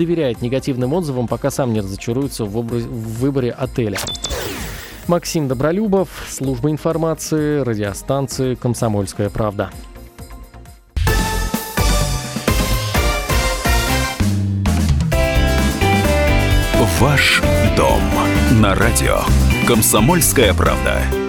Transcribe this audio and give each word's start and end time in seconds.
доверяет 0.00 0.42
негативным 0.42 0.92
отзывам, 0.92 1.26
пока 1.26 1.50
сам 1.50 1.72
не 1.72 1.80
разочаруется 1.80 2.44
в, 2.44 2.56
образ... 2.56 2.84
в 2.84 3.18
выборе 3.18 3.50
отеля. 3.50 3.98
Максим 5.08 5.48
Добролюбов, 5.48 6.08
служба 6.28 6.70
информации, 6.70 7.58
радиостанции 7.62 8.54
«Комсомольская 8.54 9.28
правда». 9.28 9.72
Ваш 17.00 17.42
дом 17.76 18.00
на 18.60 18.76
радио 18.76 19.22
«Комсомольская 19.66 20.54
правда». 20.54 21.27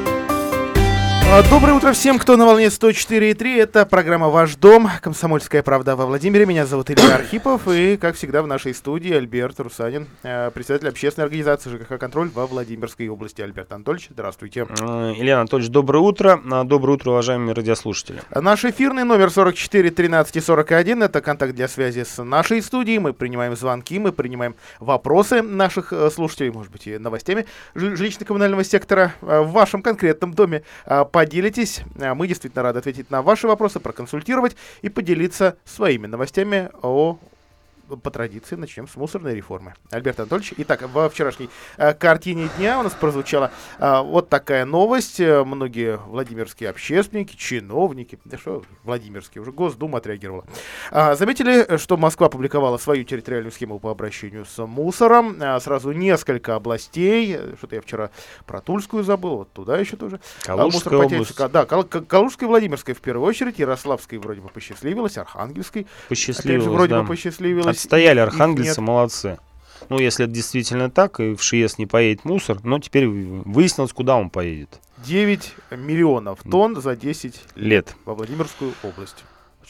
А, 1.31 1.43
доброе 1.47 1.73
утро 1.73 1.93
всем, 1.93 2.17
кто 2.17 2.37
на 2.37 2.45
волне 2.47 2.65
104.3. 2.65 3.61
Это 3.61 3.85
программа 3.85 4.29
«Ваш 4.29 4.55
дом». 4.55 4.89
Комсомольская 4.99 5.61
правда 5.61 5.95
во 5.95 6.07
Владимире. 6.07 6.47
Меня 6.47 6.65
зовут 6.65 6.89
Илья 6.89 7.13
Архипов. 7.13 7.67
И, 7.67 7.97
как 7.97 8.15
всегда, 8.15 8.41
в 8.41 8.47
нашей 8.47 8.73
студии 8.73 9.13
Альберт 9.13 9.59
Русанин, 9.59 10.07
э, 10.23 10.49
председатель 10.49 10.89
общественной 10.89 11.25
организации 11.25 11.69
ЖКХ 11.69 11.99
«Контроль» 11.99 12.29
во 12.33 12.47
Владимирской 12.47 13.07
области. 13.09 13.43
Альберт 13.43 13.71
Анатольевич, 13.71 14.07
здравствуйте. 14.09 14.65
Э, 14.81 15.13
Илья 15.15 15.37
Анатольевич, 15.37 15.71
доброе 15.71 15.99
утро. 15.99 16.41
А, 16.51 16.63
доброе 16.63 16.93
утро, 16.93 17.11
уважаемые 17.11 17.53
радиослушатели. 17.53 18.23
Наш 18.33 18.65
эфирный 18.65 19.03
номер 19.03 19.29
44 19.29 19.91
13 19.91 20.43
41. 20.43 21.03
Это 21.03 21.21
контакт 21.21 21.53
для 21.53 21.67
связи 21.67 22.05
с 22.05 22.23
нашей 22.23 22.59
студией. 22.63 22.97
Мы 22.97 23.13
принимаем 23.13 23.55
звонки, 23.55 23.99
мы 23.99 24.11
принимаем 24.11 24.55
вопросы 24.79 25.43
наших 25.43 25.93
э, 25.93 26.09
слушателей, 26.09 26.49
может 26.49 26.71
быть, 26.71 26.87
и 26.87 26.97
новостями 26.97 27.45
жилищно-коммунального 27.75 28.63
сектора 28.63 29.13
в 29.21 29.51
вашем 29.51 29.83
конкретном 29.83 30.33
доме 30.33 30.63
поделитесь. 31.19 31.81
А, 31.99 32.15
мы 32.15 32.29
действительно 32.29 32.63
рады 32.63 32.79
ответить 32.79 33.11
на 33.11 33.21
ваши 33.21 33.45
вопросы, 33.45 33.81
проконсультировать 33.81 34.55
и 34.81 34.87
поделиться 34.87 35.57
своими 35.65 36.07
новостями 36.07 36.69
о 36.81 37.19
по 37.97 38.11
традиции 38.11 38.55
начнем 38.55 38.87
с 38.87 38.95
мусорной 38.95 39.35
реформы. 39.35 39.73
Альберт 39.91 40.19
Анатольевич, 40.19 40.53
итак, 40.57 40.81
во 40.93 41.09
вчерашней 41.09 41.49
э, 41.77 41.93
картине 41.93 42.49
дня 42.57 42.79
у 42.79 42.83
нас 42.83 42.93
прозвучала 42.93 43.51
э, 43.79 44.01
вот 44.01 44.29
такая 44.29 44.65
новость. 44.65 45.19
Э, 45.19 45.43
многие 45.43 45.97
владимирские 45.97 46.69
общественники, 46.69 47.35
чиновники, 47.35 48.19
да 48.25 48.37
что 48.37 48.63
Владимирские, 48.83 49.41
уже 49.41 49.51
Госдума 49.51 49.97
отреагировала. 49.97 50.45
Э, 50.91 51.15
заметили, 51.15 51.77
что 51.77 51.97
Москва 51.97 52.27
опубликовала 52.27 52.77
свою 52.77 53.03
территориальную 53.03 53.51
схему 53.51 53.79
по 53.79 53.91
обращению 53.91 54.45
с 54.45 54.65
мусором. 54.65 55.41
Э, 55.41 55.59
сразу 55.59 55.91
несколько 55.91 56.55
областей. 56.55 57.37
Что-то 57.57 57.75
я 57.75 57.81
вчера 57.81 58.11
про 58.45 58.61
Тульскую 58.61 59.03
забыл, 59.03 59.37
вот 59.37 59.53
туда 59.53 59.77
еще 59.77 59.95
тоже. 59.95 60.19
Калужская 60.43 60.99
область. 60.99 61.37
Да, 61.51 61.65
Кал 61.65 61.83
Калужская 61.83 62.47
и 62.47 62.49
Владимирская 62.49 62.95
в 62.95 63.01
первую 63.01 63.27
очередь. 63.27 63.59
Ярославской 63.59 64.17
вроде 64.17 64.41
бы 64.41 64.49
посчастливилась, 64.49 65.17
Архангельской. 65.17 65.87
Посчастливилась, 66.07 66.61
опять 66.61 66.63
же, 66.63 66.69
вроде 66.69 66.93
да. 66.93 67.01
бы 67.01 67.07
посчастливилась. 67.07 67.78
Отстояли 67.79 68.19
архангельцы, 68.19 68.81
молодцы. 68.81 69.39
Ну, 69.87 69.99
если 69.99 70.25
это 70.25 70.33
действительно 70.33 70.91
так, 70.91 71.21
и 71.21 71.33
в 71.33 71.41
ШИЕС 71.41 71.77
не 71.77 71.85
поедет 71.85 72.25
мусор, 72.25 72.59
но 72.63 72.77
теперь 72.79 73.07
выяснилось, 73.07 73.93
куда 73.93 74.17
он 74.17 74.29
поедет. 74.29 74.81
9 74.97 75.53
миллионов 75.71 76.39
тонн 76.43 76.81
за 76.81 76.97
10 76.97 77.41
лет 77.55 77.95
во 78.03 78.15
Владимирскую 78.15 78.73
область. 78.83 79.23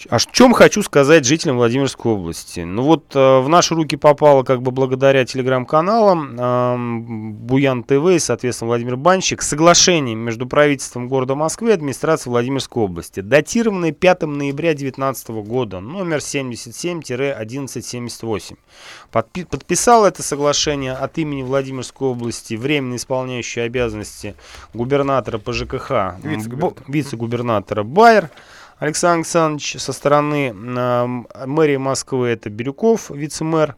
О 0.09 0.17
чем 0.19 0.53
хочу 0.53 0.81
сказать 0.81 1.25
жителям 1.25 1.58
Владимирской 1.58 2.14
области. 2.14 2.61
Ну 2.61 2.83
вот 2.83 3.14
э, 3.16 3.39
в 3.39 3.50
наши 3.50 3.75
руки 3.75 3.97
попало 3.97 4.44
как 4.44 4.61
бы 4.61 4.72
благодаря 4.72 5.25
телеграм-каналам 5.25 6.38
э, 6.39 6.78
Буян 7.33 7.83
ТВ 7.83 8.11
и, 8.11 8.20
соответственно, 8.20 8.70
Владимир 8.70 8.95
Банщик 8.95 9.42
соглашение 9.42 10.16
между 10.16 10.47
правительством 10.47 11.09
города 11.09 11.36
Москвы 11.36 11.72
и 11.72 11.73
администрацией 11.73 12.31
Владимирской 12.31 12.83
области, 12.83 13.20
датированное 13.20 13.92
5 13.92 14.22
ноября 14.22 14.70
2019 14.70 15.30
года, 15.30 15.81
номер 15.81 16.20
77-1178. 16.20 18.55
Подпи- 19.11 19.45
подписал 19.45 20.05
это 20.05 20.23
соглашение 20.23 20.94
от 20.94 21.17
имени 21.17 21.42
Владимирской 21.42 22.08
области 22.08 22.53
временно 22.53 22.95
исполняющий 22.95 23.59
обязанности 23.61 24.36
губернатора 24.73 25.39
по 25.39 25.52
ЖКХ, 25.52 26.16
Вице-губернатора, 26.23 26.86
вице-губернатора 26.88 27.83
Байер. 27.83 28.30
Александр 28.80 29.17
Александрович 29.17 29.76
со 29.78 29.92
стороны 29.92 30.54
э, 30.56 31.45
мэрии 31.45 31.76
Москвы 31.76 32.30
это 32.30 32.50
Бирюков, 32.50 33.10
вице-мэр 33.10 33.76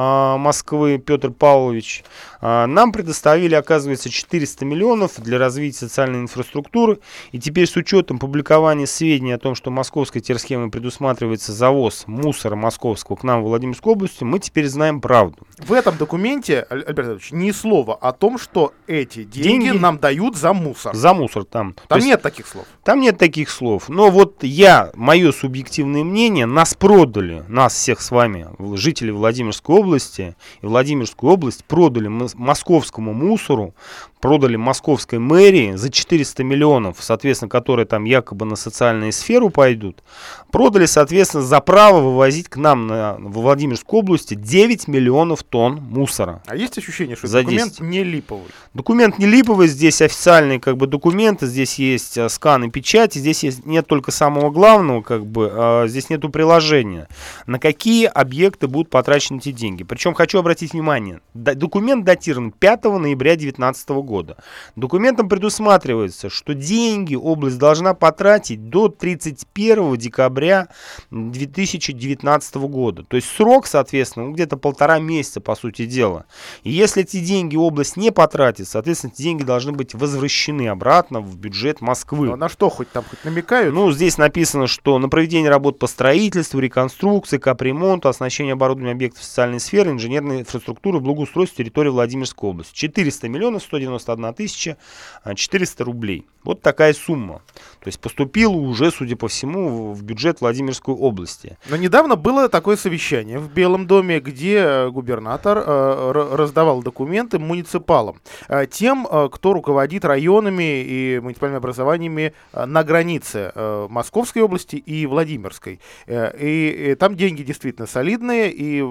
Москвы 0.00 0.98
Петр 0.98 1.30
Павлович. 1.30 2.04
Э, 2.42 2.66
нам 2.66 2.92
предоставили, 2.92 3.54
оказывается, 3.54 4.10
400 4.10 4.64
миллионов 4.64 5.12
для 5.20 5.38
развития 5.38 5.78
социальной 5.78 6.20
инфраструктуры. 6.20 6.98
И 7.32 7.38
теперь 7.38 7.66
с 7.66 7.76
учетом 7.76 8.18
публикования 8.18 8.86
сведений 8.86 9.32
о 9.32 9.38
том, 9.38 9.54
что 9.54 9.70
московской 9.70 10.20
терсхемой 10.20 10.70
предусматривается 10.70 11.52
завоз 11.52 12.04
мусора 12.06 12.56
московского 12.56 13.16
к 13.16 13.24
нам 13.24 13.42
в 13.42 13.46
Владимирскую 13.46 13.94
область, 13.94 14.20
мы 14.20 14.38
теперь 14.38 14.66
знаем 14.68 15.00
правду. 15.00 15.38
В 15.58 15.72
этом 15.72 15.96
документе, 15.96 16.66
Аль- 16.70 16.82
Альберт 16.86 17.08
Ильич, 17.08 17.32
ни 17.32 17.50
слова 17.50 17.94
о 17.94 18.12
том, 18.12 18.38
что 18.38 18.74
эти 18.86 19.24
деньги, 19.24 19.66
Деньги- 19.66 19.78
нам 19.78 19.98
дают 19.98 20.36
за 20.36 20.52
мусор. 20.52 20.94
За 20.94 21.14
мусор 21.14 21.44
там. 21.44 21.72
То 21.72 21.82
Там 21.88 21.96
есть- 21.98 22.08
нет 22.08 22.22
таких 22.22 22.46
слов. 22.46 22.66
Там 22.84 23.00
нет 23.00 23.16
таких 23.18 23.48
слов. 23.50 23.88
Но 23.88 24.10
вот 24.10 24.42
я, 24.44 24.90
мое 24.94 25.32
субъективное 25.32 26.04
мнение, 26.04 26.44
нас 26.46 26.74
продали, 26.74 27.44
нас 27.48 27.74
всех 27.74 28.02
с 28.02 28.10
вами, 28.10 28.46
жителей 28.76 29.12
Владимирской 29.12 29.74
области, 29.74 29.85
и 29.94 30.66
Владимирскую 30.66 31.32
область 31.32 31.64
продали 31.64 32.08
мос- 32.08 32.32
московскому 32.34 33.12
мусору, 33.12 33.74
продали 34.20 34.56
московской 34.56 35.18
мэрии 35.18 35.76
за 35.76 35.90
400 35.90 36.42
миллионов, 36.42 36.96
соответственно, 37.00 37.48
которые 37.48 37.86
там 37.86 38.04
якобы 38.04 38.44
на 38.44 38.56
социальную 38.56 39.12
сферу 39.12 39.50
пойдут, 39.50 40.02
продали, 40.50 40.86
соответственно, 40.86 41.44
за 41.44 41.60
право 41.60 42.00
вывозить 42.00 42.48
к 42.48 42.56
нам 42.56 42.86
на, 42.86 43.14
в 43.18 43.32
Владимирскую 43.40 44.00
область 44.00 44.34
9 44.34 44.88
миллионов 44.88 45.42
тонн 45.42 45.76
мусора. 45.76 46.42
А 46.46 46.56
есть 46.56 46.76
ощущение, 46.78 47.14
что 47.14 47.26
За 47.28 47.42
документ 47.42 47.72
10. 47.72 47.80
не 47.82 48.02
липовый? 48.02 48.46
Документ 48.74 49.18
не 49.18 49.26
липовый, 49.26 49.68
здесь 49.68 50.02
официальные 50.02 50.60
как 50.60 50.76
бы 50.76 50.86
документы, 50.86 51.46
здесь 51.46 51.78
есть 51.78 52.16
э, 52.16 52.28
скан 52.28 52.64
и 52.64 52.70
печать, 52.70 53.16
и 53.16 53.20
здесь 53.20 53.44
есть, 53.44 53.64
нет 53.64 53.86
только 53.86 54.10
самого 54.10 54.50
главного, 54.50 55.02
как 55.02 55.24
бы, 55.26 55.50
а, 55.52 55.86
здесь 55.86 56.10
нету 56.10 56.30
приложения, 56.30 57.08
на 57.46 57.58
какие 57.58 58.06
объекты 58.06 58.66
будут 58.66 58.90
потрачены 58.90 59.38
эти 59.38 59.52
деньги. 59.52 59.75
Причем 59.84 60.14
хочу 60.14 60.38
обратить 60.38 60.72
внимание, 60.72 61.20
документ 61.34 62.04
датирован 62.04 62.52
5 62.52 62.84
ноября 62.84 63.32
2019 63.32 63.88
года. 63.88 64.36
Документом 64.76 65.28
предусматривается, 65.28 66.30
что 66.30 66.54
деньги 66.54 67.14
область 67.14 67.58
должна 67.58 67.94
потратить 67.94 68.68
до 68.68 68.88
31 68.88 69.96
декабря 69.96 70.68
2019 71.10 72.54
года. 72.56 73.04
То 73.04 73.16
есть 73.16 73.28
срок, 73.28 73.66
соответственно, 73.66 74.26
ну, 74.26 74.32
где-то 74.32 74.56
полтора 74.56 74.98
месяца, 74.98 75.40
по 75.40 75.54
сути 75.54 75.86
дела. 75.86 76.26
И 76.62 76.70
если 76.70 77.02
эти 77.02 77.20
деньги 77.20 77.56
область 77.56 77.96
не 77.96 78.10
потратит, 78.10 78.68
соответственно, 78.68 79.12
эти 79.12 79.22
деньги 79.22 79.42
должны 79.42 79.72
быть 79.72 79.94
возвращены 79.94 80.68
обратно 80.68 81.20
в 81.20 81.36
бюджет 81.36 81.80
Москвы. 81.80 82.26
Ну, 82.26 82.32
а 82.34 82.36
на 82.36 82.48
что 82.48 82.68
хоть 82.68 82.90
там 82.90 83.04
хоть 83.08 83.24
намекают? 83.24 83.74
Ну, 83.74 83.90
здесь 83.92 84.18
написано, 84.18 84.66
что 84.66 84.98
на 84.98 85.08
проведение 85.08 85.50
работ 85.50 85.78
по 85.78 85.86
строительству, 85.86 86.60
реконструкции, 86.60 87.38
капремонту, 87.38 88.08
оснащению 88.08 88.54
оборудования 88.54 88.92
объектов 88.92 89.24
социальной 89.24 89.55
сферы, 89.60 89.90
инженерной 89.90 90.40
инфраструктуры, 90.40 91.00
благоустройства 91.00 91.58
территории 91.58 91.90
Владимирской 91.90 92.50
области. 92.50 92.74
400 92.74 93.28
миллионов 93.28 93.62
191 93.62 94.34
тысяча 94.34 94.76
а, 95.22 95.34
400 95.34 95.84
рублей. 95.84 96.26
Вот 96.46 96.62
такая 96.62 96.92
сумма. 96.94 97.42
То 97.80 97.88
есть 97.88 97.98
поступила 97.98 98.52
уже, 98.52 98.92
судя 98.92 99.16
по 99.16 99.26
всему, 99.26 99.92
в 99.92 100.04
бюджет 100.04 100.40
Владимирской 100.40 100.94
области. 100.94 101.58
Но 101.68 101.76
недавно 101.76 102.14
было 102.14 102.48
такое 102.48 102.76
совещание 102.76 103.40
в 103.40 103.52
Белом 103.52 103.88
доме, 103.88 104.20
где 104.20 104.58
э, 104.58 104.90
губернатор 104.90 105.58
э, 105.58 106.12
раздавал 106.12 106.84
документы 106.84 107.40
муниципалам, 107.40 108.20
э, 108.48 108.66
тем, 108.70 109.06
кто 109.06 109.52
руководит 109.52 110.04
районами 110.04 110.82
и 110.82 111.20
муниципальными 111.20 111.58
образованиями 111.58 112.32
на 112.52 112.84
границе 112.84 113.52
Московской 113.88 114.42
области 114.42 114.76
и 114.76 115.06
Владимирской. 115.06 115.80
И, 116.06 116.96
там 116.98 117.16
деньги 117.16 117.42
действительно 117.42 117.86
солидные, 117.86 118.52
и 118.52 118.82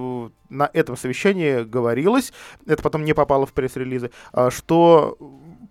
на 0.50 0.70
этом 0.74 0.98
совещании 0.98 1.64
говорилось, 1.64 2.34
это 2.66 2.82
потом 2.82 3.04
не 3.04 3.14
попало 3.14 3.46
в 3.46 3.54
пресс-релизы, 3.54 4.12
а, 4.32 4.52
что 4.52 5.18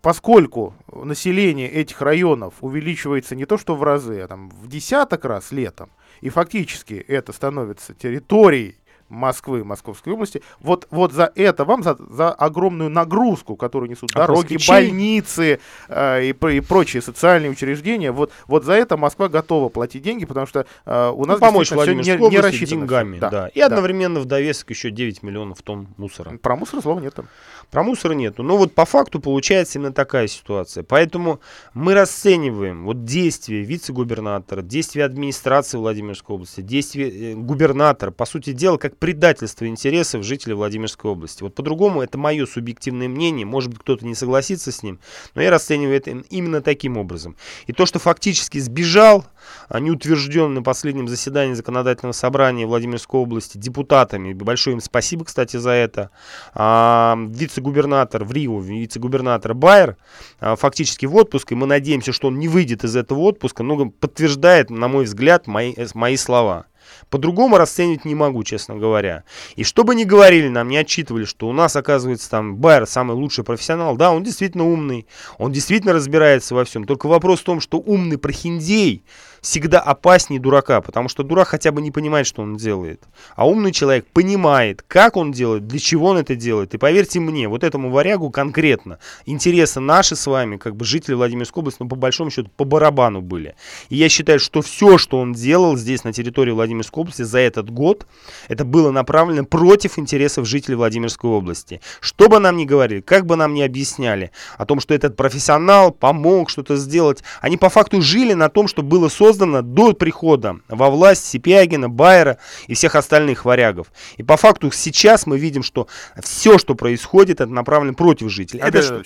поскольку 0.02 0.74
население 0.92 1.70
этих 1.70 2.02
районов 2.02 2.54
увеличивается 2.60 3.34
не 3.34 3.46
то 3.46 3.56
что 3.56 3.74
в 3.74 3.82
разы, 3.82 4.20
а 4.20 4.28
там 4.28 4.50
в 4.50 4.68
десяток 4.68 5.24
раз 5.24 5.50
летом, 5.52 5.90
и 6.20 6.28
фактически 6.28 6.94
это 6.94 7.32
становится 7.32 7.94
территорией 7.94 8.76
Москвы, 9.14 9.64
Московской 9.64 10.12
области, 10.12 10.42
вот, 10.60 10.86
вот 10.90 11.12
за 11.12 11.30
это 11.34 11.64
вам, 11.64 11.82
за, 11.82 11.96
за 12.10 12.30
огромную 12.30 12.90
нагрузку, 12.90 13.56
которую 13.56 13.90
несут 13.90 14.10
А 14.14 14.18
дороги, 14.20 14.54
москвичей? 14.54 14.68
больницы 14.68 15.60
э, 15.88 16.24
и, 16.24 16.30
и 16.56 16.60
прочие 16.60 17.00
социальные 17.02 17.50
учреждения, 17.50 18.12
вот, 18.12 18.32
вот 18.46 18.64
за 18.64 18.72
это 18.74 18.96
Москва 18.96 19.28
готова 19.28 19.68
платить 19.68 20.02
деньги, 20.02 20.24
потому 20.24 20.46
что 20.46 20.66
э, 20.84 21.10
у 21.10 21.24
нас 21.24 21.40
Ну, 21.40 21.46
помочь 21.46 21.70
Владимирской 21.70 22.18
не, 22.18 22.28
не 22.28 22.40
рассчитано. 22.40 22.80
деньгами, 22.82 23.16
всё. 23.18 23.30
да. 23.30 23.48
И 23.48 23.60
одновременно 23.60 24.20
в 24.20 24.24
довесок 24.26 24.70
еще 24.70 24.90
9 24.90 25.22
миллионов 25.22 25.62
тонн 25.62 25.88
мусора. 25.96 26.36
Про 26.38 26.56
мусор 26.56 26.80
слова 26.82 27.00
нет 27.00 27.14
там. 27.14 27.28
Про 27.70 27.82
мусор 27.82 28.14
нету. 28.14 28.42
Но 28.42 28.56
вот 28.56 28.74
по 28.74 28.84
факту 28.84 29.20
получается 29.20 29.78
именно 29.78 29.92
такая 29.92 30.26
ситуация. 30.26 30.82
Поэтому 30.82 31.40
мы 31.72 31.94
расцениваем 31.94 32.84
вот 32.84 33.04
действия 33.04 33.62
вице-губернатора, 33.62 34.62
действия 34.62 35.04
администрации 35.04 35.78
Владимирской 35.78 36.34
области, 36.34 36.60
действия 36.60 37.32
э, 37.32 37.34
губернатора, 37.34 38.10
по 38.10 38.26
сути 38.26 38.52
дела, 38.52 38.76
как 38.76 38.96
предательство 38.96 39.66
интересов 39.66 40.24
жителей 40.24 40.54
Владимирской 40.54 41.10
области. 41.10 41.42
Вот 41.42 41.54
по-другому 41.54 42.02
это 42.02 42.18
мое 42.18 42.46
субъективное 42.46 43.08
мнение, 43.08 43.46
может 43.46 43.70
быть 43.70 43.80
кто-то 43.80 44.06
не 44.06 44.14
согласится 44.14 44.72
с 44.72 44.82
ним, 44.82 44.98
но 45.34 45.42
я 45.42 45.50
расцениваю 45.50 45.96
это 45.96 46.10
именно 46.30 46.60
таким 46.60 46.96
образом. 46.96 47.36
И 47.66 47.72
то, 47.72 47.86
что 47.86 47.98
фактически 47.98 48.58
сбежал, 48.58 49.24
а 49.68 49.80
не 49.80 49.90
утвержден 49.90 50.54
на 50.54 50.62
последнем 50.62 51.08
заседании 51.08 51.54
законодательного 51.54 52.12
собрания 52.12 52.66
Владимирской 52.66 53.20
области 53.20 53.58
депутатами, 53.58 54.32
большое 54.32 54.74
им 54.74 54.80
спасибо, 54.80 55.24
кстати, 55.24 55.56
за 55.56 55.70
это, 55.70 56.10
а, 56.54 57.16
вице-губернатор 57.54 58.24
в 58.24 58.32
Рио, 58.32 58.58
вице-губернатор 58.60 59.54
Байер, 59.54 59.96
а, 60.40 60.56
фактически 60.56 61.06
в 61.06 61.14
отпуск, 61.14 61.52
и 61.52 61.54
мы 61.54 61.66
надеемся, 61.66 62.12
что 62.12 62.28
он 62.28 62.38
не 62.38 62.48
выйдет 62.48 62.84
из 62.84 62.96
этого 62.96 63.20
отпуска, 63.20 63.62
но 63.62 63.90
подтверждает, 63.90 64.70
на 64.70 64.88
мой 64.88 65.04
взгляд, 65.04 65.46
мои, 65.46 65.74
мои 65.94 66.16
слова. 66.16 66.66
По-другому 67.08 67.56
расценивать 67.56 68.04
не 68.04 68.14
могу, 68.14 68.44
честно 68.44 68.76
говоря. 68.76 69.24
И 69.56 69.64
что 69.64 69.84
бы 69.84 69.94
ни 69.94 70.04
говорили 70.04 70.48
нам, 70.48 70.68
не 70.68 70.76
отчитывали, 70.76 71.24
что 71.24 71.48
у 71.48 71.52
нас, 71.52 71.76
оказывается, 71.76 72.30
там 72.30 72.56
Байер 72.56 72.86
самый 72.86 73.16
лучший 73.16 73.42
профессионал. 73.42 73.96
Да, 73.96 74.12
он 74.12 74.22
действительно 74.22 74.64
умный, 74.64 75.06
он 75.38 75.52
действительно 75.52 75.94
разбирается 75.94 76.54
во 76.54 76.64
всем. 76.64 76.84
Только 76.84 77.06
вопрос 77.06 77.40
в 77.40 77.44
том, 77.44 77.60
что 77.60 77.78
умный 77.78 78.18
прохиндей 78.18 79.02
всегда 79.44 79.78
опаснее 79.78 80.40
дурака, 80.40 80.80
потому 80.80 81.10
что 81.10 81.22
дурак 81.22 81.48
хотя 81.48 81.70
бы 81.70 81.82
не 81.82 81.90
понимает, 81.90 82.26
что 82.26 82.40
он 82.40 82.56
делает. 82.56 83.02
А 83.36 83.46
умный 83.46 83.72
человек 83.72 84.06
понимает, 84.06 84.82
как 84.88 85.16
он 85.18 85.32
делает, 85.32 85.66
для 85.66 85.78
чего 85.78 86.08
он 86.08 86.16
это 86.16 86.34
делает. 86.34 86.72
И 86.72 86.78
поверьте 86.78 87.20
мне, 87.20 87.46
вот 87.46 87.62
этому 87.62 87.90
варягу 87.90 88.30
конкретно 88.30 88.98
интересы 89.26 89.80
наши 89.80 90.16
с 90.16 90.26
вами, 90.26 90.56
как 90.56 90.76
бы 90.76 90.86
жители 90.86 91.14
Владимирской 91.14 91.60
области, 91.60 91.82
ну, 91.82 91.88
по 91.88 91.96
большому 91.96 92.30
счету, 92.30 92.50
по 92.56 92.64
барабану 92.64 93.20
были. 93.20 93.54
И 93.90 93.96
я 93.96 94.08
считаю, 94.08 94.40
что 94.40 94.62
все, 94.62 94.96
что 94.96 95.18
он 95.20 95.34
делал 95.34 95.76
здесь, 95.76 96.04
на 96.04 96.12
территории 96.14 96.52
Владимирской 96.52 97.02
области, 97.02 97.22
за 97.22 97.40
этот 97.40 97.68
год, 97.68 98.06
это 98.48 98.64
было 98.64 98.90
направлено 98.92 99.44
против 99.44 99.98
интересов 99.98 100.48
жителей 100.48 100.76
Владимирской 100.76 101.28
области. 101.28 101.82
Что 102.00 102.30
бы 102.30 102.38
нам 102.38 102.56
ни 102.56 102.64
говорили, 102.64 103.02
как 103.02 103.26
бы 103.26 103.36
нам 103.36 103.52
ни 103.52 103.60
объясняли 103.60 104.30
о 104.56 104.64
том, 104.64 104.80
что 104.80 104.94
этот 104.94 105.16
профессионал 105.16 105.90
помог 105.90 106.48
что-то 106.48 106.76
сделать, 106.76 107.22
они 107.42 107.58
по 107.58 107.68
факту 107.68 108.00
жили 108.00 108.32
на 108.32 108.48
том, 108.48 108.68
что 108.68 108.82
было 108.82 109.10
создано 109.10 109.33
создана 109.34 109.62
до 109.62 109.92
прихода 109.92 110.60
во 110.68 110.90
власть 110.90 111.26
Сипягина, 111.26 111.90
Байера 111.90 112.38
и 112.68 112.74
всех 112.74 112.94
остальных 112.94 113.44
варягов. 113.44 113.88
И 114.16 114.22
по 114.22 114.36
факту 114.36 114.70
сейчас 114.70 115.26
мы 115.26 115.38
видим, 115.38 115.62
что 115.62 115.88
все, 116.22 116.58
что 116.58 116.74
происходит, 116.74 117.40
это 117.40 117.52
направлено 117.52 117.94
против 117.94 118.30
жителей. 118.30 118.62
Это 118.62 118.82
что? 118.82 119.02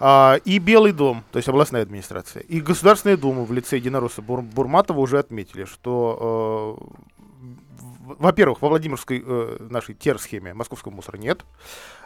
А, 0.00 0.38
и 0.46 0.58
Белый 0.58 0.92
дом, 0.92 1.24
то 1.30 1.36
есть 1.36 1.48
областная 1.48 1.82
администрация, 1.82 2.42
и 2.42 2.60
Государственная 2.60 3.18
дума 3.18 3.44
в 3.44 3.52
лице 3.52 3.76
единоросса 3.76 4.22
Бур 4.22 4.40
Бурматова 4.40 4.98
уже 4.98 5.18
отметили, 5.18 5.66
что, 5.66 6.78
э, 6.80 8.14
во-первых, 8.18 8.62
во 8.62 8.70
Владимирской 8.70 9.22
э, 9.24 9.56
нашей 9.68 9.94
тер-схеме 9.94 10.54
московского 10.54 10.92
мусора 10.92 11.18
нет, 11.18 11.44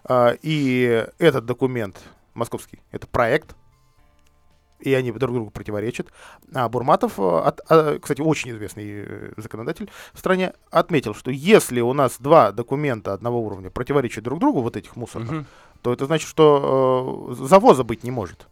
э, 0.09 0.37
и 0.43 1.07
этот 1.19 1.47
документ 1.47 2.03
московский, 2.35 2.81
это 2.91 3.07
проект, 3.07 3.55
и 4.81 4.93
они 4.93 5.13
друг 5.13 5.35
другу 5.35 5.51
противоречат. 5.51 6.09
А 6.53 6.69
Бурматов, 6.69 7.19
э, 7.19 7.23
от, 7.23 7.61
а, 7.69 7.99
кстати, 7.99 8.21
очень 8.21 8.51
известный 8.51 8.85
э, 8.87 9.33
законодатель 9.37 9.91
в 10.13 10.19
стране, 10.19 10.53
отметил, 10.71 11.15
что 11.15 11.31
если 11.31 11.81
у 11.81 11.93
нас 11.93 12.17
два 12.19 12.53
документа 12.53 13.13
одного 13.13 13.41
уровня 13.41 13.71
противоречат 13.71 14.25
друг 14.25 14.41
другу, 14.41 14.61
вот 14.61 14.77
этих 14.77 14.97
мусорных, 14.97 15.33
угу. 15.33 15.45
то 15.83 15.93
это 15.93 16.07
значит, 16.07 16.29
что 16.29 17.31
э, 17.31 17.45
завоза 17.47 17.85
быть 17.85 18.05
не 18.05 18.11
может. 18.11 18.47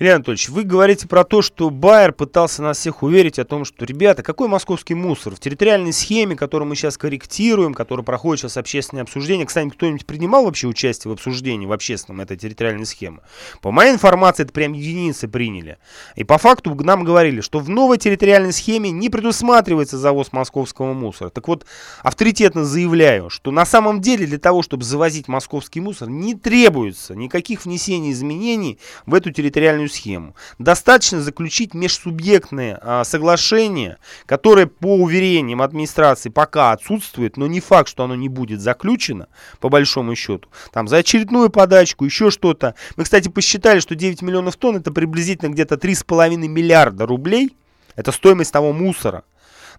Илья 0.00 0.16
Анатольевич, 0.16 0.48
вы 0.48 0.64
говорите 0.64 1.06
про 1.06 1.22
то, 1.22 1.40
что 1.40 1.70
Байер 1.70 2.12
пытался 2.12 2.62
нас 2.62 2.78
всех 2.78 3.04
уверить 3.04 3.38
о 3.38 3.44
том, 3.44 3.64
что, 3.64 3.84
ребята, 3.84 4.24
какой 4.24 4.48
московский 4.48 4.94
мусор? 4.94 5.36
В 5.36 5.38
территориальной 5.38 5.92
схеме, 5.92 6.34
которую 6.34 6.68
мы 6.68 6.74
сейчас 6.74 6.98
корректируем, 6.98 7.74
которая 7.74 8.04
проходит 8.04 8.40
сейчас 8.40 8.56
общественное 8.56 9.04
обсуждение, 9.04 9.46
кстати, 9.46 9.68
кто-нибудь 9.68 10.04
принимал 10.04 10.46
вообще 10.46 10.66
участие 10.66 11.10
в 11.10 11.14
обсуждении 11.14 11.66
в 11.66 11.72
общественном 11.72 12.22
этой 12.22 12.36
территориальной 12.36 12.86
схемы? 12.86 13.20
По 13.60 13.70
моей 13.70 13.92
информации, 13.92 14.42
это 14.42 14.52
прям 14.52 14.72
единицы 14.72 15.28
приняли. 15.28 15.78
И 16.16 16.24
по 16.24 16.38
факту 16.38 16.74
нам 16.74 17.04
говорили, 17.04 17.40
что 17.40 17.60
в 17.60 17.68
новой 17.68 17.98
территориальной 17.98 18.52
схеме 18.52 18.90
не 18.90 19.10
предусматривается 19.10 19.96
завоз 19.96 20.32
московского 20.32 20.92
мусора. 20.92 21.30
Так 21.30 21.46
вот, 21.46 21.66
авторитетно 22.02 22.64
заявляю, 22.64 23.30
что 23.30 23.52
на 23.52 23.64
самом 23.64 24.00
деле 24.00 24.26
для 24.26 24.38
того, 24.38 24.62
чтобы 24.62 24.82
завозить 24.82 25.28
московский 25.28 25.78
мусор, 25.78 26.10
не 26.10 26.34
требуется 26.34 27.14
никаких 27.14 27.64
внесений 27.64 28.10
изменений 28.10 28.80
в 29.06 29.14
эту 29.14 29.30
территориальную 29.30 29.83
федеральную 29.84 29.88
схему. 29.88 30.34
Достаточно 30.58 31.20
заключить 31.20 31.74
межсубъектные 31.74 32.78
а, 32.80 33.04
соглашения, 33.04 33.98
которые 34.26 34.66
по 34.66 34.96
уверениям 34.96 35.62
администрации 35.62 36.30
пока 36.30 36.72
отсутствуют, 36.72 37.36
но 37.36 37.46
не 37.46 37.60
факт, 37.60 37.88
что 37.88 38.04
оно 38.04 38.14
не 38.14 38.28
будет 38.28 38.60
заключено, 38.60 39.28
по 39.60 39.68
большому 39.68 40.14
счету. 40.14 40.48
Там 40.72 40.88
за 40.88 40.98
очередную 40.98 41.50
подачку, 41.50 42.04
еще 42.04 42.30
что-то. 42.30 42.74
Мы, 42.96 43.04
кстати, 43.04 43.28
посчитали, 43.28 43.80
что 43.80 43.94
9 43.94 44.22
миллионов 44.22 44.56
тонн 44.56 44.76
это 44.76 44.92
приблизительно 44.92 45.50
где-то 45.50 45.76
3,5 45.76 46.36
миллиарда 46.36 47.06
рублей. 47.06 47.56
Это 47.96 48.10
стоимость 48.10 48.52
того 48.52 48.72
мусора, 48.72 49.22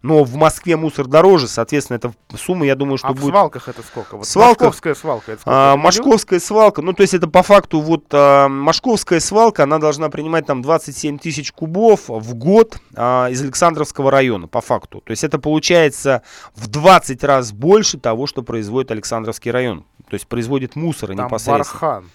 но 0.06 0.24
в 0.24 0.36
Москве 0.36 0.78
мусор 0.78 1.08
дороже, 1.08 1.48
соответственно, 1.48 1.98
эта 1.98 2.14
сумма, 2.38 2.68
я 2.68 2.76
думаю, 2.76 3.00
что 3.00 3.08
а 3.08 3.14
будет... 3.14 3.24
в 3.24 3.30
свалках 3.30 3.68
это 3.68 3.82
сколько? 3.82 4.18
Вот 4.18 4.28
свалка, 4.28 4.66
Московская 4.66 4.94
свалка 4.94 5.32
это 5.32 5.42
сколько? 5.42 5.72
А, 5.74 5.76
Московская 5.78 6.40
свалка, 6.40 6.82
ну, 6.84 6.94
то 6.94 7.02
есть 7.02 7.16
это 7.16 7.28
по 7.28 7.42
факту 7.42 7.82
вот 7.82 8.06
а, 8.12 8.48
Московская 8.48 9.20
свалка, 9.20 9.64
она 9.64 9.80
должна 9.80 10.10
принимать 10.10 10.46
там 10.46 10.62
27 10.62 11.18
тысяч 11.18 11.52
кубов 11.52 12.02
в 12.08 12.36
год 12.36 12.78
а, 12.96 13.30
из 13.32 13.42
Александровского 13.42 14.12
района, 14.12 14.48
по 14.48 14.62
факту. 14.62 15.02
То 15.04 15.10
есть 15.10 15.24
это 15.24 15.40
получается 15.40 16.22
в 16.54 16.68
20 16.68 17.24
раз 17.24 17.52
больше 17.52 17.98
того, 17.98 18.28
что 18.28 18.44
производит 18.44 18.92
Александровский 18.92 19.50
район. 19.50 19.86
То 20.08 20.14
есть 20.14 20.28
производит 20.28 20.76
мусора 20.76 21.16
там 21.16 21.26
непосредственно. 21.26 21.82
Бархан. 21.82 22.10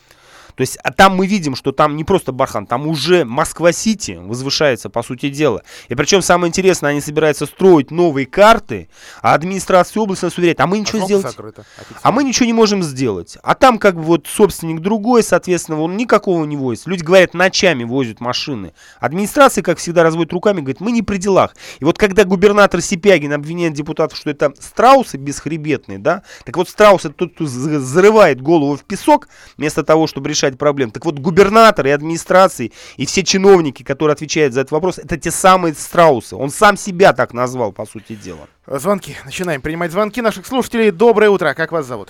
То 0.54 0.62
есть 0.62 0.78
а 0.82 0.92
там 0.92 1.16
мы 1.16 1.26
видим, 1.26 1.54
что 1.54 1.72
там 1.72 1.96
не 1.96 2.04
просто 2.04 2.32
Бархан, 2.32 2.66
там 2.66 2.86
уже 2.86 3.24
Москва-Сити 3.24 4.18
возвышается, 4.20 4.90
по 4.90 5.02
сути 5.02 5.30
дела. 5.30 5.62
И 5.88 5.94
причем 5.94 6.22
самое 6.22 6.48
интересное, 6.48 6.90
они 6.90 7.00
собираются 7.00 7.46
строить 7.46 7.90
новые 7.90 8.26
карты, 8.26 8.88
а 9.22 9.34
администрация 9.34 10.00
области 10.00 10.24
нас 10.24 10.36
уверяет, 10.36 10.60
а 10.60 10.66
мы 10.66 10.78
ничего 10.78 11.02
а 11.02 11.06
сделать... 11.06 11.26
Закрыто, 11.26 11.64
а 12.02 12.12
мы 12.12 12.24
ничего 12.24 12.46
не 12.46 12.52
можем 12.52 12.82
сделать. 12.82 13.38
А 13.42 13.54
там 13.54 13.78
как 13.78 13.96
бы 13.96 14.02
вот 14.02 14.26
собственник 14.26 14.80
другой, 14.80 15.22
соответственно, 15.22 15.80
он 15.80 15.96
никакого 15.96 16.44
не 16.44 16.56
возит. 16.56 16.86
Люди 16.86 17.02
говорят, 17.02 17.34
ночами 17.34 17.84
возят 17.84 18.20
машины. 18.20 18.72
Администрация, 18.98 19.62
как 19.62 19.78
всегда, 19.78 20.02
разводит 20.02 20.32
руками, 20.32 20.60
говорит, 20.60 20.80
мы 20.80 20.92
не 20.92 21.02
при 21.02 21.18
делах. 21.18 21.54
И 21.78 21.84
вот 21.84 21.98
когда 21.98 22.24
губернатор 22.24 22.80
Сипягин 22.80 23.32
обвиняет 23.32 23.74
депутатов, 23.74 24.18
что 24.18 24.30
это 24.30 24.52
страусы 24.58 25.16
бесхребетные, 25.16 25.98
да, 25.98 26.22
так 26.44 26.56
вот 26.56 26.68
страус 26.68 27.04
это 27.04 27.14
тот, 27.14 27.34
кто 27.34 27.46
зарывает 27.46 28.40
голову 28.40 28.76
в 28.76 28.84
песок, 28.84 29.28
вместо 29.56 29.82
того, 29.82 30.06
чтобы 30.06 30.28
решать 30.28 30.49
решать 30.50 30.58
проблем. 30.58 30.90
Так 30.90 31.04
вот, 31.04 31.18
губернатор 31.18 31.86
и 31.86 31.90
администрации, 31.90 32.72
и 32.96 33.06
все 33.06 33.22
чиновники, 33.22 33.82
которые 33.82 34.14
отвечают 34.14 34.52
за 34.52 34.60
этот 34.60 34.72
вопрос, 34.72 34.98
это 34.98 35.16
те 35.18 35.30
самые 35.30 35.74
страусы. 35.74 36.36
Он 36.36 36.50
сам 36.50 36.76
себя 36.76 37.12
так 37.12 37.32
назвал, 37.32 37.72
по 37.72 37.86
сути 37.86 38.14
дела. 38.14 38.48
Звонки. 38.66 39.14
Начинаем 39.24 39.60
принимать 39.62 39.92
звонки 39.92 40.20
наших 40.22 40.46
слушателей. 40.46 40.90
Доброе 40.90 41.30
утро. 41.30 41.54
Как 41.54 41.72
вас 41.72 41.86
зовут? 41.86 42.08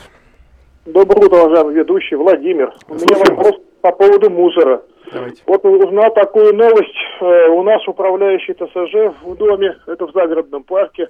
Доброе 0.86 1.26
утро, 1.26 1.36
уважаемый 1.36 1.74
ведущий. 1.74 2.16
Владимир. 2.16 2.72
У 2.88 2.94
меня 2.94 3.18
вопрос 3.18 3.54
по 3.80 3.92
поводу 3.92 4.30
мусора. 4.30 4.82
Давайте. 5.12 5.42
Вот 5.46 5.64
узнал 5.64 6.12
такую 6.14 6.54
новость. 6.54 6.96
Э, 7.20 7.48
у 7.48 7.62
нас 7.62 7.86
управляющий 7.88 8.54
ТСЖ 8.54 9.14
в 9.22 9.36
доме, 9.36 9.76
это 9.86 10.06
в 10.06 10.12
загородном 10.12 10.62
парке, 10.62 11.08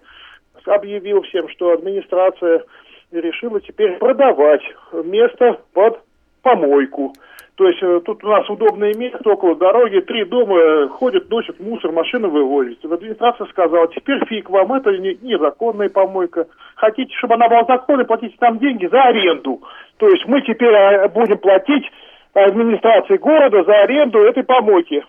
объявил 0.65 1.23
всем, 1.23 1.49
что 1.51 1.73
администрация 1.73 2.65
решила 3.13 3.61
теперь 3.61 3.99
продавать 3.99 4.63
место 4.93 5.61
под 5.73 6.01
помойку. 6.43 7.13
То 7.61 7.69
есть 7.69 7.83
э, 7.83 8.01
тут 8.07 8.25
у 8.25 8.29
нас 8.29 8.49
удобное 8.49 8.95
место 8.95 9.29
около 9.29 9.55
дороги, 9.55 10.01
три 10.01 10.25
дома 10.25 10.57
э, 10.57 10.89
ходят, 10.89 11.29
носят 11.29 11.61
мусор, 11.61 11.93
машины 11.93 12.29
вывозят. 12.29 12.83
Администрация 12.85 13.47
сказала, 13.49 13.87
теперь 13.89 14.25
фиг 14.27 14.49
вам, 14.49 14.73
это 14.73 14.91
не, 14.97 15.19
незаконная 15.21 15.91
помойка. 15.91 16.47
Хотите, 16.77 17.15
чтобы 17.19 17.35
она 17.35 17.49
была 17.49 17.65
законной, 17.65 18.07
платите 18.07 18.35
нам 18.41 18.59
деньги 18.59 18.87
за 18.87 19.03
аренду. 19.03 19.61
То 19.99 20.09
есть 20.09 20.27
мы 20.27 20.41
теперь 20.41 20.73
э, 20.73 21.09
будем 21.09 21.37
платить 21.37 21.85
администрации 22.33 23.19
города 23.19 23.63
за 23.65 23.83
аренду 23.83 24.21
этой 24.21 24.43
помойки. 24.43 25.05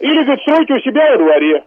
Или, 0.00 0.22
говорит, 0.22 0.40
стройте 0.40 0.74
у 0.74 0.80
себя 0.80 1.10
во 1.10 1.18
дворе. 1.18 1.64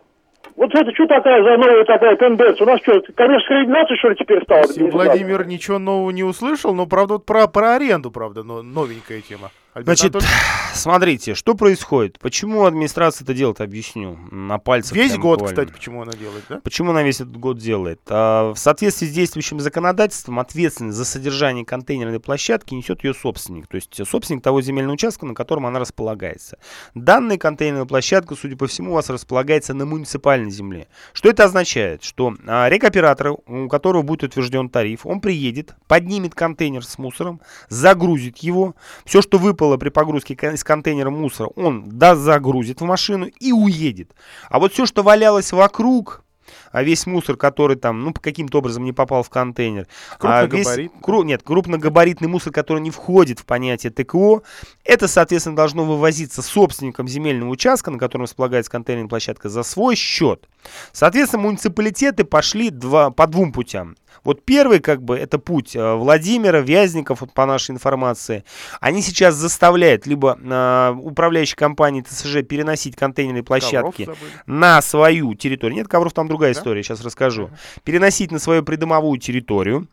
Вот 0.58 0.74
это 0.74 0.92
что 0.92 1.06
такая 1.06 1.44
за 1.44 1.56
новая 1.56 1.86
такая 1.86 2.16
тенденция? 2.18 2.66
У 2.66 2.68
нас 2.68 2.82
что, 2.82 3.00
коммерческая 3.16 3.60
организация, 3.60 3.98
что 3.98 4.10
ли, 4.10 4.16
теперь 4.16 4.44
стала? 4.44 4.90
Владимир 4.92 5.46
ничего 5.46 5.78
нового 5.78 6.10
не 6.10 6.24
услышал, 6.24 6.74
но, 6.74 6.88
правда, 6.88 7.14
вот 7.14 7.26
про, 7.28 7.48
про 7.48 7.76
аренду, 7.76 8.10
правда, 8.10 8.42
но 8.42 8.64
новенькая 8.64 9.22
тема. 9.22 9.52
Значит, 9.84 10.16
смотрите, 10.74 11.36
что 11.36 11.56
происходит? 11.56 12.20
Почему 12.20 12.66
администрация 12.66 13.24
это 13.26 13.34
делает, 13.34 13.62
объясню. 13.62 14.18
На 14.32 14.58
пальцах. 14.58 14.96
Весь 14.96 15.18
год, 15.18 15.40
буквально. 15.40 15.48
кстати, 15.48 15.72
почему 15.78 16.02
она 16.02 16.14
делает, 16.14 16.44
да? 16.50 16.60
Почему 16.64 16.92
она 16.92 17.04
весь 17.04 17.22
этот 17.22 17.38
год 17.38 17.58
делает? 17.58 18.02
А, 18.08 18.54
в 18.54 18.58
соответствии 18.58 19.08
с 19.08 19.12
действующим 19.12 19.60
законодательством 19.60 20.40
ответственность 20.40 20.98
за 20.98 21.06
содержание 21.06 21.66
контейнерной 21.66 22.20
площадки 22.20 22.74
несет 22.74 23.04
ее 23.04 23.14
собственник. 23.14 23.68
То 23.68 23.76
есть 23.76 24.00
собственник 24.08 24.44
того 24.44 24.62
земельного 24.62 24.94
участка, 24.94 25.26
на 25.26 25.34
котором 25.34 25.66
она 25.66 25.80
располагается. 25.80 26.58
Данная 26.96 27.38
контейнерная 27.38 27.86
площадка, 27.86 28.36
судя 28.36 28.56
по 28.56 28.68
всему, 28.68 28.92
у 28.92 28.96
вас 28.96 29.10
располагается 29.10 29.74
на 29.74 29.86
муниципальной 29.86 30.52
земле. 30.52 30.88
Что 31.14 31.30
это 31.30 31.44
означает? 31.44 32.04
Что 32.04 32.34
а, 32.46 32.70
рекоператор, 32.70 33.36
у 33.46 33.68
которого 33.68 34.02
будет 34.02 34.24
утвержден 34.24 34.70
тариф, 34.70 35.06
он 35.06 35.22
приедет, 35.22 35.76
поднимет 35.88 36.34
контейнер 36.36 36.86
с 36.86 36.98
мусором, 36.98 37.42
загрузит 37.70 38.38
его. 38.38 38.76
Все, 39.06 39.22
что 39.22 39.38
выпало 39.38 39.67
выпало 39.68 39.78
при 39.78 39.90
погрузке 39.90 40.34
из 40.34 40.64
контейнера 40.64 41.10
мусора, 41.10 41.50
он 41.56 41.90
дозагрузит 41.90 42.82
в 42.82 42.86
машину 42.86 43.28
и 43.40 43.52
уедет. 43.52 44.12
А 44.50 44.60
вот 44.60 44.74
все, 44.74 44.86
что 44.86 45.04
валялось 45.04 45.52
вокруг, 45.52 46.24
а 46.72 46.84
весь 46.84 47.06
мусор, 47.06 47.36
который 47.36 47.78
там, 47.78 48.04
ну, 48.04 48.14
каким-то 48.14 48.60
образом 48.60 48.84
не 48.84 48.94
попал 48.94 49.24
в 49.24 49.30
контейнер. 49.30 49.88
А 50.20 50.46
весь, 50.46 50.90
кру, 51.02 51.24
нет, 51.24 51.44
крупногабаритный 51.44 52.28
мусор, 52.28 52.54
который 52.54 52.82
не 52.82 52.92
входит 52.92 53.40
в 53.40 53.46
понятие 53.46 53.92
ТКО, 53.92 54.42
это, 54.84 55.08
соответственно, 55.08 55.56
должно 55.56 55.86
вывозиться 55.86 56.42
собственником 56.42 57.08
земельного 57.08 57.50
участка, 57.50 57.92
на 57.92 57.98
котором 57.98 58.24
располагается 58.24 58.72
контейнерная 58.72 59.10
площадка, 59.10 59.50
за 59.50 59.64
свой 59.64 59.96
счет. 59.96 60.48
Соответственно, 60.92 61.44
муниципалитеты 61.44 62.24
пошли 62.24 62.70
два, 62.70 63.12
по 63.12 63.28
двум 63.28 63.52
путям. 63.52 63.96
Вот 64.24 64.44
первый, 64.44 64.80
как 64.80 65.02
бы, 65.04 65.18
это 65.18 65.40
путь 65.40 65.76
э, 65.76 65.94
Владимира, 65.94 66.60
Вязников, 66.60 67.22
вот 67.22 67.32
по 67.32 67.46
нашей 67.46 67.72
информации. 67.72 68.44
Они 68.82 69.02
сейчас 69.02 69.36
заставляют 69.36 70.06
либо 70.06 70.38
э, 70.38 70.96
управляющие 71.00 71.56
компании 71.56 72.02
ТСЖ 72.02 72.44
переносить 72.44 72.96
контейнерные 72.96 73.44
площадки 73.44 74.10
на 74.46 74.82
свою 74.82 75.34
территорию. 75.36 75.78
Нет, 75.78 75.88
ковров 75.88 76.14
там 76.14 76.28
другая 76.28 76.54
да? 76.58 76.62
история, 76.62 76.84
сейчас 76.84 77.02
расскажу. 77.02 77.50
Переносить 77.84 78.32
на 78.32 78.40
свою 78.40 78.64
придомовую 78.64 79.20
территорию. 79.20 79.88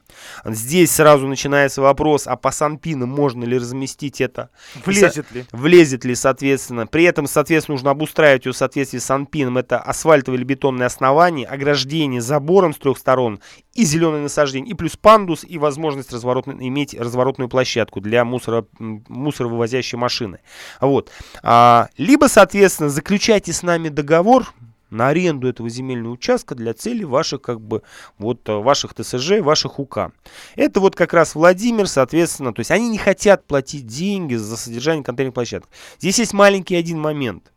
Здесь 0.44 0.92
сразу 0.92 1.26
начинается 1.26 1.82
вопрос, 1.82 2.26
а 2.26 2.36
по 2.36 2.50
санпинам 2.50 3.10
можно 3.10 3.44
ли 3.44 3.58
разместить 3.58 4.20
это? 4.20 4.50
Влезет 4.84 5.30
ли? 5.32 5.44
Влезет 5.52 6.04
ли, 6.04 6.14
соответственно. 6.14 6.86
При 6.86 7.04
этом, 7.04 7.26
соответственно, 7.26 7.74
нужно 7.74 7.90
обустраивать 7.90 8.46
ее 8.46 8.52
в 8.52 8.56
соответствии 8.56 8.98
с 8.98 9.04
санпином. 9.04 9.58
Это 9.58 9.78
асфальтовое 9.78 10.38
или 10.38 10.44
бетонное 10.44 10.86
основание, 10.86 11.46
ограждение 11.46 12.20
забором 12.20 12.74
с 12.74 12.78
трех 12.78 12.98
сторон 12.98 13.40
и 13.74 13.84
зеленое 13.84 14.22
насаждение, 14.22 14.70
и 14.70 14.74
плюс 14.74 14.96
пандус, 14.96 15.44
и 15.44 15.58
возможность 15.58 16.12
разворотной, 16.12 16.68
иметь 16.68 16.94
разворотную 16.94 17.48
площадку 17.48 18.00
для 18.00 18.24
мусора, 18.24 18.66
мусоровывозящей 18.78 19.98
машины. 19.98 20.40
Вот. 20.80 21.10
А, 21.42 21.88
либо, 21.98 22.26
соответственно, 22.26 22.88
заключайте 22.88 23.52
с 23.52 23.62
нами 23.62 23.88
договор, 23.88 24.52
на 24.90 25.08
аренду 25.08 25.48
этого 25.48 25.68
земельного 25.68 26.12
участка 26.12 26.54
для 26.54 26.74
цели 26.74 27.04
ваших 27.04 27.42
как 27.42 27.60
бы 27.60 27.82
вот 28.18 28.40
ваших 28.46 28.94
ТСЖ, 28.94 29.40
ваших 29.40 29.78
УК. 29.78 30.12
Это 30.56 30.80
вот 30.80 30.94
как 30.96 31.12
раз 31.14 31.34
Владимир, 31.34 31.88
соответственно, 31.88 32.52
то 32.52 32.60
есть 32.60 32.70
они 32.70 32.88
не 32.88 32.98
хотят 32.98 33.46
платить 33.46 33.86
деньги 33.86 34.34
за 34.34 34.56
содержание 34.56 35.04
контейнерных 35.04 35.34
площадок. 35.34 35.68
Здесь 35.98 36.18
есть 36.18 36.32
маленький 36.32 36.76
один 36.76 37.00
момент. 37.00 37.53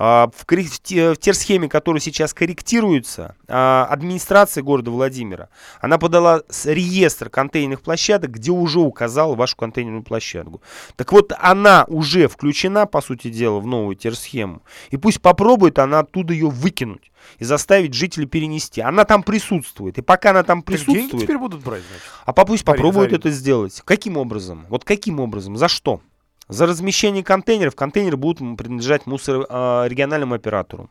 А, 0.00 0.30
в, 0.32 0.44
в 0.46 1.16
терсхеме, 1.16 1.68
которая 1.68 2.00
сейчас 2.00 2.32
корректируется, 2.32 3.34
а, 3.48 3.84
администрация 3.90 4.62
города 4.62 4.92
Владимира, 4.92 5.48
она 5.80 5.98
подала 5.98 6.42
реестр 6.64 7.30
контейнерных 7.30 7.80
площадок, 7.80 8.30
где 8.30 8.52
уже 8.52 8.78
указала 8.78 9.34
вашу 9.34 9.56
контейнерную 9.56 10.04
площадку. 10.04 10.62
Так 10.94 11.10
вот, 11.10 11.32
она 11.36 11.84
уже 11.88 12.28
включена, 12.28 12.86
по 12.86 13.00
сути 13.00 13.28
дела, 13.28 13.58
в 13.58 13.66
новую 13.66 13.96
терсхему. 13.96 14.62
И 14.90 14.96
пусть 14.96 15.20
попробует 15.20 15.80
она 15.80 15.98
оттуда 15.98 16.32
ее 16.32 16.48
выкинуть 16.48 17.10
и 17.40 17.44
заставить 17.44 17.92
жителей 17.92 18.26
перенести. 18.26 18.80
Она 18.80 19.04
там 19.04 19.24
присутствует. 19.24 19.98
И 19.98 20.02
пока 20.02 20.30
она 20.30 20.44
там 20.44 20.62
присутствует... 20.62 21.10
Так 21.10 21.20
теперь 21.22 21.38
будут 21.38 21.64
брать, 21.64 21.82
значит? 21.88 22.06
А 22.24 22.32
пусть 22.44 22.64
попробуют 22.64 23.12
это 23.12 23.30
сделать. 23.32 23.82
Каким 23.84 24.16
образом? 24.16 24.64
Вот 24.68 24.84
каким 24.84 25.18
образом? 25.18 25.56
За 25.56 25.66
что? 25.66 26.00
За 26.48 26.66
размещение 26.66 27.22
контейнеров 27.22 27.76
контейнеры 27.76 28.16
будут 28.16 28.56
принадлежать 28.56 29.06
мусор, 29.06 29.46
э, 29.48 29.88
региональному 29.88 30.34
оператору. 30.34 30.88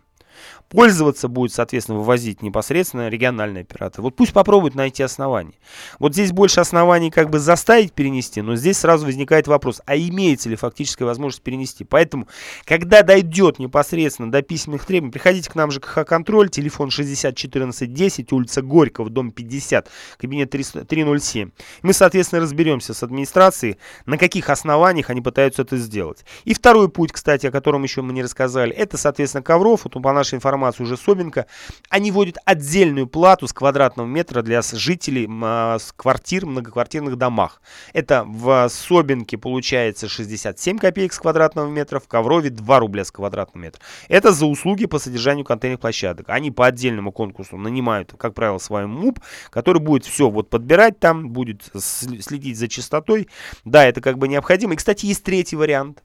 Пользоваться 0.69 1.27
будет, 1.27 1.53
соответственно, 1.53 1.97
вывозить 1.99 2.41
непосредственно 2.41 3.07
региональный 3.09 3.61
оператор. 3.61 4.01
Вот 4.01 4.15
пусть 4.15 4.33
попробует 4.33 4.75
найти 4.75 5.01
основания. 5.01 5.53
Вот 5.99 6.13
здесь 6.13 6.31
больше 6.31 6.59
оснований 6.59 7.09
как 7.09 7.29
бы 7.29 7.39
заставить 7.39 7.93
перенести, 7.93 8.41
но 8.41 8.55
здесь 8.55 8.77
сразу 8.77 9.05
возникает 9.05 9.47
вопрос, 9.47 9.81
а 9.85 9.95
имеется 9.95 10.49
ли 10.49 10.55
фактическая 10.55 11.05
возможность 11.05 11.41
перенести. 11.43 11.83
Поэтому, 11.83 12.27
когда 12.65 13.01
дойдет 13.01 13.59
непосредственно 13.59 14.29
до 14.31 14.41
письменных 14.41 14.85
требований, 14.85 15.13
приходите 15.13 15.49
к 15.49 15.55
нам 15.55 15.71
же 15.71 15.77
ЖКХ-контроль, 15.77 16.49
телефон 16.49 16.89
601410, 16.89 18.31
улица 18.33 18.61
Горького, 18.61 19.09
дом 19.09 19.31
50, 19.31 19.89
кабинет 20.17 20.49
307. 20.49 21.51
Мы, 21.81 21.93
соответственно, 21.93 22.41
разберемся 22.41 22.93
с 22.93 23.03
администрацией, 23.03 23.77
на 24.05 24.17
каких 24.17 24.49
основаниях 24.49 25.09
они 25.09 25.21
пытаются 25.21 25.61
это 25.61 25.77
сделать. 25.77 26.25
И 26.43 26.53
второй 26.53 26.89
путь, 26.89 27.11
кстати, 27.11 27.47
о 27.47 27.51
котором 27.51 27.83
еще 27.83 28.01
мы 28.01 28.11
не 28.13 28.23
рассказали, 28.23 28.73
это, 28.73 28.97
соответственно, 28.97 29.43
ковров. 29.43 29.85
Вот 29.85 29.93
по 30.01 30.13
нашей 30.13 30.26
информации 30.35 30.57
информацию 30.57 30.85
уже 30.85 30.97
Собинка, 30.97 31.45
они 31.89 32.11
вводят 32.11 32.37
отдельную 32.45 33.07
плату 33.07 33.47
с 33.47 33.53
квадратного 33.53 34.07
метра 34.07 34.41
для 34.41 34.61
жителей 34.61 35.27
а, 35.43 35.77
с 35.79 35.93
квартир 35.95 36.45
многоквартирных 36.45 37.15
домах. 37.15 37.61
Это 37.93 38.23
в 38.25 38.67
Собинке 38.69 39.37
получается 39.37 40.09
67 40.09 40.77
копеек 40.77 41.13
с 41.13 41.19
квадратного 41.19 41.69
метра, 41.69 41.99
в 41.99 42.07
Коврове 42.07 42.49
2 42.49 42.79
рубля 42.79 43.05
с 43.05 43.11
квадратного 43.11 43.63
метра. 43.63 43.81
Это 44.09 44.31
за 44.31 44.45
услуги 44.45 44.85
по 44.85 44.99
содержанию 44.99 45.45
контейнерных 45.45 45.81
площадок. 45.81 46.29
Они 46.29 46.51
по 46.51 46.65
отдельному 46.65 47.11
конкурсу 47.11 47.57
нанимают, 47.57 48.13
как 48.17 48.33
правило, 48.33 48.57
свой 48.57 48.87
МУП, 48.87 49.19
который 49.49 49.81
будет 49.81 50.05
все 50.05 50.29
вот 50.29 50.49
подбирать 50.49 50.99
там, 50.99 51.29
будет 51.29 51.69
следить 51.77 52.57
за 52.57 52.67
чистотой. 52.67 53.27
Да, 53.63 53.85
это 53.85 54.01
как 54.01 54.17
бы 54.17 54.27
необходимо. 54.27 54.73
И, 54.73 54.77
кстати, 54.77 55.05
есть 55.05 55.23
третий 55.23 55.55
вариант. 55.55 56.03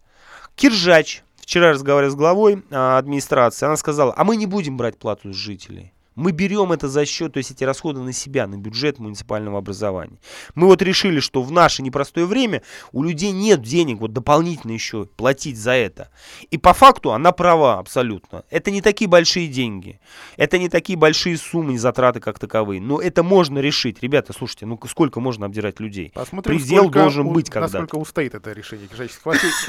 Киржач 0.54 1.22
Вчера 1.42 1.70
разговаривал 1.70 2.12
с 2.12 2.14
главой 2.14 2.62
а, 2.70 2.98
администрации, 2.98 3.66
она 3.66 3.76
сказала, 3.76 4.14
а 4.16 4.24
мы 4.24 4.36
не 4.36 4.46
будем 4.46 4.76
брать 4.76 4.96
плату 4.96 5.32
с 5.32 5.36
жителей. 5.36 5.92
Мы 6.14 6.32
берем 6.32 6.72
это 6.72 6.88
за 6.88 7.06
счет, 7.06 7.32
то 7.32 7.38
есть 7.38 7.50
эти 7.50 7.64
расходы 7.64 8.00
на 8.00 8.12
себя, 8.12 8.46
на 8.46 8.56
бюджет 8.56 8.98
муниципального 8.98 9.58
образования. 9.58 10.18
Мы 10.54 10.66
вот 10.66 10.82
решили, 10.82 11.20
что 11.20 11.42
в 11.42 11.50
наше 11.50 11.82
непростое 11.82 12.26
время 12.26 12.62
у 12.92 13.02
людей 13.02 13.32
нет 13.32 13.62
денег 13.62 13.98
вот 13.98 14.12
дополнительно 14.12 14.72
еще 14.72 15.06
платить 15.06 15.56
за 15.56 15.72
это. 15.72 16.10
И 16.50 16.58
по 16.58 16.74
факту 16.74 17.12
она 17.12 17.32
права 17.32 17.78
абсолютно. 17.78 18.44
Это 18.50 18.70
не 18.70 18.82
такие 18.82 19.08
большие 19.08 19.48
деньги. 19.48 20.00
Это 20.36 20.58
не 20.58 20.68
такие 20.68 20.98
большие 20.98 21.38
суммы, 21.38 21.78
затраты 21.78 22.20
как 22.20 22.38
таковые. 22.38 22.80
Но 22.80 23.00
это 23.00 23.22
можно 23.22 23.58
решить. 23.60 24.02
Ребята, 24.02 24.34
слушайте, 24.34 24.66
ну 24.66 24.78
сколько 24.88 25.18
можно 25.18 25.46
обдирать 25.46 25.80
людей? 25.80 26.12
Посмотрим, 26.14 26.58
Предел 26.58 26.90
должен 26.90 27.26
у, 27.26 27.32
быть 27.32 27.48
когда-то. 27.48 27.80
Насколько 27.80 27.96
устоит 27.96 28.34
это 28.34 28.52
решение 28.52 28.86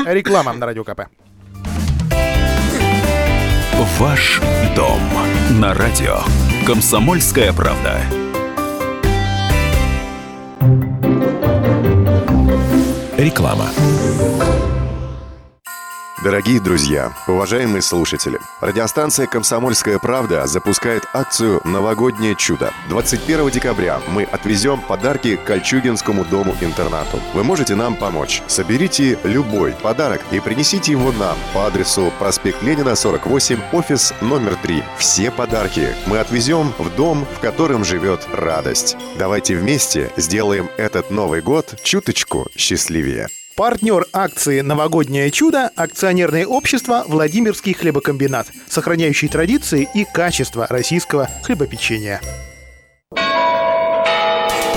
Реклама 0.05 0.51
на 0.53 0.65
Радио 0.65 0.83
КП. 0.83 1.03
Ваш 3.99 4.41
дом 4.75 4.99
на 5.51 5.73
радио. 5.75 6.17
Комсомольская 6.65 7.53
правда. 7.53 8.01
Реклама. 13.17 13.69
Дорогие 16.23 16.61
друзья, 16.61 17.11
уважаемые 17.27 17.81
слушатели, 17.81 18.39
радиостанция 18.61 19.27
«Комсомольская 19.27 19.99
правда» 19.99 20.47
запускает 20.47 21.03
акцию 21.11 21.59
«Новогоднее 21.65 22.33
чудо». 22.37 22.71
21 22.87 23.49
декабря 23.49 23.99
мы 24.07 24.23
отвезем 24.23 24.79
подарки 24.79 25.35
Кольчугинскому 25.35 26.23
дому-интернату. 26.23 27.19
Вы 27.33 27.43
можете 27.43 27.75
нам 27.75 27.97
помочь. 27.97 28.41
Соберите 28.47 29.19
любой 29.25 29.73
подарок 29.73 30.21
и 30.31 30.39
принесите 30.39 30.93
его 30.93 31.11
нам 31.11 31.37
по 31.53 31.67
адресу 31.67 32.09
проспект 32.19 32.63
Ленина, 32.63 32.95
48, 32.95 33.59
офис 33.73 34.13
номер 34.21 34.55
3. 34.63 34.81
Все 34.97 35.29
подарки 35.29 35.89
мы 36.05 36.19
отвезем 36.19 36.71
в 36.77 36.95
дом, 36.95 37.27
в 37.35 37.41
котором 37.41 37.83
живет 37.83 38.25
радость. 38.31 38.95
Давайте 39.19 39.57
вместе 39.57 40.09
сделаем 40.15 40.69
этот 40.77 41.11
Новый 41.11 41.41
год 41.41 41.75
чуточку 41.83 42.47
счастливее. 42.55 43.27
Партнер 43.55 44.07
акции 44.13 44.61
«Новогоднее 44.61 45.29
чудо»– 45.29 45.69
акционерное 45.75 46.47
общество 46.47 47.03
«Владимирский 47.07 47.73
хлебокомбинат», 47.73 48.47
сохраняющий 48.67 49.27
традиции 49.27 49.87
и 49.93 50.05
качество 50.05 50.65
российского 50.69 51.29
хлебопечения. 51.43 52.19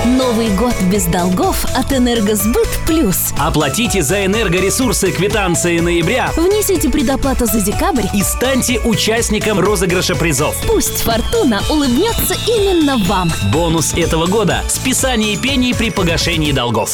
Новый 0.05 0.55
год 0.55 0.75
без 0.91 1.05
долгов 1.05 1.65
от 1.75 1.91
«Энергосбыт 1.91 2.67
Плюс». 2.85 3.33
Оплатите 3.39 4.03
за 4.03 4.27
энергоресурсы 4.27 5.11
квитанции 5.11 5.79
ноября. 5.79 6.29
Внесите 6.37 6.89
предоплату 6.89 7.47
за 7.47 7.59
декабрь. 7.61 8.05
И 8.13 8.21
станьте 8.21 8.79
участником 8.81 9.59
розыгрыша 9.59 10.15
призов. 10.15 10.55
Пусть 10.67 11.01
фортуна 11.01 11.61
улыбнется 11.71 12.35
именно 12.47 12.97
вам. 13.05 13.31
Бонус 13.51 13.95
этого 13.95 14.27
года– 14.27 14.63
списание 14.69 15.35
пений 15.35 15.73
при 15.73 15.89
погашении 15.89 16.51
долгов. 16.51 16.93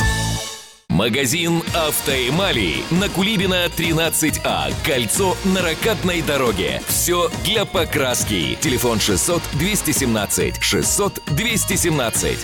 Магазин 0.94 1.64
«Автоэмали» 1.74 2.84
на 2.92 3.10
Кулибина 3.10 3.66
13А. 3.66 4.72
Кольцо 4.86 5.36
на 5.44 5.64
Ракатной 5.64 6.22
дороге. 6.22 6.84
Все 6.88 7.32
для 7.44 7.66
покраски. 7.66 8.56
Телефон 8.62 9.00
600 9.00 9.42
217 9.54 10.62
600 10.62 11.20
217. 11.36 12.38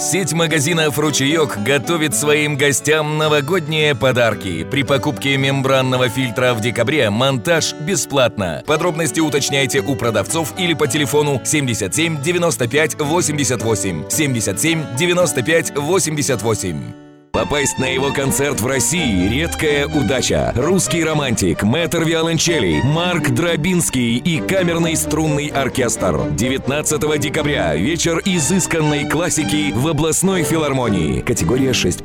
Сеть 0.00 0.32
магазинов 0.32 0.98
«Ручеек» 0.98 1.58
готовит 1.58 2.16
своим 2.16 2.56
гостям 2.56 3.18
новогодние 3.18 3.94
подарки. 3.94 4.64
При 4.64 4.82
покупке 4.82 5.36
мембранного 5.36 6.08
фильтра 6.08 6.54
в 6.54 6.60
декабре 6.60 7.08
монтаж 7.10 7.72
бесплатно. 7.74 8.64
Подробности 8.66 9.20
уточняйте 9.20 9.80
у 9.80 9.94
продавцов 9.94 10.54
или 10.58 10.74
по 10.74 10.88
телефону 10.88 11.40
77 11.44 12.20
95 12.20 13.00
88 13.00 14.10
77 14.10 14.96
95 14.96 15.76
88. 15.76 17.05
Попасть 17.36 17.78
на 17.78 17.84
его 17.84 18.14
концерт 18.14 18.62
в 18.62 18.66
России– 18.66 19.28
редкая 19.30 19.86
удача. 19.86 20.54
Русский 20.56 21.04
романтик, 21.04 21.64
мэтр 21.64 22.02
виолончелей, 22.02 22.80
Марк 22.82 23.28
Дробинский 23.28 24.16
и 24.16 24.40
камерный 24.40 24.96
струнный 24.96 25.48
оркестр. 25.48 26.18
19 26.30 27.20
декабря– 27.20 27.74
вечер 27.76 28.22
изысканной 28.24 29.06
классики 29.06 29.70
в 29.74 29.86
областной 29.86 30.44
филармонии. 30.44 31.20
Категория 31.20 31.72
6+. 31.72 32.02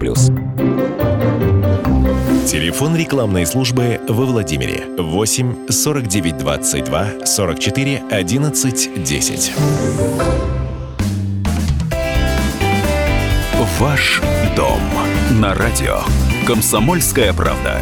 Телефон 2.46 2.98
рекламной 2.98 3.46
службы 3.46 4.02
во 4.10 4.26
Владимире 4.26 4.84
8 4.98 5.70
49 5.70 6.38
22 6.40 7.26
44 7.26 8.04
11 8.12 9.02
10. 9.02 9.52
Ваш 13.80 14.22
дом 14.56 14.80
на 15.32 15.54
радио. 15.54 16.00
Комсомольская 16.46 17.32
правда. 17.32 17.82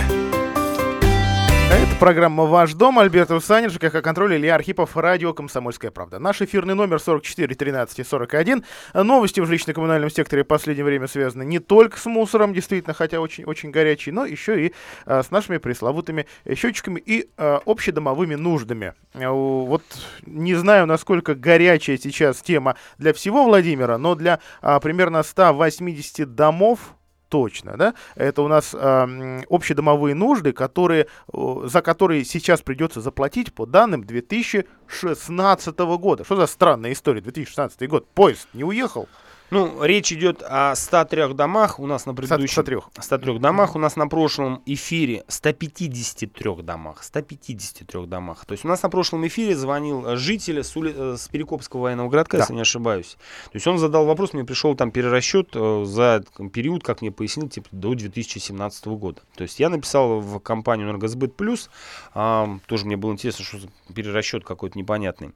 Это 1.72 1.96
программа 2.00 2.46
«Ваш 2.46 2.74
дом». 2.74 3.00
Альберт 3.00 3.32
Русанин, 3.32 3.70
ЖКХ 3.70 4.02
«Контроль», 4.02 4.36
Илья 4.36 4.56
Архипов, 4.56 4.96
радио 4.96 5.34
«Комсомольская 5.34 5.92
правда». 5.92 6.20
Наш 6.20 6.42
эфирный 6.42 6.76
номер 6.76 7.00
44 7.00 7.56
13 7.56 8.08
41. 8.08 8.64
Новости 8.94 9.40
в 9.40 9.46
жилищно-коммунальном 9.46 10.10
секторе 10.10 10.44
в 10.44 10.48
последнее 10.48 10.84
время 10.84 11.08
связаны 11.08 11.44
не 11.44 11.60
только 11.60 11.98
с 11.98 12.06
мусором, 12.06 12.54
действительно, 12.54 12.94
хотя 12.94 13.20
очень, 13.20 13.46
очень 13.46 13.72
горячий, 13.72 14.12
но 14.12 14.26
еще 14.26 14.68
и 14.68 14.74
а, 15.06 15.24
с 15.24 15.32
нашими 15.32 15.58
пресловутыми 15.58 16.28
счетчиками 16.56 17.00
и 17.04 17.30
а, 17.38 17.62
общедомовыми 17.66 18.36
нуждами. 18.36 18.94
А, 19.14 19.32
вот 19.32 19.84
не 20.26 20.56
знаю, 20.56 20.86
насколько 20.86 21.34
горячая 21.36 21.98
сейчас 21.98 22.42
тема 22.42 22.76
для 22.98 23.14
всего 23.14 23.46
Владимира, 23.46 23.98
но 23.98 24.16
для 24.16 24.40
а, 24.62 24.80
примерно 24.80 25.24
180 25.24 26.36
домов 26.36 26.96
точно, 27.30 27.78
да, 27.78 27.94
это 28.16 28.42
у 28.42 28.48
нас 28.48 28.74
э, 28.74 29.42
общедомовые 29.50 30.16
нужды, 30.16 30.52
которые, 30.52 31.08
э, 31.32 31.62
за 31.66 31.82
которые 31.82 32.26
сейчас 32.26 32.62
придется 32.62 33.02
заплатить 33.02 33.54
по 33.54 33.66
данным 33.66 34.04
2016 34.04 35.78
года. 35.78 36.24
Что 36.24 36.36
за 36.36 36.48
странная 36.48 36.92
история, 36.92 37.22
2016 37.22 37.88
год, 37.88 38.08
поезд 38.10 38.48
не 38.54 38.64
уехал. 38.64 39.08
Ну, 39.52 39.84
речь 39.84 40.12
идет 40.12 40.44
о 40.46 40.76
103 40.76 41.34
домах 41.34 41.80
у 41.80 41.88
нас 41.88 42.06
на 42.06 42.14
предыдущем... 42.14 42.54
103. 42.54 42.78
103 43.00 43.40
домах 43.40 43.76
у 43.76 43.80
нас 43.80 43.96
на 43.96 44.08
прошлом 44.08 44.62
эфире 44.66 45.24
153 45.28 46.62
домах. 46.62 47.04
153 47.04 48.06
домах. 48.06 48.46
То 48.46 48.52
есть 48.52 48.66
у 48.66 48.68
нас 48.68 48.84
на 48.84 48.90
прошлом 48.90 49.26
эфире 49.28 49.56
звонил 49.56 50.16
житель 50.18 50.64
с, 50.64 50.76
ули... 50.76 50.94
Э, 50.96 51.18
с 51.18 51.28
Перекопского 51.28 51.82
военного 51.82 52.10
городка, 52.10 52.38
да. 52.38 52.44
если 52.44 52.54
не 52.54 52.62
ошибаюсь. 52.62 53.18
То 53.46 53.56
есть 53.56 53.66
он 53.66 53.80
задал 53.80 54.06
вопрос, 54.06 54.34
мне 54.34 54.44
пришел 54.44 54.76
там 54.76 54.92
перерасчет 54.92 55.50
э, 55.56 55.84
за 55.86 56.24
период, 56.54 56.84
как 56.84 57.02
мне 57.02 57.12
пояснил, 57.12 57.50
типа 57.50 57.68
до 57.72 57.96
2017 57.96 58.86
года. 58.88 59.22
То 59.36 59.44
есть 59.44 59.60
я 59.60 59.70
написал 59.70 60.20
в 60.20 60.40
компанию 60.40 60.88
Энергосбыт 60.88 61.36
Плюс, 61.36 61.70
а, 62.14 62.60
тоже 62.68 62.86
мне 62.86 62.98
было 62.98 63.12
интересно, 63.12 63.46
что 63.46 63.58
перерасчет 63.94 64.44
какой-то 64.44 64.78
непонятный. 64.78 65.32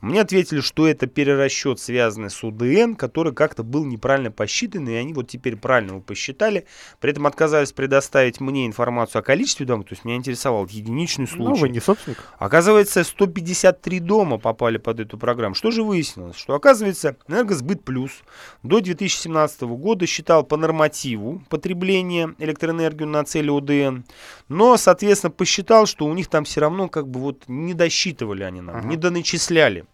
Мне 0.00 0.20
ответили, 0.20 0.60
что 0.60 0.86
это 0.86 1.06
перерасчет, 1.06 1.80
связанный 1.80 2.30
с 2.30 2.42
УДН, 2.44 2.94
который 2.94 3.32
как 3.32 3.53
как-то 3.54 3.62
был 3.62 3.84
неправильно 3.84 4.32
посчитан, 4.32 4.88
и 4.88 4.94
они 4.94 5.12
вот 5.14 5.28
теперь 5.28 5.56
правильно 5.56 5.90
его 5.90 6.00
посчитали. 6.00 6.66
При 6.98 7.12
этом 7.12 7.26
отказались 7.26 7.72
предоставить 7.72 8.40
мне 8.40 8.66
информацию 8.66 9.20
о 9.20 9.22
количестве 9.22 9.64
домов, 9.64 9.86
то 9.86 9.92
есть 9.92 10.04
меня 10.04 10.16
интересовал 10.16 10.66
единичный 10.66 11.28
случай. 11.28 11.50
Ну, 11.50 11.54
вы 11.54 11.68
не 11.68 11.80
собственник. 11.80 12.18
Оказывается, 12.38 13.04
153 13.04 14.00
дома 14.00 14.38
попали 14.38 14.78
под 14.78 14.98
эту 14.98 15.18
программу. 15.18 15.54
Что 15.54 15.70
же 15.70 15.84
выяснилось? 15.84 16.36
Что, 16.36 16.54
оказывается, 16.54 17.16
Энергосбыт 17.28 17.84
Плюс 17.84 18.10
до 18.64 18.80
2017 18.80 19.62
года 19.62 20.06
считал 20.06 20.42
по 20.42 20.56
нормативу 20.56 21.40
потребление 21.48 22.34
электроэнергию 22.38 23.08
на 23.08 23.24
цели 23.24 23.50
ОДН, 23.50 24.02
но, 24.48 24.76
соответственно, 24.76 25.30
посчитал, 25.30 25.86
что 25.86 26.06
у 26.06 26.14
них 26.14 26.26
там 26.26 26.44
все 26.44 26.60
равно 26.60 26.88
как 26.88 27.06
бы 27.06 27.20
вот 27.20 27.44
не 27.46 27.74
досчитывали 27.74 28.42
они 28.42 28.60
нам, 28.62 28.76
uh-huh. 28.76 28.88
не 28.88 28.96
доначисляли. 28.96 29.84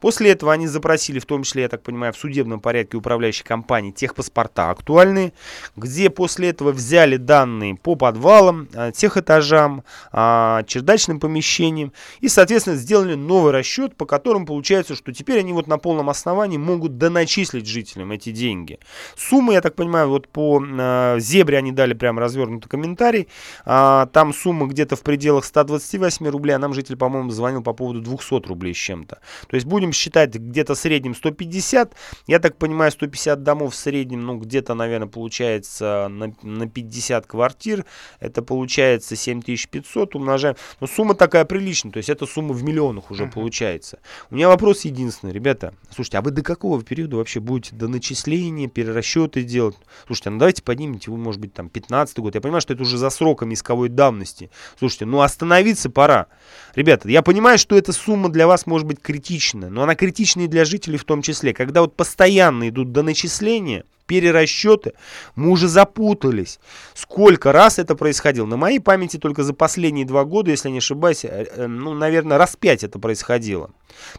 После 0.00 0.30
этого 0.30 0.52
они 0.52 0.66
запросили, 0.66 1.18
в 1.18 1.26
том 1.26 1.42
числе, 1.42 1.62
я 1.62 1.68
так 1.68 1.82
понимаю, 1.82 2.14
в 2.14 2.16
судебном 2.16 2.60
порядке 2.60 2.96
управляющей 3.10 3.44
компании 3.44 3.90
техпаспорта 3.90 4.70
актуальные, 4.70 5.32
где 5.74 6.10
после 6.10 6.50
этого 6.50 6.70
взяли 6.70 7.16
данные 7.16 7.74
по 7.74 7.96
подвалам, 7.96 8.68
а, 8.72 8.92
техэтажам, 8.92 9.82
а, 10.12 10.62
чердачным 10.62 11.18
помещениям 11.18 11.92
и, 12.20 12.28
соответственно, 12.28 12.76
сделали 12.76 13.14
новый 13.14 13.50
расчет, 13.50 13.96
по 13.96 14.06
которому 14.06 14.46
получается, 14.46 14.94
что 14.94 15.12
теперь 15.12 15.40
они 15.40 15.52
вот 15.52 15.66
на 15.66 15.78
полном 15.78 16.08
основании 16.08 16.56
могут 16.56 16.98
доначислить 16.98 17.66
жителям 17.66 18.12
эти 18.12 18.30
деньги. 18.30 18.78
Суммы, 19.16 19.54
я 19.54 19.60
так 19.60 19.74
понимаю, 19.74 20.08
вот 20.08 20.28
по 20.28 20.62
э, 20.64 21.16
зебре 21.18 21.58
они 21.58 21.72
дали 21.72 21.94
прям 21.94 22.16
развернутый 22.16 22.70
комментарий. 22.70 23.26
А, 23.64 24.06
там 24.06 24.32
сумма 24.32 24.68
где-то 24.68 24.94
в 24.94 25.02
пределах 25.02 25.44
128 25.44 26.28
рублей, 26.28 26.52
а 26.52 26.60
нам 26.60 26.74
житель, 26.74 26.96
по-моему, 26.96 27.30
звонил 27.30 27.62
по 27.62 27.72
поводу 27.72 28.00
200 28.00 28.46
рублей 28.46 28.72
с 28.72 28.78
чем-то. 28.78 29.18
То 29.48 29.54
есть 29.56 29.66
будем 29.66 29.92
считать 29.92 30.32
где-то 30.34 30.74
в 30.74 30.78
среднем 30.78 31.16
150. 31.16 31.94
Я 32.28 32.38
так 32.38 32.56
понимаю, 32.56 32.92
150 33.00 33.42
домов 33.42 33.72
в 33.72 33.76
среднем, 33.76 34.26
ну, 34.26 34.36
где-то, 34.36 34.74
наверное, 34.74 35.08
получается 35.08 36.08
на, 36.10 36.34
на 36.42 36.68
50 36.68 37.26
квартир. 37.26 37.86
Это 38.20 38.42
получается 38.42 39.16
7500 39.16 40.14
умножаем. 40.14 40.56
Но 40.80 40.86
сумма 40.86 41.14
такая 41.14 41.46
приличная, 41.46 41.92
то 41.92 41.96
есть 41.96 42.10
это 42.10 42.26
сумма 42.26 42.52
в 42.52 42.62
миллионах 42.62 43.10
уже 43.10 43.24
uh-huh. 43.24 43.32
получается. 43.32 44.00
У 44.30 44.34
меня 44.34 44.48
вопрос 44.48 44.82
единственный, 44.82 45.32
ребята. 45.32 45.72
Слушайте, 45.94 46.18
а 46.18 46.20
вы 46.20 46.30
до 46.30 46.42
какого 46.42 46.82
периода 46.82 47.16
вообще 47.16 47.40
будете 47.40 47.74
до 47.74 47.88
начисления, 47.88 48.68
перерасчеты 48.68 49.44
делать? 49.44 49.76
Слушайте, 50.06 50.30
ну 50.30 50.38
давайте 50.38 50.62
поднимите, 50.62 51.10
вы, 51.10 51.16
может 51.16 51.40
быть, 51.40 51.54
там 51.54 51.70
15 51.70 52.18
год. 52.18 52.34
Я 52.34 52.42
понимаю, 52.42 52.60
что 52.60 52.74
это 52.74 52.82
уже 52.82 52.98
за 52.98 53.08
сроком 53.08 53.54
исковой 53.54 53.88
давности. 53.88 54.50
Слушайте, 54.78 55.06
ну 55.06 55.22
остановиться 55.22 55.88
пора. 55.88 56.26
Ребята, 56.74 57.08
я 57.08 57.22
понимаю, 57.22 57.58
что 57.58 57.76
эта 57.76 57.92
сумма 57.92 58.28
для 58.28 58.46
вас 58.46 58.66
может 58.66 58.86
быть 58.86 59.00
критична, 59.00 59.70
но 59.70 59.82
она 59.82 59.94
критична 59.94 60.42
и 60.42 60.46
для 60.48 60.66
жителей 60.66 60.98
в 60.98 61.04
том 61.04 61.22
числе. 61.22 61.54
Когда 61.54 61.80
вот 61.80 61.96
постоянно 61.96 62.68
идут 62.68 62.89
до 62.90 63.02
начисления, 63.02 63.84
перерасчеты, 64.10 64.94
мы 65.36 65.50
уже 65.50 65.68
запутались. 65.68 66.58
Сколько 66.94 67.52
раз 67.52 67.78
это 67.78 67.94
происходило? 67.94 68.44
На 68.44 68.56
моей 68.56 68.80
памяти 68.80 69.18
только 69.18 69.44
за 69.44 69.54
последние 69.54 70.04
два 70.04 70.24
года, 70.24 70.50
если 70.50 70.68
не 70.68 70.78
ошибаюсь, 70.78 71.24
э, 71.24 71.46
э, 71.48 71.66
ну, 71.68 71.94
наверное, 71.94 72.36
раз 72.36 72.56
пять 72.56 72.82
это 72.82 72.98
происходило. 72.98 73.70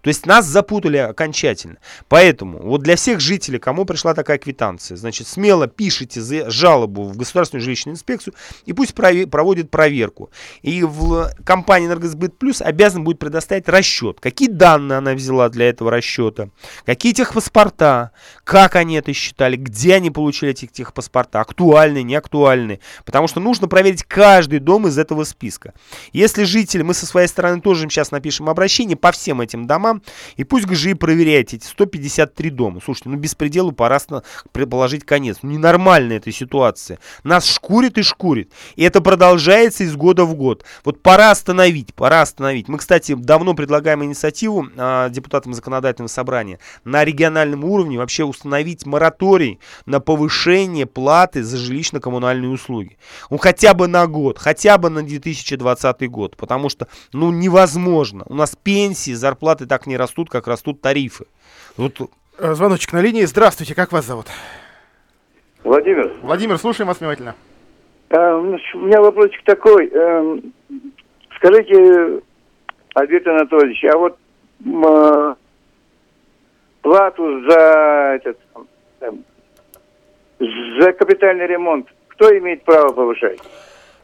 То 0.02 0.08
есть 0.08 0.26
нас 0.26 0.46
запутали 0.46 0.96
окончательно. 0.96 1.78
Поэтому 2.08 2.60
вот 2.60 2.84
для 2.84 2.96
всех 2.96 3.20
жителей, 3.20 3.60
кому 3.60 3.84
пришла 3.84 4.14
такая 4.14 4.38
квитанция, 4.38 4.96
значит, 4.96 5.28
смело 5.28 5.68
пишите 5.68 6.50
жалобу 6.50 7.04
в 7.04 7.18
Государственную 7.18 7.64
жилищную 7.64 7.96
инспекцию 7.96 8.34
и 8.66 8.72
пусть 8.72 8.94
проводит 8.94 9.72
проверку. 9.72 10.30
И 10.62 10.84
в 10.84 11.32
компании 11.44 11.88
Энергосбыт 11.88 12.38
Плюс 12.38 12.62
обязан 12.62 13.04
будет 13.04 13.20
предоставить 13.20 13.68
расчет. 13.68 14.22
Какие 14.22 14.48
данные 14.48 15.00
она 15.00 15.14
взяла 15.16 15.50
для 15.50 15.68
этого 15.68 15.92
расчета, 15.92 16.50
какие 16.86 17.12
техпаспорта, 17.12 18.12
как 18.46 18.78
они 18.78 18.96
это 18.96 19.12
считали, 19.12 19.58
где 19.58 19.81
они 19.90 20.12
получили 20.12 20.52
эти 20.52 20.68
техпаспорта, 20.68 21.42
актуальны, 21.42 22.04
не 22.04 22.16
актуальны. 22.16 22.80
Потому 23.06 23.28
что 23.28 23.40
нужно 23.40 23.68
проверить 23.68 24.04
каждый 24.04 24.60
дом 24.60 24.88
из 24.88 24.98
этого 24.98 25.24
списка. 25.24 25.74
Если 26.14 26.44
жители, 26.44 26.82
мы 26.82 26.94
со 26.94 27.06
своей 27.06 27.28
стороны 27.28 27.62
тоже 27.62 27.84
сейчас 27.90 28.12
напишем 28.12 28.50
обращение 28.50 28.98
по 28.98 29.12
всем 29.12 29.42
этим 29.42 29.66
домам, 29.66 30.02
и 30.36 30.44
пусть 30.44 30.66
ГЖИ 30.66 30.94
проверяет 30.94 31.54
эти 31.54 31.66
153 31.66 32.50
дома. 32.50 32.82
Слушайте, 32.84 33.10
ну 33.10 33.18
беспределу 33.18 33.72
пора 33.72 34.00
положить 34.52 35.06
конец. 35.06 35.38
Ну 35.42 35.52
ненормальная 35.52 36.18
эта 36.18 36.32
ситуация. 36.32 37.00
Нас 37.24 37.46
шкурит 37.46 37.98
и 37.98 38.04
шкурит. 38.04 38.52
И 38.76 38.84
это 38.84 39.02
продолжается 39.02 39.84
из 39.84 39.96
года 39.96 40.26
в 40.26 40.36
год. 40.36 40.66
Вот 40.84 41.02
пора 41.02 41.32
остановить, 41.32 41.94
пора 41.94 42.22
остановить. 42.22 42.68
Мы, 42.68 42.78
кстати, 42.78 43.14
давно 43.16 43.54
предлагаем 43.54 44.04
инициативу 44.04 44.68
э, 44.76 45.10
депутатам 45.12 45.54
законодательного 45.54 46.08
собрания 46.08 46.60
на 46.84 47.04
региональном 47.06 47.64
уровне 47.64 47.98
вообще 47.98 48.24
установить 48.24 48.86
мораторий 48.86 49.60
на 49.86 50.00
повышение 50.00 50.86
платы 50.86 51.44
за 51.44 51.58
жилищно-коммунальные 51.58 52.50
услуги. 52.50 52.98
Ну 53.30 53.38
хотя 53.38 53.74
бы 53.74 53.88
на 53.88 54.08
год, 54.08 54.38
хотя 54.40 54.78
бы 54.78 54.90
на 54.90 55.04
2020 55.04 56.10
год. 56.10 56.38
Потому 56.38 56.70
что, 56.70 56.88
ну 57.14 57.32
невозможно. 57.32 58.24
У 58.28 58.34
нас 58.34 58.56
пенсии, 58.56 59.12
зарплаты 59.12 59.66
так 59.66 59.88
не 59.88 59.98
растут, 59.98 60.30
как 60.30 60.48
растут 60.48 60.82
тарифы. 60.82 61.26
Вот... 61.78 62.00
Э, 62.38 62.54
звоночек 62.54 62.94
на 62.94 63.02
линии. 63.02 63.24
Здравствуйте, 63.26 63.76
как 63.76 63.92
вас 63.92 64.06
зовут? 64.06 64.28
Владимир. 65.64 66.12
Владимир, 66.22 66.58
слушаем 66.58 66.88
вас 66.88 67.00
внимательно. 67.00 67.36
А, 68.10 68.36
у 68.38 68.44
меня 68.44 69.02
вопросик 69.02 69.44
такой. 69.46 69.90
Эм, 69.90 70.54
скажите, 71.36 72.22
Альберт 72.96 73.28
Анатольевич, 73.28 73.84
а 73.86 73.98
вот 73.98 74.18
а, 74.86 75.36
плату 76.82 77.42
за 77.50 78.20
этот 78.22 78.38
за 80.80 80.94
капитальный 80.94 81.48
ремонт 81.48 81.88
кто 82.08 82.38
имеет 82.38 82.64
право 82.64 82.94
повышать? 82.94 83.40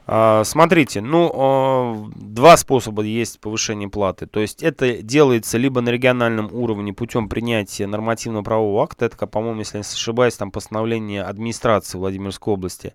А, 0.09 0.45
смотрите, 0.45 1.01
ну, 1.01 1.29
а, 1.35 2.09
два 2.15 2.55
способа 2.55 3.01
есть 3.03 3.41
повышения 3.41 3.89
платы. 3.89 4.25
То 4.25 4.39
есть 4.39 4.63
это 4.63 5.03
делается 5.03 5.57
либо 5.57 5.81
на 5.81 5.89
региональном 5.89 6.49
уровне 6.53 6.93
путем 6.93 7.27
принятия 7.27 7.87
нормативного 7.87 8.41
правового 8.41 8.83
акта, 8.83 9.05
это, 9.05 9.27
по-моему, 9.27 9.59
если 9.59 9.79
не 9.79 9.81
ошибаюсь, 9.81 10.35
там 10.35 10.49
постановление 10.51 11.23
администрации 11.23 11.97
Владимирской 11.97 12.53
области. 12.53 12.93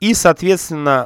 И, 0.00 0.12
соответственно, 0.12 1.04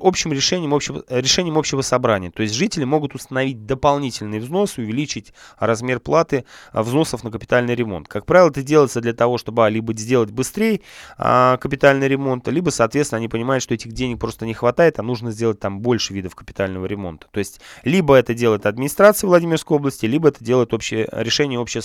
общим 0.00 0.32
решением 0.32 0.72
общего, 0.72 1.02
решением 1.08 1.58
общего 1.58 1.80
собрания. 1.82 2.30
То 2.30 2.42
есть 2.42 2.54
жители 2.54 2.84
могут 2.84 3.16
установить 3.16 3.66
дополнительный 3.66 4.38
взнос, 4.38 4.78
увеличить 4.78 5.34
размер 5.58 5.98
платы 5.98 6.44
а, 6.72 6.84
взносов 6.84 7.24
на 7.24 7.32
капитальный 7.32 7.74
ремонт. 7.74 8.06
Как 8.06 8.24
правило, 8.24 8.50
это 8.50 8.62
делается 8.62 9.00
для 9.00 9.14
того, 9.14 9.36
чтобы 9.36 9.68
либо 9.68 9.92
сделать 9.94 10.30
быстрее 10.30 10.80
капитальный 11.16 12.06
ремонт, 12.06 12.46
либо, 12.46 12.70
соответственно, 12.70 13.18
они 13.18 13.28
понимают, 13.28 13.62
что 13.62 13.74
этих 13.74 13.90
денег 13.92 14.11
денег 14.12 14.20
просто 14.20 14.46
не 14.46 14.54
хватает, 14.54 14.98
а 14.98 15.02
нужно 15.02 15.30
сделать 15.30 15.60
там 15.60 15.80
больше 15.80 16.14
видов 16.14 16.34
капитального 16.34 16.86
ремонта. 16.86 17.26
То 17.30 17.38
есть 17.38 17.60
либо 17.84 18.14
это 18.14 18.34
делает 18.34 18.66
администрация 18.66 19.28
Владимирской 19.28 19.76
области, 19.76 20.06
либо 20.06 20.28
это 20.28 20.44
делает 20.44 20.72
общее, 20.74 21.08
решение 21.12 21.58
общее, 21.58 21.82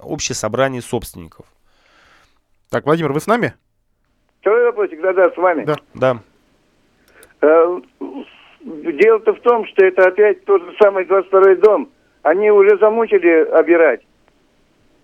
общее 0.00 0.36
собрание 0.36 0.82
собственников. 0.82 1.46
Так, 2.70 2.86
Владимир, 2.86 3.12
вы 3.12 3.20
с 3.20 3.26
нами? 3.26 3.54
Второй 4.40 4.64
вопросик, 4.64 5.00
да-да, 5.00 5.30
с 5.30 5.36
вами. 5.36 5.64
Да. 5.64 5.76
Да. 5.94 6.18
Э, 7.40 7.80
дело-то 8.60 9.34
в 9.34 9.40
том, 9.40 9.66
что 9.66 9.84
это 9.84 10.06
опять 10.08 10.44
тот 10.44 10.62
же 10.62 10.74
самый 10.80 11.04
22-й 11.04 11.56
дом. 11.56 11.90
Они 12.22 12.50
уже 12.50 12.78
замучили 12.78 13.48
обирать. 13.50 14.00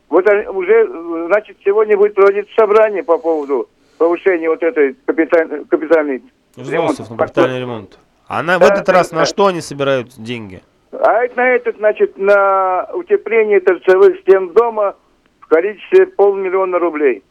Вот 0.08 0.26
уже, 0.26 1.26
значит, 1.28 1.58
сегодня 1.64 1.96
будет 1.96 2.14
проводиться 2.14 2.52
собрание 2.56 3.04
по 3.04 3.18
поводу 3.18 3.68
повышения 3.98 4.48
вот 4.48 4.62
этой 4.62 4.96
капиталь, 5.04 5.64
капитальной 5.66 6.22
Взносов 6.56 7.10
на 7.10 7.16
капитальный 7.16 7.60
ремонт. 7.60 7.98
А 8.28 8.42
на, 8.42 8.58
в 8.58 8.62
этот 8.62 8.88
раз 8.88 9.12
на 9.12 9.24
что 9.24 9.46
они 9.46 9.60
собирают 9.60 10.14
деньги? 10.16 10.62
А 10.92 11.22
на 11.36 11.48
этот, 11.48 11.76
значит, 11.76 12.16
на 12.18 12.88
утепление 12.94 13.60
торцевых 13.60 14.20
стен 14.20 14.52
дома 14.52 14.96
в 15.40 15.46
количестве 15.46 16.06
полмиллиона 16.06 16.78
рублей. 16.78 17.22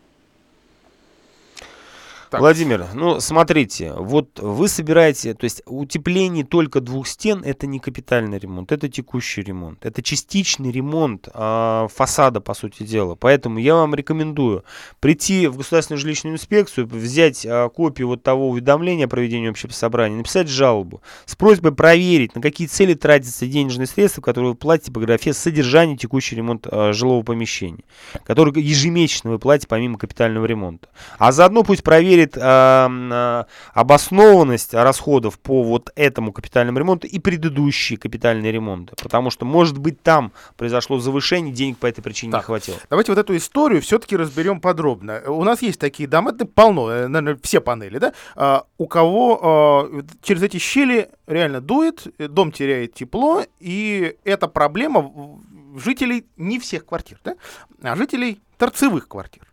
Так. 2.30 2.42
Владимир, 2.42 2.86
ну 2.94 3.20
смотрите, 3.20 3.92
вот 3.94 4.40
вы 4.40 4.68
собираете, 4.68 5.34
то 5.34 5.46
есть 5.46 5.64
утепление 5.66 6.46
только 6.46 6.80
двух 6.80 7.08
стен 7.08 7.42
это 7.44 7.66
не 7.66 7.80
капитальный 7.80 8.38
ремонт, 8.38 8.72
это 8.72 8.88
текущий 8.88 9.42
ремонт, 9.42 9.84
это 9.84 10.04
частичный 10.04 10.72
ремонт 10.72 11.28
э, 11.34 11.88
фасада, 11.92 12.40
по 12.40 12.54
сути 12.54 12.84
дела. 12.84 13.16
Поэтому 13.16 13.58
я 13.58 13.74
вам 13.74 13.96
рекомендую 13.96 14.64
прийти 15.00 15.48
в 15.48 15.58
государственную 15.58 16.00
жилищную 16.00 16.36
инспекцию, 16.36 16.86
взять 16.86 17.46
э, 17.46 17.68
копию 17.74 18.10
вот 18.10 18.22
того 18.22 18.50
уведомления 18.50 19.06
о 19.06 19.10
проведении 19.10 19.50
общего 19.50 19.72
собрания, 19.72 20.16
написать 20.16 20.50
жалобу 20.50 21.02
с 21.26 21.36
просьбой 21.36 21.74
проверить, 21.74 22.36
на 22.36 22.42
какие 22.42 22.68
цели 22.68 22.94
тратятся 22.94 23.48
денежные 23.48 23.88
средства, 23.88 24.22
которые 24.22 24.52
вы 24.52 24.56
платите 24.56 24.92
по 24.92 25.00
графе 25.00 25.34
содержание 25.34 25.98
текущий 25.98 26.36
ремонт 26.36 26.68
э, 26.70 26.94
жилого 26.94 27.24
помещения, 27.24 27.84
который 28.24 28.62
ежемесячно 28.62 29.32
вы 29.32 29.40
платите 29.40 29.68
помимо 29.68 29.98
капитального 29.98 30.46
ремонта. 30.46 30.90
А 31.18 31.32
заодно 31.32 31.64
пусть 31.64 31.82
проверить 31.82 32.19
проверит 32.28 32.38
э, 32.38 33.44
обоснованность 33.74 34.74
расходов 34.74 35.40
по 35.40 35.64
вот 35.64 35.92
этому 35.96 36.32
капитальному 36.32 36.80
ремонту 36.80 37.08
и 37.08 37.20
предыдущие 37.20 37.98
капитальные 37.98 38.52
ремонты. 38.52 38.96
Потому 39.02 39.30
что, 39.30 39.46
может 39.46 39.78
быть, 39.78 40.02
там 40.02 40.32
произошло 40.58 41.00
завышение, 41.00 41.54
денег 41.54 41.78
по 41.78 41.88
этой 41.88 42.02
причине 42.02 42.32
так, 42.32 42.42
не 42.42 42.46
хватило. 42.46 42.78
Давайте 42.90 43.12
вот 43.12 43.20
эту 43.20 43.36
историю 43.36 43.82
все-таки 43.82 44.18
разберем 44.18 44.60
подробно. 44.60 45.22
У 45.28 45.44
нас 45.44 45.62
есть 45.62 45.80
такие 45.80 46.08
дома, 46.08 46.32
это 46.32 46.46
полно, 46.46 46.90
э, 46.90 47.08
наверное, 47.08 47.40
все 47.44 47.62
панели, 47.62 47.98
да? 47.98 48.14
А, 48.36 48.66
у 48.78 48.88
кого 48.88 49.40
а, 49.42 50.04
через 50.22 50.44
эти 50.44 50.58
щели 50.58 51.10
реально 51.28 51.62
дует, 51.62 52.08
дом 52.18 52.52
теряет 52.52 52.94
тепло, 52.94 53.44
и 53.60 54.16
эта 54.24 54.48
проблема 54.48 55.40
жителей 55.76 56.26
не 56.38 56.60
всех 56.60 56.86
квартир, 56.86 57.20
да? 57.24 57.36
а 57.84 57.96
жителей 57.96 58.42
торцевых 58.58 59.08
квартир. 59.08 59.44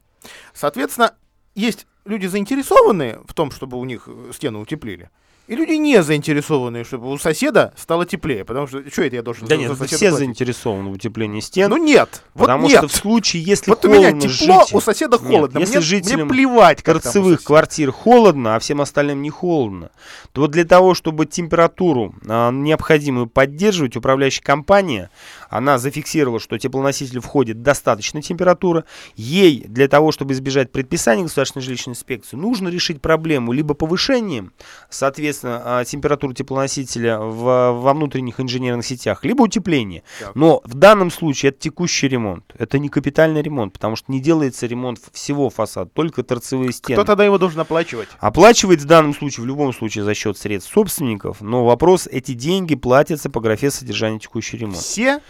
Соответственно, 0.54 1.14
есть 1.54 1.86
люди 2.06 2.26
заинтересованы 2.26 3.18
в 3.26 3.34
том, 3.34 3.50
чтобы 3.50 3.78
у 3.78 3.84
них 3.84 4.04
э, 4.06 4.32
стены 4.32 4.58
утеплили. 4.58 5.10
И 5.46 5.54
люди 5.54 5.74
не 5.74 6.02
заинтересованы, 6.02 6.82
чтобы 6.82 7.12
у 7.12 7.18
соседа 7.18 7.72
стало 7.76 8.04
теплее, 8.04 8.44
потому 8.44 8.66
что 8.66 8.82
что 8.90 9.02
это 9.02 9.14
я 9.14 9.22
должен 9.22 9.46
Да 9.46 9.56
нет, 9.56 9.70
все 9.74 9.86
платить? 9.86 10.14
заинтересованы 10.14 10.90
в 10.90 10.94
утеплении 10.94 11.38
стен. 11.38 11.70
Ну 11.70 11.76
нет, 11.76 12.24
потому 12.34 12.62
вот 12.62 12.70
нет. 12.70 12.78
что 12.78 12.88
в 12.88 12.92
случае, 12.92 13.44
если 13.44 13.70
вот 13.70 13.80
холодно, 13.80 14.08
у 14.08 14.14
меня 14.14 14.20
тепло, 14.20 14.64
жить... 14.64 14.74
у 14.74 14.80
соседа 14.80 15.18
холодно, 15.18 15.58
нет, 15.58 15.68
если 15.68 15.78
мне, 15.78 15.86
жителям 15.86 16.20
мне 16.22 16.28
плевать, 16.30 16.82
как 16.82 17.00
торцевых 17.00 17.44
квартир 17.44 17.92
холодно, 17.92 18.56
а 18.56 18.58
всем 18.58 18.80
остальным 18.80 19.22
не 19.22 19.30
холодно, 19.30 19.90
то 20.32 20.40
вот 20.40 20.50
для 20.50 20.64
того, 20.64 20.94
чтобы 20.94 21.26
температуру 21.26 22.12
а, 22.26 22.50
необходимую 22.50 23.28
поддерживать, 23.28 23.96
управляющая 23.96 24.42
компания, 24.42 25.10
она 25.48 25.78
зафиксировала, 25.78 26.40
что 26.40 26.58
теплоноситель 26.58 27.20
входит 27.20 27.62
достаточная 27.62 28.22
температура, 28.22 28.84
ей 29.14 29.64
для 29.66 29.88
того, 29.88 30.12
чтобы 30.12 30.32
избежать 30.34 30.72
предписания 30.72 31.22
государственной 31.22 31.62
жилищной 31.62 31.92
инспекции, 31.92 32.36
нужно 32.36 32.68
решить 32.68 33.00
проблему 33.00 33.52
либо 33.52 33.74
повышением, 33.74 34.52
соответственно 34.90 35.62
а, 35.64 35.84
температуру 35.84 36.32
теплоносителя 36.32 37.18
в, 37.18 37.72
во 37.72 37.94
внутренних 37.94 38.40
инженерных 38.40 38.84
сетях, 38.84 39.24
либо 39.24 39.42
утепление. 39.42 40.02
Так. 40.20 40.34
Но 40.34 40.60
в 40.64 40.74
данном 40.74 41.10
случае 41.10 41.50
это 41.50 41.60
текущий 41.60 42.08
ремонт. 42.08 42.44
Это 42.58 42.78
не 42.78 42.88
капитальный 42.88 43.42
ремонт, 43.42 43.72
потому 43.72 43.96
что 43.96 44.10
не 44.12 44.20
делается 44.20 44.66
ремонт 44.66 44.98
всего 45.12 45.50
фасада, 45.50 45.90
только 45.92 46.22
торцевые 46.22 46.72
стены. 46.72 46.96
Кто 46.96 47.04
тогда 47.04 47.24
его 47.24 47.38
должен 47.38 47.60
оплачивать? 47.60 48.08
Оплачивает 48.18 48.80
в 48.80 48.86
данном 48.86 49.14
случае, 49.14 49.44
в 49.44 49.46
любом 49.46 49.72
случае, 49.72 50.04
за 50.04 50.14
счет 50.14 50.38
средств 50.38 50.72
собственников, 50.72 51.40
но 51.40 51.64
вопрос, 51.64 52.06
эти 52.06 52.32
деньги 52.32 52.74
платятся 52.74 53.30
по 53.30 53.40
графе 53.40 53.70
содержания 53.70 54.18
текущий 54.18 54.56
ремонт. 54.56 54.78
Все? 54.78 55.20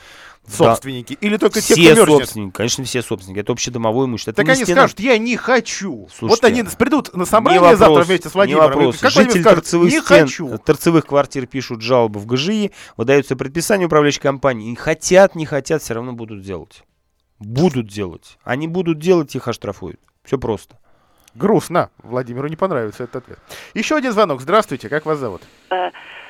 Собственники? 0.48 1.16
Да. 1.20 1.26
Или 1.26 1.36
только 1.36 1.60
все 1.60 1.74
те, 1.74 1.92
кто 1.92 2.00
мерзнет? 2.02 2.18
собственники, 2.20 2.52
конечно, 2.54 2.84
все 2.84 3.02
собственники. 3.02 3.40
Это 3.40 3.52
общедомовое 3.52 4.06
имущество. 4.06 4.32
Так 4.32 4.44
это 4.44 4.52
они 4.52 4.64
стена... 4.64 4.82
скажут, 4.82 5.00
я 5.00 5.18
не 5.18 5.36
хочу. 5.36 6.08
Слушайте, 6.14 6.26
вот 6.26 6.44
они 6.44 6.62
придут 6.76 7.14
на 7.14 7.24
собрание 7.24 7.60
вопрос, 7.60 7.78
завтра 7.78 8.04
вместе 8.04 8.28
с 8.28 8.34
Владимиром. 8.34 8.64
Не 8.64 8.68
вопрос. 8.68 8.98
Как 8.98 9.10
Житель 9.10 9.40
скажет, 9.40 9.60
торцевых, 9.60 9.92
не 9.92 10.00
стен, 10.00 10.26
хочу. 10.26 10.58
торцевых 10.58 11.06
квартир 11.06 11.46
пишут 11.46 11.82
жалобы 11.82 12.20
в 12.20 12.26
ГЖИ, 12.26 12.72
выдаются 12.96 13.36
предписания 13.36 13.86
управляющей 13.86 14.20
компании. 14.20 14.72
И 14.72 14.74
хотят, 14.74 15.34
не 15.34 15.46
хотят, 15.46 15.82
все 15.82 15.94
равно 15.94 16.12
будут 16.12 16.42
делать. 16.42 16.82
Будут 17.38 17.86
делать. 17.88 18.38
Они 18.44 18.66
будут 18.66 18.98
делать, 18.98 19.34
их 19.34 19.48
оштрафуют. 19.48 20.00
Все 20.24 20.38
просто. 20.38 20.78
Грустно. 21.34 21.90
Владимиру 22.02 22.48
не 22.48 22.56
понравится 22.56 23.04
этот 23.04 23.24
ответ. 23.24 23.38
Еще 23.74 23.94
один 23.94 24.12
звонок. 24.12 24.40
Здравствуйте. 24.40 24.88
Как 24.88 25.04
вас 25.04 25.18
зовут? 25.18 25.42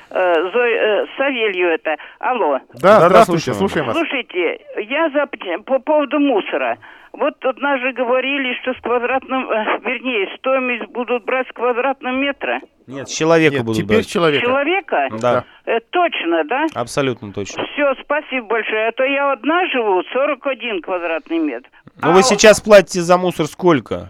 Э, 0.09 0.51
Зой, 0.51 0.71
э, 0.73 1.05
Савелью 1.17 1.69
это. 1.69 1.97
Алло. 2.19 2.59
Да, 2.73 2.99
да 2.99 3.09
здравствуйте, 3.09 3.53
слушаем. 3.53 3.87
вас. 3.87 3.95
Слушайте, 3.95 4.59
я 4.89 5.09
за, 5.09 5.27
по 5.63 5.79
поводу 5.79 6.19
мусора. 6.19 6.77
Вот 7.13 7.39
тут 7.39 7.59
нас 7.59 7.81
же 7.81 7.93
говорили, 7.93 8.53
что 8.61 8.73
с 8.73 8.81
квадратным, 8.81 9.49
э, 9.49 9.79
вернее, 9.81 10.29
стоимость 10.37 10.85
будут 10.91 11.25
брать 11.25 11.47
с 11.47 11.51
квадратного 11.51 12.13
метра. 12.13 12.61
Нет, 12.85 13.09
с 13.09 13.11
человека 13.13 13.55
Нет, 13.55 13.65
будут 13.65 13.83
теперь 13.83 13.97
брать. 13.97 14.07
человека. 14.07 14.45
Человека? 14.45 15.07
Да. 15.19 15.43
Э, 15.65 15.79
точно, 15.89 16.43
да? 16.45 16.67
Абсолютно 16.75 17.33
точно. 17.33 17.65
Все, 17.73 17.95
спасибо 18.03 18.47
большое. 18.47 18.89
А 18.89 18.91
то 18.91 19.03
я 19.03 19.31
одна 19.31 19.67
живу, 19.67 20.03
41 20.13 20.81
квадратный 20.81 21.39
метр. 21.39 21.69
Ну 22.01 22.09
а 22.09 22.11
вы 22.11 22.21
сейчас 22.21 22.61
платите 22.61 23.01
за 23.01 23.17
мусор 23.17 23.47
сколько? 23.47 24.09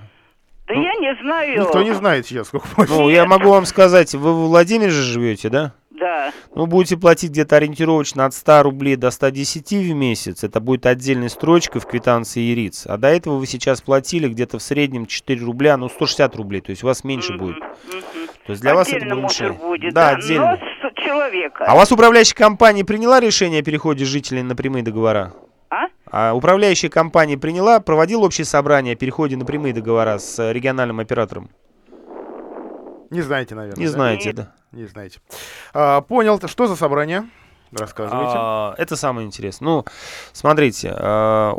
Да 0.67 0.73
ну, 0.73 0.81
я 0.81 0.93
не 0.95 1.15
знаю. 1.21 1.61
Никто 1.61 1.81
не 1.81 1.93
знает 1.93 2.27
сейчас, 2.27 2.47
сколько 2.47 2.67
платить. 2.67 2.93
Ну, 2.93 3.09
я 3.09 3.25
могу 3.25 3.49
вам 3.49 3.65
сказать, 3.65 4.13
вы 4.13 4.33
в 4.33 4.47
Владимире 4.49 4.91
же 4.91 5.01
живете, 5.01 5.47
да? 5.49 5.73
Да. 5.99 6.31
Ну, 6.53 6.67
будете 6.67 6.95
платить 6.97 7.31
где-то 7.31 7.55
ориентировочно 7.55 8.25
от 8.25 8.33
100 8.33 8.63
рублей 8.63 8.95
до 8.95 9.09
110 9.09 9.71
в 9.71 9.93
месяц. 9.93 10.43
Это 10.43 10.59
будет 10.59 10.85
отдельной 10.85 11.29
строчкой 11.29 11.81
в 11.81 11.87
квитанции 11.87 12.41
ЕРИЦ. 12.41 12.87
А 12.87 12.97
до 12.97 13.07
этого 13.07 13.37
вы 13.37 13.47
сейчас 13.47 13.81
платили 13.81 14.27
где-то 14.27 14.59
в 14.59 14.61
среднем 14.61 15.07
4 15.07 15.43
рубля, 15.43 15.77
ну, 15.77 15.89
160 15.89 16.35
рублей. 16.35 16.61
То 16.61 16.69
есть 16.69 16.83
у 16.83 16.87
вас 16.87 17.03
меньше 17.03 17.33
mm-hmm. 17.33 17.37
будет. 17.37 17.57
Mm-hmm. 17.57 18.29
То 18.45 18.51
есть 18.51 18.61
для 18.61 18.75
вас 18.75 18.89
это 18.89 19.15
будет. 19.15 19.57
Будет, 19.57 19.93
да, 19.93 20.11
да, 20.11 20.17
отдельно. 20.17 20.59
Но 20.81 20.89
с 20.89 21.03
человека. 21.03 21.65
А 21.67 21.73
у 21.73 21.77
вас 21.77 21.91
управляющая 21.91 22.35
компания 22.35 22.85
приняла 22.85 23.19
решение 23.19 23.61
о 23.61 23.63
переходе 23.63 24.05
жителей 24.05 24.43
на 24.43 24.55
прямые 24.55 24.83
договора? 24.83 25.33
А? 25.69 25.87
А 26.09 26.33
управляющая 26.33 26.89
компания 26.89 27.37
приняла, 27.37 27.79
проводила 27.79 28.25
общее 28.25 28.45
собрание 28.45 28.93
о 28.93 28.95
переходе 28.95 29.35
на 29.35 29.45
прямые 29.45 29.73
договора 29.73 30.17
с 30.17 30.51
региональным 30.51 30.99
оператором? 30.99 31.49
Не 33.09 33.21
знаете, 33.21 33.55
наверное. 33.55 33.79
Не 33.79 33.85
да? 33.85 33.91
знаете, 33.91 34.33
да. 34.33 34.53
Не 34.77 34.85
знаете. 34.85 35.19
А, 35.73 36.01
понял. 36.01 36.39
Что 36.45 36.67
за 36.67 36.75
собрание? 36.75 37.27
Рассказывайте. 37.71 38.35
А, 38.37 38.75
это 38.77 38.95
самое 38.95 39.25
интересное. 39.25 39.65
Ну, 39.67 39.85
смотрите, 40.33 40.93
а, 40.95 41.53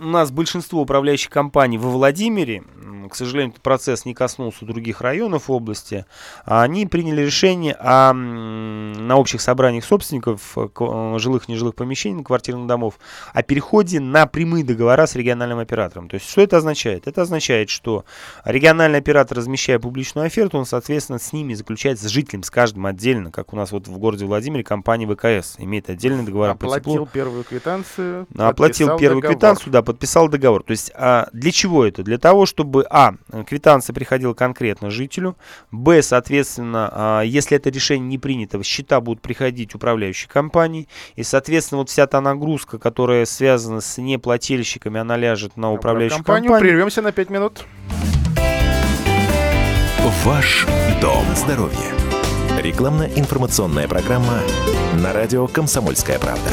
у, 0.00 0.06
нас 0.06 0.30
большинство 0.30 0.82
управляющих 0.82 1.30
компаний 1.30 1.78
во 1.78 1.90
Владимире, 1.90 2.64
к 3.08 3.14
сожалению, 3.14 3.50
этот 3.50 3.62
процесс 3.62 4.04
не 4.04 4.14
коснулся 4.14 4.64
других 4.64 5.00
районов 5.00 5.50
области, 5.50 6.06
а 6.44 6.62
они 6.62 6.86
приняли 6.86 7.22
решение 7.22 7.76
о, 7.78 8.12
на 8.12 9.16
общих 9.16 9.40
собраниях 9.40 9.84
собственников 9.84 10.56
э, 10.56 10.68
э, 10.78 11.18
жилых 11.18 11.48
и 11.48 11.52
нежилых 11.52 11.74
помещений, 11.74 12.24
квартирных 12.24 12.66
домов, 12.66 12.98
о 13.32 13.42
переходе 13.42 14.00
на 14.00 14.26
прямые 14.26 14.64
договора 14.64 15.06
с 15.06 15.14
региональным 15.14 15.58
оператором. 15.58 16.08
То 16.08 16.14
есть, 16.14 16.28
что 16.28 16.40
это 16.40 16.58
означает? 16.58 17.06
Это 17.06 17.22
означает, 17.22 17.70
что 17.70 18.04
региональный 18.44 18.98
оператор, 18.98 19.38
размещая 19.38 19.78
публичную 19.78 20.26
оферту, 20.26 20.58
он, 20.58 20.66
соответственно, 20.66 21.18
с 21.18 21.32
ними 21.32 21.54
заключает 21.54 22.00
с 22.00 22.06
жителем, 22.06 22.42
с 22.42 22.50
каждым 22.50 22.86
отдельно, 22.86 23.30
как 23.30 23.52
у 23.52 23.56
нас 23.56 23.72
вот 23.72 23.88
в 23.88 23.98
городе 23.98 24.24
Владимире 24.24 24.64
компания 24.64 25.06
ВКС 25.06 25.56
имеет 25.58 25.90
отдельный 25.90 26.24
договор 26.24 26.50
Оплатил 26.50 27.06
первую 27.06 27.44
квитанцию. 27.44 28.26
Оплатил 28.36 28.96
первую 28.96 29.20
договор. 29.20 29.36
квитанцию, 29.36 29.61
да, 29.70 29.82
подписал 29.82 30.28
договор. 30.28 30.62
То 30.62 30.72
есть, 30.72 30.92
а 30.94 31.28
для 31.32 31.52
чего 31.52 31.84
это? 31.84 32.02
Для 32.02 32.18
того, 32.18 32.46
чтобы, 32.46 32.86
а, 32.90 33.14
квитанция 33.46 33.94
приходила 33.94 34.34
конкретно 34.34 34.90
жителю, 34.90 35.36
б, 35.70 36.02
соответственно, 36.02 36.88
а, 36.92 37.22
если 37.22 37.56
это 37.56 37.70
решение 37.70 38.08
не 38.08 38.18
принято, 38.18 38.62
счета 38.62 39.00
будут 39.00 39.22
приходить 39.22 39.74
управляющей 39.74 40.28
компании, 40.28 40.88
и, 41.16 41.22
соответственно, 41.22 41.80
вот 41.80 41.90
вся 41.90 42.06
та 42.06 42.20
нагрузка, 42.20 42.78
которая 42.78 43.24
связана 43.24 43.80
с 43.80 43.98
неплательщиками, 43.98 45.00
она 45.00 45.16
ляжет 45.16 45.56
на 45.56 45.72
управляющую 45.72 46.18
компанию. 46.18 46.50
компанию. 46.50 46.70
Прервемся 46.70 47.02
на 47.02 47.12
5 47.12 47.30
минут. 47.30 47.64
Ваш 50.24 50.66
дом 51.00 51.24
здоровья. 51.34 51.76
Рекламно-информационная 52.60 53.88
программа 53.88 54.40
на 54.94 55.12
радио 55.12 55.46
«Комсомольская 55.48 56.18
правда». 56.18 56.50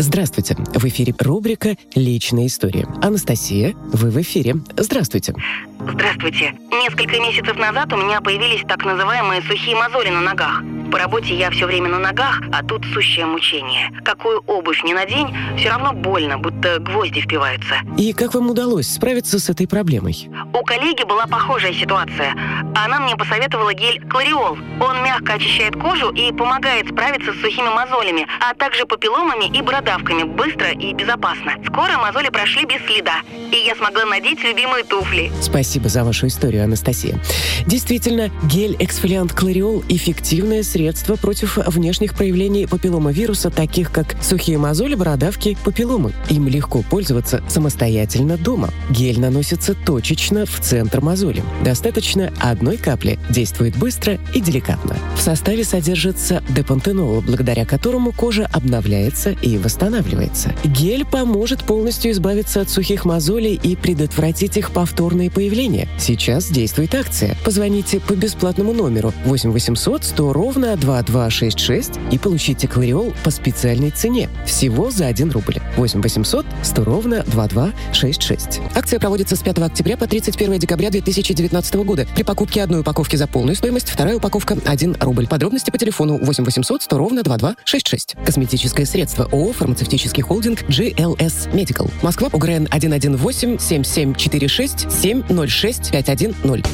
Здравствуйте. 0.00 0.54
В 0.74 0.84
эфире 0.84 1.12
рубрика 1.18 1.76
«Личная 1.96 2.46
история». 2.46 2.86
Анастасия, 3.02 3.74
вы 3.92 4.10
в 4.10 4.20
эфире. 4.20 4.54
Здравствуйте. 4.76 5.34
Здравствуйте. 5.80 6.54
Несколько 6.70 7.20
месяцев 7.20 7.56
назад 7.56 7.92
у 7.92 7.96
меня 7.96 8.20
появились 8.20 8.62
так 8.68 8.84
называемые 8.84 9.42
сухие 9.42 9.74
мозоли 9.74 10.10
на 10.10 10.20
ногах. 10.20 10.62
По 10.90 10.98
работе 10.98 11.34
я 11.34 11.50
все 11.50 11.66
время 11.66 11.90
на 11.90 11.98
ногах, 11.98 12.40
а 12.50 12.62
тут 12.62 12.84
сущее 12.94 13.26
мучение. 13.26 13.90
Какую 14.04 14.42
обувь 14.46 14.82
не 14.84 14.94
надень, 14.94 15.36
все 15.58 15.68
равно 15.68 15.92
больно, 15.92 16.38
будто 16.38 16.78
гвозди 16.78 17.20
впиваются. 17.20 17.80
И 17.98 18.14
как 18.14 18.34
вам 18.34 18.48
удалось 18.50 18.88
справиться 18.88 19.38
с 19.38 19.50
этой 19.50 19.68
проблемой? 19.68 20.30
У 20.54 20.64
коллеги 20.64 21.04
была 21.04 21.26
похожая 21.26 21.74
ситуация. 21.74 22.34
Она 22.74 23.00
мне 23.00 23.16
посоветовала 23.16 23.74
гель 23.74 24.00
Клариол. 24.08 24.56
Он 24.80 25.02
мягко 25.04 25.34
очищает 25.34 25.74
кожу 25.74 26.10
и 26.10 26.32
помогает 26.32 26.88
справиться 26.88 27.32
с 27.34 27.40
сухими 27.40 27.68
мозолями, 27.68 28.26
а 28.40 28.54
также 28.54 28.86
папилломами 28.86 29.54
и 29.54 29.60
бородавками 29.60 30.22
быстро 30.22 30.70
и 30.70 30.94
безопасно. 30.94 31.52
Скоро 31.66 31.98
мозоли 31.98 32.30
прошли 32.30 32.64
без 32.64 32.80
следа, 32.86 33.20
и 33.52 33.56
я 33.66 33.74
смогла 33.76 34.06
надеть 34.06 34.42
любимые 34.42 34.84
туфли. 34.84 35.30
Спасибо 35.42 35.90
за 35.90 36.02
вашу 36.02 36.28
историю, 36.28 36.64
Анастасия. 36.64 37.20
Действительно, 37.66 38.30
гель-эксфолиант 38.44 39.34
Клариол– 39.34 39.84
эффективное 39.90 40.62
средство 40.62 40.77
средства 40.78 41.16
против 41.16 41.58
внешних 41.66 42.14
проявлений 42.14 42.68
папилломавируса, 42.68 43.50
таких 43.50 43.90
как 43.90 44.14
сухие 44.22 44.58
мозоли, 44.58 44.94
бородавки, 44.94 45.58
папилломы. 45.64 46.12
Им 46.30 46.46
легко 46.46 46.84
пользоваться 46.88 47.42
самостоятельно 47.48 48.36
дома. 48.36 48.70
Гель 48.88 49.18
наносится 49.18 49.74
точечно 49.74 50.46
в 50.46 50.60
центр 50.60 51.00
мозоли. 51.00 51.42
Достаточно 51.64 52.32
одной 52.38 52.76
капли, 52.76 53.18
действует 53.28 53.76
быстро 53.76 54.20
и 54.32 54.40
деликатно. 54.40 54.96
В 55.16 55.20
составе 55.20 55.64
содержится 55.64 56.44
депантенол, 56.48 57.22
благодаря 57.22 57.64
которому 57.64 58.12
кожа 58.12 58.48
обновляется 58.52 59.30
и 59.30 59.58
восстанавливается. 59.58 60.54
Гель 60.62 61.04
поможет 61.04 61.64
полностью 61.64 62.12
избавиться 62.12 62.60
от 62.60 62.70
сухих 62.70 63.04
мозолей 63.04 63.58
и 63.60 63.74
предотвратить 63.74 64.56
их 64.56 64.70
повторные 64.70 65.28
появления. 65.28 65.88
Сейчас 65.98 66.48
действует 66.48 66.94
акция. 66.94 67.36
Позвоните 67.44 67.98
по 67.98 68.12
бесплатному 68.12 68.72
номеру 68.72 69.12
8 69.24 69.50
800 69.50 70.04
100 70.04 70.32
ровно 70.32 70.67
на 70.68 70.76
2266 70.76 71.92
и 72.10 72.18
получите 72.18 72.68
Клариол 72.68 73.14
по 73.24 73.30
специальной 73.30 73.90
цене. 73.90 74.28
Всего 74.44 74.90
за 74.90 75.06
1 75.06 75.30
рубль. 75.30 75.56
8 75.76 76.02
800 76.02 76.44
100 76.62 76.84
ровно 76.84 77.22
2266. 77.26 78.60
Акция 78.74 79.00
проводится 79.00 79.34
с 79.36 79.40
5 79.40 79.58
октября 79.58 79.96
по 79.96 80.06
31 80.06 80.58
декабря 80.58 80.90
2019 80.90 81.74
года. 81.76 82.06
При 82.14 82.22
покупке 82.22 82.62
одной 82.62 82.80
упаковки 82.80 83.16
за 83.16 83.26
полную 83.26 83.56
стоимость, 83.56 83.88
вторая 83.88 84.16
упаковка 84.16 84.58
1 84.62 84.96
рубль. 85.00 85.26
Подробности 85.26 85.70
по 85.70 85.78
телефону 85.78 86.18
8 86.18 86.44
800 86.44 86.82
100 86.82 86.98
ровно 86.98 87.22
2266. 87.22 88.16
Косметическое 88.24 88.84
средство 88.84 89.24
ООО 89.32 89.52
«Фармацевтический 89.54 90.22
холдинг 90.22 90.64
GLS 90.64 91.50
Medical». 91.52 91.90
Москва, 92.02 92.28
УГРН 92.32 92.66
118 92.66 93.60
7746 93.60 94.90
706 94.90 95.90
510. 95.92 96.66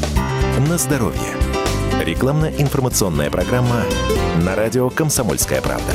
На 0.69 0.79
здоровье. 0.79 1.64
Рекламно-информационная 2.01 3.31
программа 3.31 3.83
на 4.43 4.55
радио 4.55 4.91
«Комсомольская 4.91 5.63
правда». 5.63 5.93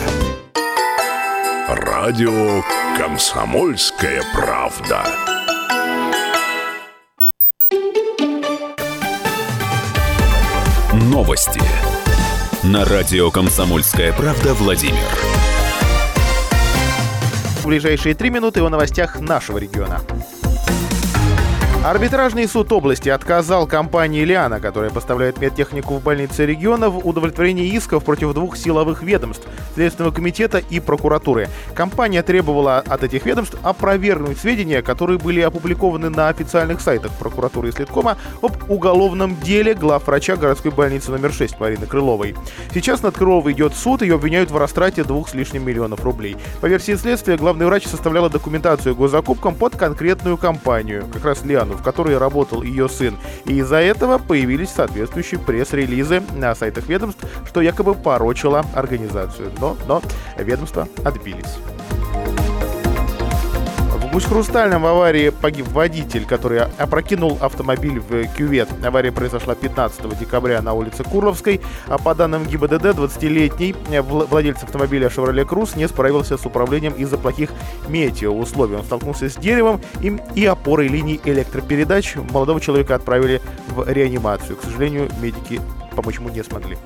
Радио 1.67 2.63
«Комсомольская 2.97 4.23
правда». 4.33 5.03
Новости. 10.93 11.61
На 12.63 12.85
радио 12.85 13.29
«Комсомольская 13.29 14.13
правда» 14.13 14.53
Владимир. 14.53 14.97
В 17.61 17.67
ближайшие 17.67 18.15
три 18.15 18.29
минуты 18.29 18.61
о 18.63 18.69
новостях 18.69 19.19
нашего 19.19 19.57
региона. 19.57 20.01
Арбитражный 21.89 22.47
суд 22.47 22.71
области 22.71 23.09
отказал 23.09 23.65
компании 23.65 24.23
«Лиана», 24.23 24.59
которая 24.59 24.91
поставляет 24.91 25.41
медтехнику 25.41 25.95
в 25.95 26.03
больницы 26.03 26.45
региона, 26.45 26.87
в 26.91 26.99
удовлетворении 26.99 27.65
исков 27.65 28.05
против 28.05 28.35
двух 28.35 28.57
силовых 28.57 29.01
ведомств– 29.01 29.47
Следственного 29.73 30.13
комитета 30.13 30.59
и 30.59 30.79
прокуратуры. 30.79 31.47
Компания 31.73 32.21
требовала 32.21 32.77
от 32.77 33.03
этих 33.03 33.25
ведомств 33.25 33.57
опровергнуть 33.63 34.37
сведения, 34.37 34.83
которые 34.83 35.17
были 35.17 35.41
опубликованы 35.41 36.09
на 36.09 36.27
официальных 36.27 36.79
сайтах 36.81 37.11
прокуратуры 37.13 37.69
и 37.69 37.71
следкома 37.71 38.17
об 38.43 38.69
уголовном 38.69 39.39
деле 39.39 39.73
главврача 39.73 40.35
городской 40.35 40.69
больницы 40.69 41.09
номер 41.09 41.33
6 41.33 41.59
Марины 41.59 41.87
Крыловой. 41.87 42.35
Сейчас 42.71 43.01
над 43.01 43.17
Крыловой 43.17 43.53
идет 43.53 43.73
суд, 43.73 44.03
ее 44.03 44.15
обвиняют 44.15 44.51
в 44.51 44.57
растрате 44.57 45.03
двух 45.03 45.29
с 45.29 45.33
лишним 45.33 45.65
миллионов 45.65 46.03
рублей. 46.03 46.37
По 46.61 46.67
версии 46.67 46.93
следствия, 46.93 47.37
главный 47.37 47.65
врач 47.65 47.87
составляла 47.87 48.29
документацию 48.29 48.93
госзакупкам 48.93 49.55
под 49.55 49.75
конкретную 49.75 50.37
компанию, 50.37 51.07
как 51.11 51.25
раз 51.25 51.43
«Лиану» 51.43 51.78
в 51.79 51.83
которой 51.83 52.17
работал 52.17 52.61
ее 52.61 52.87
сын. 52.89 53.17
И 53.45 53.57
из-за 53.59 53.77
этого 53.77 54.17
появились 54.17 54.69
соответствующие 54.69 55.39
пресс-релизы 55.39 56.21
на 56.35 56.53
сайтах 56.55 56.87
ведомств, 56.87 57.23
что 57.47 57.61
якобы 57.61 57.95
порочило 57.95 58.65
организацию. 58.73 59.51
Но, 59.59 59.77
но 59.87 60.01
ведомства 60.37 60.87
отбились. 61.03 61.57
В 64.11 64.15
Усть-Хрустальном 64.15 64.81
в 64.81 64.87
аварии 64.87 65.29
погиб 65.29 65.67
водитель, 65.67 66.25
который 66.25 66.61
опрокинул 66.61 67.37
автомобиль 67.41 67.99
в 67.99 68.25
кювет. 68.35 68.67
Авария 68.83 69.11
произошла 69.11 69.53
15 69.53 70.17
декабря 70.17 70.63
на 70.63 70.73
улице 70.73 71.03
Курловской. 71.03 71.61
А 71.85 71.99
по 71.99 72.15
данным 72.15 72.43
ГИБДД, 72.45 72.85
20-летний 72.97 73.75
владелец 74.01 74.63
автомобиля 74.63 75.09
Chevrolet 75.09 75.45
Cruze 75.45 75.77
не 75.77 75.87
справился 75.87 76.39
с 76.39 76.45
управлением 76.45 76.93
из-за 76.93 77.19
плохих 77.19 77.51
метеоусловий. 77.87 78.77
Он 78.77 78.83
столкнулся 78.83 79.29
с 79.29 79.35
деревом 79.35 79.79
и, 80.01 80.17
и 80.33 80.43
опорой 80.47 80.87
линий 80.87 81.21
электропередач. 81.23 82.15
Молодого 82.31 82.59
человека 82.59 82.95
отправили 82.95 83.43
в 83.67 83.87
реанимацию. 83.87 84.57
К 84.57 84.63
сожалению, 84.63 85.07
медики 85.21 85.61
помочь 85.95 86.15
ему 86.15 86.29
не 86.29 86.43
смогли. 86.43 86.79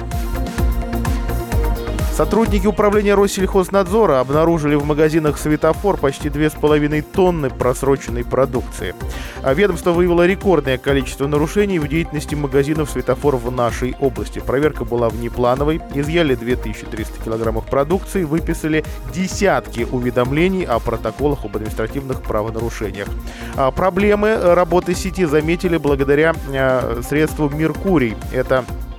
Сотрудники 2.14 2.68
управления 2.68 3.16
Россельхознадзора 3.16 4.20
обнаружили 4.20 4.76
в 4.76 4.86
магазинах 4.86 5.40
«Светофор» 5.40 5.98
почти 5.98 6.30
2,5 6.30 7.02
тонны 7.02 7.50
просроченной 7.50 8.24
продукции. 8.24 8.94
А 9.42 9.56
ведомство 9.56 9.94
выявило 9.94 10.24
рекордное 10.28 10.78
количество 10.78 11.26
нарушений 11.26 11.80
в 11.80 11.88
деятельности 11.88 12.36
магазинов 12.36 12.92
«Светофор» 12.92 13.38
в 13.38 13.52
нашей 13.52 13.96
области. 14.00 14.38
Проверка 14.38 14.86
была 14.86 15.10
внеплановой. 15.10 15.82
Изъяли 15.96 16.36
2300 16.36 17.24
килограммов 17.24 17.66
продукции, 17.66 18.26
выписали 18.26 18.86
десятки 19.12 19.88
уведомлений 19.92 20.66
о 20.66 20.78
протоколах 20.78 21.46
об 21.46 21.56
административных 21.56 22.22
правонарушениях. 22.22 23.08
А 23.56 23.72
проблемы 23.72 24.38
работы 24.54 24.94
сети 24.94 25.26
заметили 25.26 25.78
благодаря 25.78 26.36
а, 26.50 27.02
средству 27.02 27.50
«Меркурий». 27.50 28.16
Это 28.32 28.66
Э, 28.66 28.93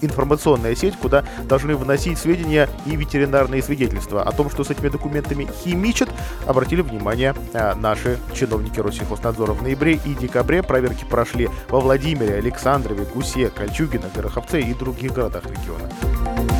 информационная 0.00 0.74
сеть, 0.74 0.96
куда 0.96 1.24
должны 1.44 1.76
вносить 1.76 2.18
сведения 2.18 2.68
и 2.86 2.96
ветеринарные 2.96 3.62
свидетельства. 3.62 4.22
О 4.22 4.32
том, 4.32 4.50
что 4.50 4.64
с 4.64 4.70
этими 4.70 4.88
документами 4.88 5.48
химичат, 5.62 6.10
обратили 6.46 6.82
внимание 6.82 7.34
э, 7.52 7.74
наши 7.74 8.18
чиновники 8.34 8.80
Россельхознадзора. 8.80 9.52
В 9.52 9.62
ноябре 9.62 9.94
и 10.04 10.14
декабре 10.14 10.62
проверки 10.62 11.04
прошли 11.04 11.48
во 11.68 11.80
Владимире, 11.80 12.34
Александрове, 12.34 13.06
Гусе, 13.12 13.50
Кольчугино, 13.50 14.10
Гороховце 14.14 14.60
и 14.60 14.74
других 14.74 15.12
городах 15.12 15.44
региона. 15.46 16.59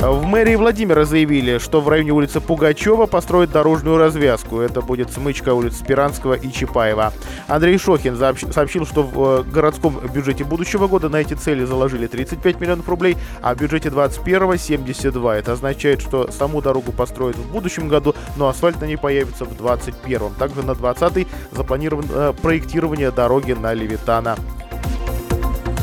В 0.00 0.24
мэрии 0.24 0.54
Владимира 0.54 1.04
заявили, 1.04 1.58
что 1.58 1.82
в 1.82 1.88
районе 1.90 2.12
улицы 2.12 2.40
Пугачева 2.40 3.04
построят 3.04 3.52
дорожную 3.52 3.98
развязку. 3.98 4.60
Это 4.60 4.80
будет 4.80 5.12
смычка 5.12 5.52
улиц 5.52 5.76
Спиранского 5.76 6.32
и 6.32 6.50
Чапаева. 6.50 7.12
Андрей 7.48 7.76
Шохин 7.76 8.16
сообщил, 8.16 8.86
что 8.86 9.02
в 9.02 9.40
э, 9.40 9.42
городском 9.42 10.00
бюджете 10.14 10.44
будущего 10.44 10.88
года 10.88 11.10
на 11.10 11.16
эти 11.16 11.34
цели 11.34 11.64
заложили 11.64 12.06
35 12.06 12.60
миллионов 12.60 12.88
рублей, 12.88 13.18
а 13.42 13.54
в 13.54 13.58
бюджете 13.58 13.90
21 13.90 14.56
72. 14.56 15.36
Это 15.36 15.52
означает, 15.52 16.00
что 16.00 16.32
саму 16.32 16.62
дорогу 16.62 16.92
построят 16.92 17.36
в 17.36 17.52
будущем 17.52 17.88
году, 17.88 18.14
но 18.36 18.48
асфальт 18.48 18.80
на 18.80 18.86
ней 18.86 18.96
появится 18.96 19.44
в 19.44 19.54
21. 19.54 20.30
Также 20.38 20.62
на 20.62 20.74
20 20.74 21.28
запланировано 21.52 22.32
проектирование 22.32 23.10
дороги 23.10 23.52
на 23.52 23.74
Левитана 23.74 24.36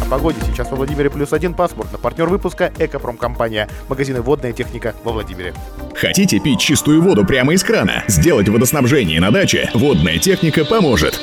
погоде. 0.08 0.40
Сейчас 0.46 0.70
во 0.72 0.78
Владимире 0.78 1.10
плюс 1.10 1.34
один 1.34 1.54
паспорт. 1.54 1.92
На 1.92 1.98
партнер 1.98 2.28
выпуска 2.28 2.72
«Экопромкомпания». 2.78 3.70
Магазины 3.90 4.22
«Водная 4.22 4.54
техника» 4.54 4.96
во 5.04 5.12
Владимире. 5.12 5.54
Хотите 5.96 6.40
пить 6.40 6.60
чистую 6.60 7.02
воду 7.02 7.26
прямо 7.26 7.54
из 7.54 7.64
крана? 7.64 8.04
Сделать 8.08 8.50
водоснабжение 8.50 9.20
на 9.20 9.32
даче? 9.32 9.70
«Водная 9.74 10.18
техника» 10.18 10.66
поможет. 10.66 11.20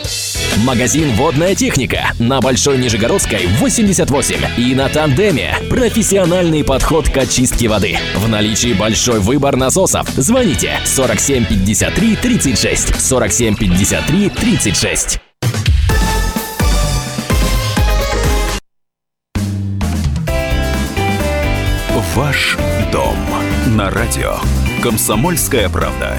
Магазин 0.64 1.10
«Водная 1.16 1.54
техника» 1.54 2.12
на 2.18 2.40
Большой 2.40 2.78
Нижегородской 2.78 3.46
88 3.58 4.36
и 4.56 4.74
на 4.74 4.88
Тандеме. 4.88 5.56
Профессиональный 5.68 6.62
подход 6.62 7.08
к 7.08 7.16
очистке 7.16 7.68
воды. 7.68 7.96
В 8.14 8.28
наличии 8.28 8.72
большой 8.72 9.18
выбор 9.18 9.56
насосов. 9.56 10.08
Звоните 10.10 10.78
47 10.84 11.46
53 11.46 12.16
36 12.16 13.00
47 13.00 13.56
53 13.56 14.30
36. 14.30 15.23
Ваш 22.16 22.56
дом 22.92 23.16
на 23.76 23.90
радио. 23.90 24.36
Комсомольская 24.84 25.68
правда. 25.68 26.16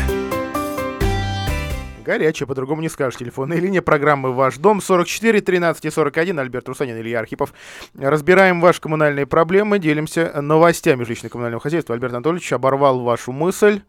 Горячая, 2.04 2.48
по-другому 2.48 2.82
не 2.82 2.90
скажешь. 2.90 3.18
Телефонная 3.18 3.60
линия 3.60 3.82
программы 3.82 4.34
«Ваш 4.34 4.58
дом» 4.58 4.82
44 4.82 5.40
13 5.40 5.94
41. 5.94 6.38
Альберт 6.38 6.68
Русанин, 6.68 7.00
Илья 7.00 7.20
Архипов. 7.20 7.54
Разбираем 7.98 8.60
ваши 8.60 8.82
коммунальные 8.82 9.26
проблемы, 9.26 9.80
делимся 9.80 10.42
новостями 10.42 11.06
жилищно-коммунального 11.06 11.62
хозяйства. 11.62 11.96
Альберт 11.96 12.12
Анатольевич 12.14 12.52
оборвал 12.52 13.00
вашу 13.00 13.32
мысль. 13.32 13.80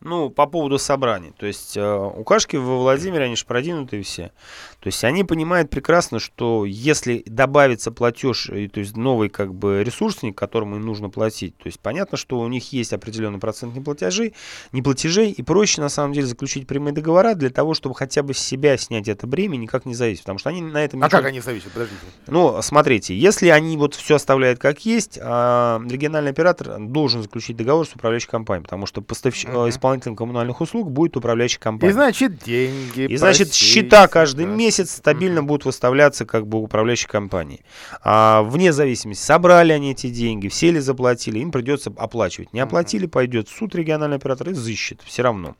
Ну, 0.00 0.30
по 0.30 0.46
поводу 0.46 0.78
собраний. 0.78 1.32
То 1.36 1.46
есть 1.46 1.76
э, 1.76 1.82
у 1.82 2.24
Кашки 2.24 2.56
во 2.56 2.78
Владимире, 2.78 3.24
они 3.24 3.36
же 3.36 3.44
продвинутые 3.44 4.02
все. 4.02 4.32
То 4.80 4.86
есть 4.86 5.02
они 5.04 5.24
понимают 5.24 5.70
прекрасно, 5.70 6.20
что 6.20 6.64
если 6.64 7.22
добавится 7.26 7.90
платеж, 7.90 8.46
то 8.46 8.80
есть 8.80 8.96
новый 8.96 9.28
как 9.28 9.52
бы 9.52 9.82
ресурсник, 9.82 10.36
которому 10.36 10.76
им 10.76 10.86
нужно 10.86 11.10
платить, 11.10 11.56
то 11.56 11.66
есть 11.66 11.80
понятно, 11.80 12.16
что 12.16 12.38
у 12.38 12.48
них 12.48 12.72
есть 12.72 12.92
определенный 12.92 13.40
процент 13.40 13.74
неплатежей, 13.74 14.34
неплатежей, 14.72 15.30
и 15.30 15.42
проще 15.42 15.80
на 15.80 15.88
самом 15.88 16.12
деле 16.12 16.26
заключить 16.26 16.66
прямые 16.66 16.94
договора 16.94 17.34
для 17.34 17.50
того, 17.50 17.74
чтобы 17.74 17.94
хотя 17.94 18.22
бы 18.22 18.34
с 18.34 18.38
себя 18.38 18.76
снять 18.76 19.08
это 19.08 19.26
бремя, 19.26 19.56
никак 19.56 19.84
не 19.84 19.94
зависит, 19.94 20.22
потому 20.22 20.38
что 20.38 20.50
они 20.50 20.62
на 20.62 20.84
этом... 20.84 21.02
А 21.02 21.06
ничего... 21.06 21.18
как 21.18 21.28
они 21.28 21.40
зависят? 21.40 21.72
Подождите. 21.72 22.00
Ну, 22.28 22.62
смотрите, 22.62 23.16
если 23.16 23.48
они 23.48 23.76
вот 23.76 23.94
все 23.94 24.14
оставляют 24.14 24.60
как 24.60 24.84
есть, 24.86 25.18
а 25.20 25.80
региональный 25.88 26.30
оператор 26.30 26.78
должен 26.78 27.22
заключить 27.22 27.56
договор 27.56 27.86
с 27.86 27.94
управляющей 27.94 28.28
компанией, 28.28 28.62
потому 28.64 28.86
что 28.86 29.02
поставщ... 29.02 29.44
uh-huh. 29.66 29.70
исполнителем 29.70 30.16
коммунальных 30.16 30.60
услуг 30.60 30.90
будет 30.90 31.16
управляющая 31.16 31.60
компания. 31.60 31.90
И 31.90 31.94
значит 31.94 32.38
деньги. 32.38 33.00
И 33.02 33.16
значит 33.16 33.52
счета 33.52 34.08
каждый 34.08 34.46
да. 34.46 34.52
месяц 34.52 34.92
стабильно 34.92 35.42
будут 35.42 35.64
выставляться 35.64 36.24
как 36.24 36.46
бы 36.46 36.58
управляющей 36.58 37.08
компании. 37.08 37.60
А, 38.02 38.42
вне 38.42 38.72
зависимости, 38.72 39.22
собрали 39.22 39.72
они 39.72 39.92
эти 39.92 40.08
деньги, 40.08 40.48
все 40.48 40.70
ли 40.70 40.80
заплатили, 40.80 41.38
им 41.38 41.50
придется 41.50 41.92
оплачивать. 41.96 42.52
Не 42.52 42.60
оплатили, 42.60 43.06
пойдет 43.06 43.48
в 43.48 43.56
суд 43.56 43.74
региональный 43.74 44.16
оператор 44.16 44.50
и 44.50 44.52
взыщет 44.52 45.00
все 45.04 45.22
равно. 45.22 45.56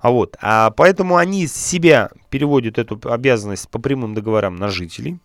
А 0.00 0.10
вот, 0.10 0.36
а 0.40 0.70
поэтому 0.70 1.16
они 1.16 1.46
себя 1.46 2.10
переводят 2.30 2.78
эту 2.78 3.00
обязанность 3.10 3.68
по 3.68 3.78
прямым 3.78 4.14
договорам 4.14 4.56
на 4.56 4.68
жителей. 4.68 5.18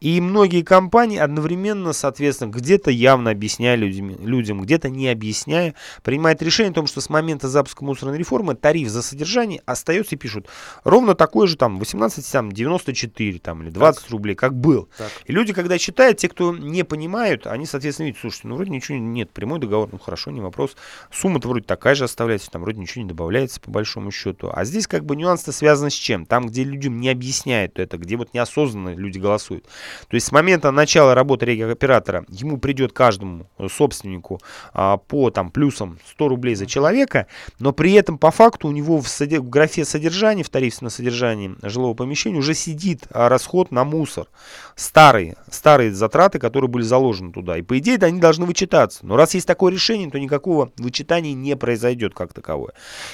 И 0.00 0.20
многие 0.20 0.62
компании 0.62 1.18
одновременно, 1.18 1.92
соответственно, 1.92 2.50
где-то 2.50 2.90
явно 2.90 3.30
объясняя 3.30 3.76
людям, 3.76 4.10
людям 4.24 4.60
где-то 4.60 4.88
не 4.88 5.08
объясняя, 5.08 5.74
принимают 6.02 6.42
решение 6.42 6.70
о 6.70 6.74
том, 6.74 6.86
что 6.86 7.00
с 7.00 7.08
момента 7.08 7.48
запуска 7.48 7.67
мусорной 7.80 8.18
реформы 8.18 8.54
тариф 8.54 8.88
за 8.88 9.02
содержание 9.02 9.62
остается 9.66 10.14
и 10.14 10.18
пишут 10.18 10.48
ровно 10.84 11.14
такой 11.14 11.46
же 11.46 11.56
там 11.56 11.78
18, 11.78 12.30
там 12.30 12.52
94 12.52 13.38
там, 13.38 13.62
или 13.62 13.70
20 13.70 14.02
так. 14.02 14.10
рублей, 14.10 14.34
как 14.34 14.54
был. 14.54 14.88
Так. 14.96 15.10
И 15.26 15.32
люди, 15.32 15.52
когда 15.52 15.78
читают, 15.78 16.18
те, 16.18 16.28
кто 16.28 16.56
не 16.56 16.84
понимают, 16.84 17.46
они, 17.46 17.66
соответственно, 17.66 18.06
видят, 18.06 18.20
слушайте, 18.20 18.48
ну 18.48 18.56
вроде 18.56 18.70
ничего 18.70 18.98
нет, 18.98 19.30
прямой 19.30 19.58
договор, 19.58 19.88
ну 19.90 19.98
хорошо, 19.98 20.30
не 20.30 20.40
вопрос. 20.40 20.76
Сумма-то 21.12 21.48
вроде 21.48 21.64
такая 21.64 21.94
же 21.94 22.04
оставляется, 22.04 22.50
там 22.50 22.62
вроде 22.62 22.80
ничего 22.80 23.02
не 23.02 23.08
добавляется 23.08 23.60
по 23.60 23.70
большому 23.70 24.10
счету. 24.10 24.50
А 24.52 24.64
здесь 24.64 24.86
как 24.86 25.04
бы 25.04 25.16
нюанс-то 25.16 25.52
связан 25.52 25.90
с 25.90 25.94
чем? 25.94 26.26
Там, 26.26 26.46
где 26.46 26.64
людям 26.64 27.00
не 27.00 27.08
объясняют 27.08 27.78
это, 27.78 27.98
где 27.98 28.16
вот 28.16 28.34
неосознанно 28.34 28.94
люди 28.94 29.18
голосуют. 29.18 29.64
То 30.08 30.14
есть 30.14 30.26
с 30.26 30.32
момента 30.32 30.70
начала 30.70 31.14
работы 31.14 31.46
региооператора 31.46 32.24
ему 32.28 32.58
придет 32.58 32.92
каждому 32.92 33.48
собственнику 33.70 34.40
а, 34.72 34.96
по 34.96 35.30
там 35.30 35.50
плюсом 35.50 35.98
100 36.10 36.28
рублей 36.28 36.54
за 36.54 36.66
человека, 36.66 37.26
но 37.58 37.72
при 37.72 37.92
этом 37.92 38.18
по 38.18 38.30
факту 38.30 38.68
у 38.68 38.72
него 38.72 39.00
в, 39.00 39.08
соди- 39.08 39.38
в 39.38 39.48
графе 39.48 39.84
содержания, 39.84 40.42
в 40.42 40.50
тарифе 40.50 40.78
на 40.80 40.90
содержание 40.90 41.56
жилого 41.62 41.94
помещения 41.94 42.38
уже 42.38 42.54
сидит 42.54 43.04
а, 43.10 43.28
расход 43.28 43.70
на 43.70 43.84
мусор. 43.84 44.28
Старые, 44.76 45.36
старые 45.50 45.92
затраты, 45.92 46.38
которые 46.38 46.68
были 46.68 46.84
заложены 46.84 47.32
туда. 47.32 47.58
И 47.58 47.62
по 47.62 47.78
идее 47.78 47.98
они 48.00 48.20
должны 48.20 48.46
вычитаться. 48.46 49.04
Но 49.04 49.16
раз 49.16 49.34
есть 49.34 49.46
такое 49.46 49.72
решение, 49.72 50.10
то 50.10 50.18
никакого 50.18 50.70
вычитания 50.76 51.34
не 51.34 51.56
произойдет 51.56 52.14
как 52.14 52.32
таковое. 52.32 52.72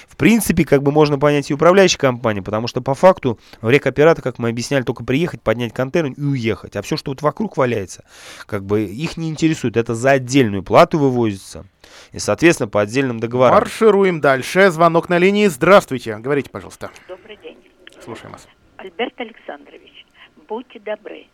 В 0.08 0.16
принципе, 0.16 0.64
как 0.64 0.82
бы 0.82 0.92
можно 0.92 1.18
понять 1.18 1.50
и 1.50 1.54
управляющая 1.54 1.98
компания, 1.98 2.42
потому 2.42 2.66
что 2.66 2.82
по 2.82 2.94
факту 2.94 3.38
в 3.62 3.70
рекоператор, 3.70 4.22
как 4.22 4.38
мы 4.38 4.50
объясняли, 4.50 4.82
только 4.82 5.04
приехать, 5.04 5.40
поднять 5.40 5.72
контейнер 5.72 6.12
и 6.12 6.22
уехать. 6.22 6.76
А 6.76 6.82
все, 6.82 6.96
что 6.96 7.12
вот 7.12 7.22
вокруг 7.22 7.56
валяется, 7.56 8.04
как 8.46 8.64
бы 8.64 8.82
их 8.84 9.16
не 9.16 9.30
интересует. 9.30 9.76
Это 9.76 9.94
за 9.94 10.12
отдельную 10.12 10.62
плату 10.62 10.98
вывозится. 10.98 11.66
И, 12.12 12.18
соответственно, 12.18 12.68
по 12.68 12.80
отдельным 12.80 13.20
договорам. 13.20 13.54
Маршируем 13.54 14.20
дальше. 14.20 14.70
Звонок 14.70 15.08
на 15.08 15.18
линии. 15.18 15.46
Здравствуйте. 15.46 16.16
Говорите, 16.18 16.50
пожалуйста. 16.50 16.90
Добрый 17.08 17.36
день. 17.36 17.58
Слушаем 18.00 18.32
вас. 18.32 18.48
Альберт 18.76 19.18
Александрович, 19.20 20.06
будьте 20.48 20.78
добры. 20.78 21.26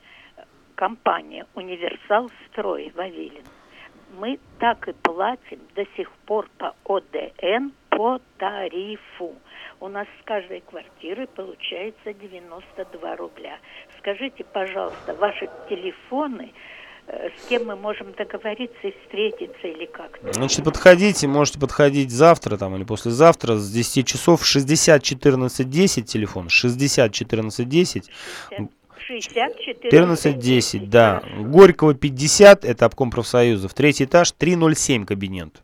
Компания 0.74 1.46
«Универсал 1.54 2.30
Строй» 2.46 2.92
Вавилин. 2.94 3.44
Мы 4.18 4.38
так 4.58 4.88
и 4.88 4.92
платим 4.92 5.60
до 5.74 5.84
сих 5.96 6.10
пор 6.26 6.48
по 6.58 6.74
ОДН 6.84 7.72
по 7.90 8.20
тарифу 8.38 9.34
у 9.80 9.88
нас 9.88 10.06
с 10.20 10.24
каждой 10.24 10.60
квартиры 10.60 11.26
получается 11.26 12.12
92 12.12 13.16
рубля. 13.16 13.58
Скажите, 13.98 14.44
пожалуйста, 14.44 15.14
ваши 15.14 15.48
телефоны, 15.68 16.52
с 17.10 17.48
кем 17.48 17.66
мы 17.66 17.76
можем 17.76 18.12
договориться 18.12 18.88
и 18.88 18.94
встретиться 19.02 19.66
или 19.66 19.86
как-то? 19.86 20.32
Значит, 20.32 20.64
подходите, 20.64 21.26
можете 21.26 21.58
подходить 21.58 22.10
завтра 22.10 22.56
там 22.56 22.76
или 22.76 22.84
послезавтра 22.84 23.56
с 23.56 23.70
10 23.70 24.06
часов 24.06 24.44
60 24.44 25.02
14 25.02 25.68
10 25.68 26.06
телефон, 26.06 26.48
60 26.48 27.12
14 27.12 27.68
10. 27.68 28.10
60 29.06 29.58
14 29.58 30.38
10, 30.38 30.88
да. 30.88 31.22
Горького 31.38 31.94
50, 31.94 32.64
это 32.64 32.86
обком 32.86 33.10
профсоюзов. 33.10 33.74
Третий 33.74 34.04
этаж, 34.04 34.30
307 34.32 35.04
кабинет. 35.04 35.62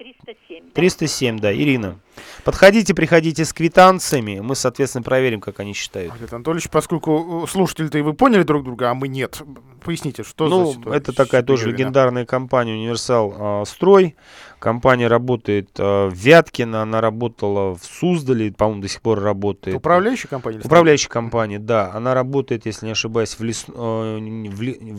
307, 0.00 0.64
да? 0.64 0.72
307, 0.72 1.38
да, 1.38 1.54
Ирина. 1.54 1.98
Подходите, 2.42 2.94
приходите 2.94 3.44
с 3.44 3.52
квитанциями, 3.52 4.40
мы, 4.40 4.54
соответственно, 4.54 5.02
проверим, 5.02 5.40
как 5.40 5.60
они 5.60 5.74
считают. 5.74 6.14
Олег 6.14 6.32
Анатольевич, 6.32 6.70
поскольку 6.70 7.44
э, 7.44 7.46
слушатели-то 7.46 7.98
и 7.98 8.00
вы 8.00 8.14
поняли 8.14 8.42
друг 8.42 8.64
друга, 8.64 8.90
а 8.90 8.94
мы 8.94 9.08
нет, 9.08 9.42
поясните, 9.84 10.22
что 10.22 10.48
ну, 10.48 10.66
за 10.66 10.72
ситуация? 10.72 10.96
это 10.96 11.12
такая 11.12 11.42
тоже 11.42 11.70
легендарная 11.70 12.24
компания 12.24 12.72
«Универсал 12.72 13.62
э, 13.62 13.64
Строй». 13.66 14.16
Компания 14.58 15.06
работает 15.06 15.70
э, 15.78 16.08
в 16.08 16.14
Вяткино, 16.14 16.82
она 16.82 17.02
работала 17.02 17.74
в 17.74 17.84
Суздале, 17.84 18.52
по-моему, 18.52 18.82
до 18.82 18.88
сих 18.88 19.02
пор 19.02 19.20
работает. 19.20 19.76
Управляющая 19.76 20.28
компания? 20.28 20.60
Управляющая 20.64 21.10
компания, 21.10 21.58
да. 21.58 21.92
Она 21.92 22.14
работает, 22.14 22.64
если 22.64 22.86
не 22.86 22.92
ошибаюсь, 22.92 23.38
в 23.38 23.42
лес, 23.42 23.66
э, 23.68 23.72
в, 23.72 24.16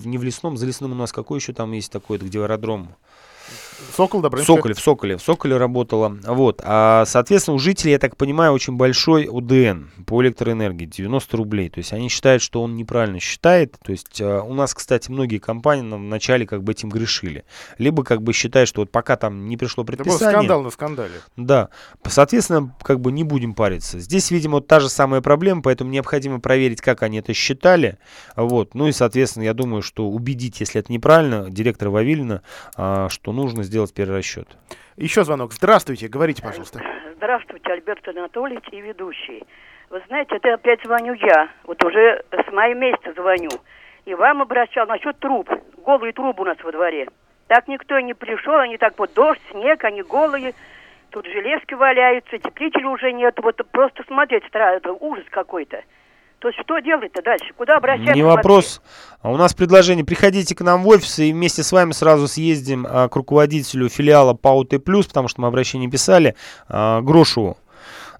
не 0.07 0.17
в 0.17 0.23
лесном, 0.23 0.57
за 0.57 0.67
лесным 0.67 0.91
у 0.91 0.95
нас 0.95 1.11
какой 1.11 1.39
еще 1.39 1.53
там 1.53 1.71
есть 1.71 1.91
такой, 1.91 2.19
где 2.19 2.39
аэродром? 2.39 2.95
Сокол, 3.95 4.21
да, 4.21 4.29
Соколе, 4.37 4.73
в 4.73 4.79
Соколе, 4.79 5.17
в 5.17 5.21
Соколе 5.21 5.57
работала. 5.57 6.17
Вот. 6.23 6.61
А, 6.63 7.05
соответственно, 7.05 7.55
у 7.55 7.59
жителей, 7.59 7.91
я 7.91 7.99
так 7.99 8.17
понимаю, 8.17 8.53
очень 8.53 8.75
большой 8.75 9.27
УДН 9.29 9.85
по 10.05 10.21
электроэнергии, 10.23 10.85
90 10.85 11.37
рублей. 11.37 11.69
То 11.69 11.79
есть 11.79 11.93
они 11.93 12.09
считают, 12.09 12.41
что 12.41 12.61
он 12.61 12.75
неправильно 12.75 13.19
считает. 13.19 13.77
То 13.83 13.91
есть 13.91 14.21
а, 14.21 14.41
у 14.41 14.53
нас, 14.53 14.73
кстати, 14.73 15.11
многие 15.11 15.39
компании 15.39 15.81
в 15.81 15.99
начале 15.99 16.45
как 16.45 16.63
бы 16.63 16.71
этим 16.71 16.89
грешили. 16.89 17.43
Либо 17.77 18.03
как 18.03 18.21
бы 18.21 18.33
считают, 18.33 18.69
что 18.69 18.81
вот 18.81 18.91
пока 18.91 19.15
там 19.15 19.47
не 19.47 19.57
пришло 19.57 19.83
предписание... 19.83 20.29
Это 20.29 20.37
скандал 20.37 20.61
на 20.63 20.69
скандале. 20.69 21.13
Да. 21.35 21.69
Соответственно, 22.07 22.75
как 22.82 22.99
бы 22.99 23.11
не 23.11 23.23
будем 23.23 23.53
париться. 23.53 23.99
Здесь, 23.99 24.32
видимо, 24.32 24.61
та 24.61 24.79
же 24.79 24.89
самая 24.89 25.21
проблема, 25.21 25.61
поэтому 25.61 25.89
необходимо 25.89 26.39
проверить, 26.39 26.82
как 26.82 27.03
они 27.03 27.19
это 27.19 27.34
считали. 27.34 27.97
Вот. 28.36 28.75
Ну 28.75 28.88
и, 28.88 28.91
соответственно, 28.91 29.43
я 29.43 29.53
думаю, 29.53 29.82
что 29.82 30.07
убедить, 30.07 30.59
если 30.59 30.79
это 30.79 30.91
неправильно, 30.91 31.49
директора 31.49 31.89
Вавилина, 31.89 32.41
а, 32.75 33.09
что 33.09 33.32
нужно 33.32 33.63
сделать 33.72 33.93
перерасчет. 33.93 34.47
Еще 34.97 35.24
звонок. 35.24 35.53
Здравствуйте, 35.53 36.09
говорите, 36.09 36.43
пожалуйста. 36.43 36.82
Здравствуйте, 37.15 37.72
Альберт 37.72 38.05
Анатольевич 38.05 38.65
и 38.72 38.82
ведущий. 38.82 39.43
Вы 39.89 40.01
знаете, 40.07 40.36
это 40.36 40.53
опять 40.55 40.84
звоню 40.84 41.13
я. 41.13 41.49
Вот 41.63 41.82
уже 41.86 42.22
с 42.32 42.51
мая 42.51 42.76
месяца 42.76 43.13
звоню. 43.13 43.49
И 44.03 44.13
вам 44.13 44.41
обращал 44.41 44.88
насчет 44.88 45.17
труб. 45.19 45.49
Голые 45.86 46.11
трубы 46.11 46.43
у 46.43 46.45
нас 46.45 46.57
во 46.61 46.72
дворе. 46.74 47.07
Так 47.47 47.69
никто 47.69 47.97
и 47.97 48.03
не 48.03 48.13
пришел, 48.13 48.55
они 48.55 48.78
так 48.78 48.99
вот 48.99 49.13
дождь, 49.13 49.41
снег, 49.51 49.84
они 49.86 50.01
голые. 50.03 50.53
Тут 51.11 51.26
железки 51.26 51.74
валяются, 51.74 52.38
теплителя 52.39 52.89
уже 52.89 53.13
нет. 53.13 53.39
Вот 53.41 53.55
просто 53.72 54.03
смотреть 54.03 54.43
страшно, 54.47 54.78
это 54.78 54.91
ужас 54.91 55.26
какой-то. 55.30 55.82
То 56.41 56.47
есть 56.47 56.59
что 56.63 56.79
делать-то 56.79 57.21
дальше? 57.21 57.53
Куда 57.55 57.77
обращаться? 57.77 58.15
Не 58.15 58.23
вопрос. 58.23 58.81
А 59.21 59.29
у 59.31 59.37
нас 59.37 59.53
предложение. 59.53 60.03
Приходите 60.03 60.55
к 60.55 60.61
нам 60.61 60.81
в 60.81 60.87
офис 60.87 61.19
и 61.19 61.31
вместе 61.31 61.61
с 61.61 61.71
вами 61.71 61.91
сразу 61.91 62.27
съездим 62.27 62.87
а, 62.89 63.09
к 63.09 63.15
руководителю 63.15 63.89
филиала 63.89 64.33
ПАО 64.33 64.63
Т+, 64.63 64.79
потому 64.79 65.27
что 65.27 65.41
мы 65.41 65.47
обращение 65.47 65.87
писали, 65.87 66.35
а, 66.67 67.01
Грошеву. 67.01 67.59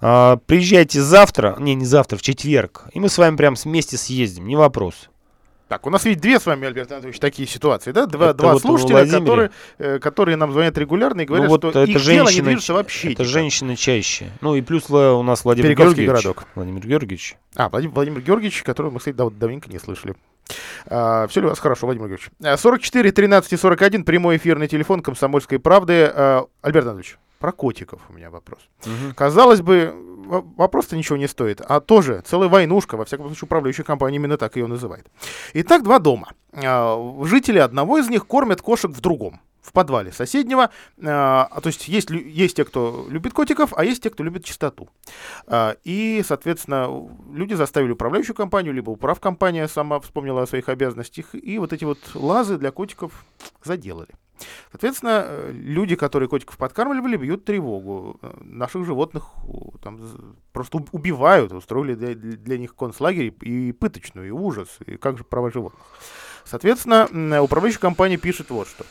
А, 0.02 0.38
приезжайте 0.46 1.02
завтра, 1.02 1.56
не, 1.58 1.74
не 1.74 1.86
завтра, 1.86 2.18
в 2.18 2.22
четверг, 2.22 2.84
и 2.94 3.00
мы 3.00 3.10
с 3.10 3.18
вами 3.18 3.36
прям 3.36 3.56
вместе 3.56 3.98
съездим, 3.98 4.48
не 4.48 4.56
вопрос. 4.56 5.10
Так, 5.72 5.88
у 5.88 5.90
нас 5.90 6.04
ведь 6.04 6.20
две 6.20 6.38
с 6.38 6.46
вами, 6.46 6.68
Альберт 6.68 6.92
Анатольевич, 6.92 7.18
такие 7.22 7.48
ситуации, 7.48 7.94
да? 7.94 8.06
Два, 8.06 8.34
два 8.34 8.52
вот 8.52 8.62
слушателя, 8.62 9.06
которые, 9.10 9.52
э, 9.78 10.00
которые 10.00 10.36
нам 10.36 10.52
звонят 10.52 10.78
регулярно 10.78 11.22
и 11.22 11.26
говорят, 11.26 11.46
ну, 11.46 11.50
вот 11.50 11.62
что 11.62 11.70
это 11.70 11.90
их 11.90 11.98
женщины, 11.98 12.14
дело 12.14 12.30
не 12.30 12.42
движется 12.42 12.74
вообще. 12.74 13.14
Это 13.14 13.24
никак. 13.24 13.28
женщины 13.28 13.76
чаще. 13.78 14.32
Ну 14.42 14.56
и 14.56 14.62
плюс 14.62 14.90
у 14.90 15.24
нас 15.24 15.46
Владимир 15.46 15.74
Георгиевич. 15.74 16.10
городок. 16.10 16.44
Владимир 16.56 16.86
Георгиевич. 16.86 17.38
А, 17.56 17.70
Владимир, 17.70 17.96
Владимир 17.96 18.20
Георгиевич, 18.20 18.64
которого 18.64 18.92
мы, 18.92 19.00
кстати, 19.00 19.16
дав- 19.16 19.32
давненько 19.34 19.70
не 19.70 19.80
слышали. 19.80 20.14
А, 20.88 21.26
все 21.28 21.40
ли 21.40 21.46
у 21.46 21.50
вас 21.52 21.60
хорошо, 21.60 21.86
Владимир 21.86 22.10
Георгиевич? 22.10 22.32
А, 22.44 22.58
44 22.58 23.10
13 23.14 23.54
и 23.54 23.56
41, 23.56 24.04
прямой 24.04 24.36
эфирный 24.36 24.68
телефон 24.68 25.02
«Комсомольской 25.02 25.58
правды». 25.58 26.12
А, 26.14 26.48
Альберт 26.62 26.88
Анатольевич, 26.88 27.18
про 27.40 27.54
котиков 27.54 28.02
у 28.10 28.14
меня 28.14 28.30
вопрос. 28.30 28.60
Казалось 29.16 29.62
бы, 29.62 29.96
вопрос-то 30.28 30.96
ничего 30.96 31.18
не 31.18 31.28
стоит, 31.28 31.62
а 31.62 31.80
тоже 31.80 32.24
целая 32.26 32.50
войнушка, 32.50 32.98
во 32.98 33.06
всяком 33.06 33.28
случае, 33.28 33.46
управляющая 33.46 33.84
компания 33.84 34.18
именно 34.18 34.38
так 34.38 34.56
ее 34.56 34.68
называет. 34.68 35.08
Итак, 35.54 35.84
два 35.84 36.00
дома. 36.00 36.30
А, 36.54 36.98
Жители 37.24 37.60
одного 37.60 37.98
из 37.98 38.10
них 38.10 38.28
кормят 38.28 38.62
кошек 38.62 38.92
в 38.92 39.02
другом. 39.02 39.42
В 39.62 39.74
подвале 39.74 40.12
соседнего. 40.12 40.72
А, 41.04 41.48
а, 41.52 41.62
то 41.62 41.68
есть 41.68 41.88
есть, 41.88 42.10
есть 42.10 42.56
те, 42.56 42.66
кто 42.66 43.06
любит 43.10 43.34
котиков, 43.34 43.74
а 43.76 43.86
есть 43.86 44.02
те, 44.02 44.10
кто 44.10 44.24
любит 44.24 44.44
чистоту. 44.44 44.90
А, 45.46 45.76
и, 45.84 46.24
соответственно, 46.28 46.90
люди 47.32 47.54
заставили 47.54 47.92
управляющую 47.92 48.36
компанию, 48.36 48.74
либо 48.74 48.90
управкомпания 48.90 49.68
сама 49.68 50.00
вспомнила 50.00 50.42
о 50.42 50.48
своих 50.48 50.68
обязанностях, 50.68 51.36
и 51.36 51.60
вот 51.60 51.74
эти 51.74 51.84
вот 51.84 52.00
лазы 52.16 52.58
для 52.58 52.72
котиков 52.72 53.24
заделали. 53.64 54.10
Соответственно, 54.72 55.24
э, 55.26 55.52
люди, 55.54 55.96
которые 55.96 56.30
котиков 56.30 56.58
подкармливали, 56.58 57.18
бьют 57.18 57.46
тревогу. 57.46 58.20
Э, 58.22 58.32
Наших 58.42 58.86
животных 58.86 59.24
там 59.82 60.00
просто 60.54 60.78
уб- 60.78 60.90
убивают, 60.92 61.52
устроили 61.52 61.96
для, 61.96 62.16
для 62.16 62.58
них 62.58 62.76
концлагерь 62.76 63.34
и 63.42 63.72
пыточную, 63.72 64.28
и 64.28 64.32
ужас, 64.32 64.68
и 64.86 64.98
как 64.98 65.18
же 65.18 65.24
права 65.24 65.52
животных. 65.52 65.82
Соответственно, 66.46 67.08
м, 67.12 67.44
управляющая 67.44 67.80
компания 67.80 68.18
пишет 68.18 68.50
вот 68.50 68.68
что. 68.68 68.86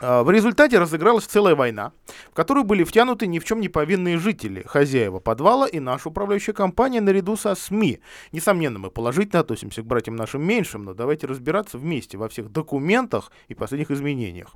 А, 0.00 0.22
В 0.22 0.30
результате 0.30 0.78
разыгралась 0.78 1.24
целая 1.24 1.54
война, 1.54 1.92
в 2.30 2.34
которую 2.34 2.64
были 2.64 2.84
втянуты 2.84 3.26
ни 3.26 3.38
в 3.38 3.44
чем 3.44 3.60
не 3.60 3.68
повинные 3.68 4.18
жители, 4.18 4.62
хозяева 4.66 5.20
подвала 5.20 5.66
и 5.66 5.80
наша 5.80 6.08
управляющая 6.08 6.54
компания 6.54 7.00
наряду 7.00 7.36
со 7.36 7.54
СМИ. 7.54 8.00
Несомненно, 8.32 8.78
мы 8.78 8.90
положительно 8.90 9.40
относимся 9.40 9.82
к 9.82 9.86
братьям 9.86 10.16
нашим 10.16 10.42
меньшим, 10.42 10.84
но 10.84 10.94
давайте 10.94 11.26
разбираться 11.26 11.78
вместе 11.78 12.18
во 12.18 12.28
всех 12.28 12.50
документах 12.50 13.30
и 13.48 13.54
последних 13.54 13.90
изменениях. 13.90 14.54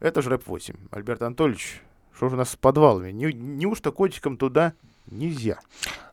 Это 0.00 0.22
же 0.22 0.30
РЭП-8. 0.30 0.76
Альберт 0.90 1.22
Анатольевич, 1.22 1.82
что 2.14 2.28
же 2.28 2.34
у 2.34 2.38
нас 2.38 2.50
с 2.50 2.56
подвалами? 2.56 3.12
Не, 3.12 3.32
неужто 3.32 3.92
котикам 3.92 4.36
туда 4.36 4.74
нельзя? 5.06 5.60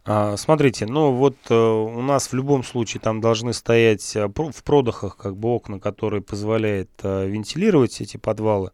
А, 0.09 0.37
Смотрите, 0.37 0.85
ну 0.85 1.11
вот 1.11 1.35
э, 1.49 1.53
у 1.53 2.01
нас 2.01 2.27
в 2.27 2.33
любом 2.33 2.63
случае 2.63 3.01
там 3.01 3.19
должны 3.19 3.51
стоять 3.51 4.15
э, 4.15 4.27
в 4.27 4.63
продыхах 4.63 5.17
как 5.17 5.35
бы 5.35 5.49
окна, 5.49 5.81
которые 5.81 6.21
позволяют 6.21 6.89
э, 7.03 7.27
вентилировать 7.27 7.99
эти 7.99 8.15
подвалы. 8.15 8.71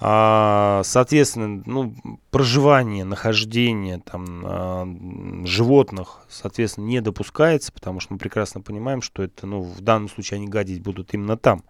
А, 0.00 0.80
Соответственно, 0.82 1.62
ну, 1.66 1.94
проживание, 2.30 3.04
нахождение 3.04 4.00
там 4.00 4.42
а, 4.44 4.88
животных, 5.44 6.22
соответственно, 6.30 6.86
не 6.86 7.00
допускается, 7.00 7.72
потому 7.72 8.00
что 8.00 8.14
мы 8.14 8.18
прекрасно 8.18 8.62
понимаем, 8.62 9.02
что 9.02 9.22
это, 9.22 9.46
ну, 9.46 9.60
в 9.60 9.80
данном 9.82 10.08
случае 10.08 10.36
они 10.38 10.48
гадить 10.48 10.82
будут 10.82 11.12
именно 11.12 11.36
там. 11.36 11.64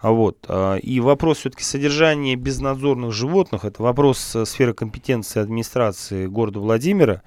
А 0.00 0.12
Вот. 0.12 0.46
И 0.82 1.00
вопрос 1.00 1.38
все-таки 1.38 1.64
содержания 1.64 2.36
безнадзорных 2.36 3.12
животных, 3.12 3.64
это 3.64 3.82
вопрос 3.82 4.36
сферы 4.44 4.74
компетенции 4.74 5.40
администрации 5.40 6.26
города 6.26 6.60
Владимира, 6.60 7.22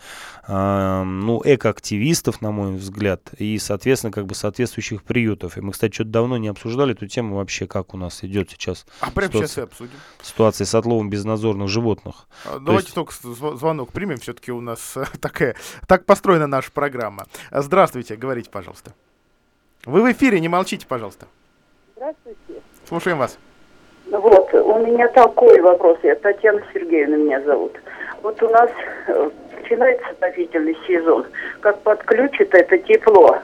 ну, 1.26 1.42
экоактивистов, 1.44 2.42
на 2.42 2.52
мой 2.52 2.74
взгляд, 2.76 3.22
и, 3.38 3.58
соответственно, 3.58 4.12
как 4.12 4.26
бы 4.26 4.36
соответствующих 4.36 5.04
приютов. 5.04 5.58
И 5.58 5.62
мы, 5.62 5.72
кстати, 5.72 5.94
что-то 5.94 6.10
давно 6.12 6.38
не 6.38 6.48
обсуждали 6.48 6.94
эту 6.94 7.08
тему 7.08 7.38
вообще, 7.38 7.68
как 7.68 7.94
у 7.94 7.98
нас 7.98 8.24
идет 8.24 8.50
сейчас 8.52 8.86
А 9.02 9.12
прямо 9.12 9.32
сейчас 9.34 9.58
и 9.58 9.62
обсудим. 9.62 9.94
ситуация 10.22 10.66
с 10.66 10.76
отловом 10.76 11.10
безнадзорных 11.10 11.68
животных. 11.68 12.28
А, 12.46 12.54
То 12.54 12.60
Давайте 12.60 12.86
есть- 12.88 12.96
только 12.96 13.14
звонок 13.58 13.92
примем. 13.92 14.18
Все-таки 14.18 14.52
у 14.52 14.62
нас 14.62 14.96
э, 14.96 15.04
такая, 15.22 15.56
так 15.88 16.06
построена 16.06 16.48
наша 16.48 16.72
программа. 16.72 17.26
А, 17.52 17.62
Здравствуйте, 17.62 18.16
говорите, 18.16 18.50
пожалуйста. 18.50 18.94
Вы 19.86 20.02
в 20.02 20.12
эфире, 20.12 20.40
не 20.40 20.48
молчите, 20.50 20.86
пожалуйста. 20.88 21.28
Здравствуйте. 21.96 22.62
Слушаем 22.88 23.18
вас. 23.18 23.38
Вот, 24.12 24.54
у 24.54 24.86
меня 24.86 25.08
такой 25.10 25.60
вопрос. 25.62 25.98
Я 26.04 26.16
Татьяна 26.16 26.62
Сергеевна 26.74 27.18
меня 27.18 27.42
зовут. 27.44 27.74
Вот 28.22 28.42
у 28.44 28.50
нас 28.50 28.70
э, 29.08 29.30
начинается 29.66 30.06
отопительный 30.12 30.78
сезон. 30.88 31.26
Как 31.62 31.80
подключит 31.82 32.54
это 32.54 32.78
тепло, 32.78 33.38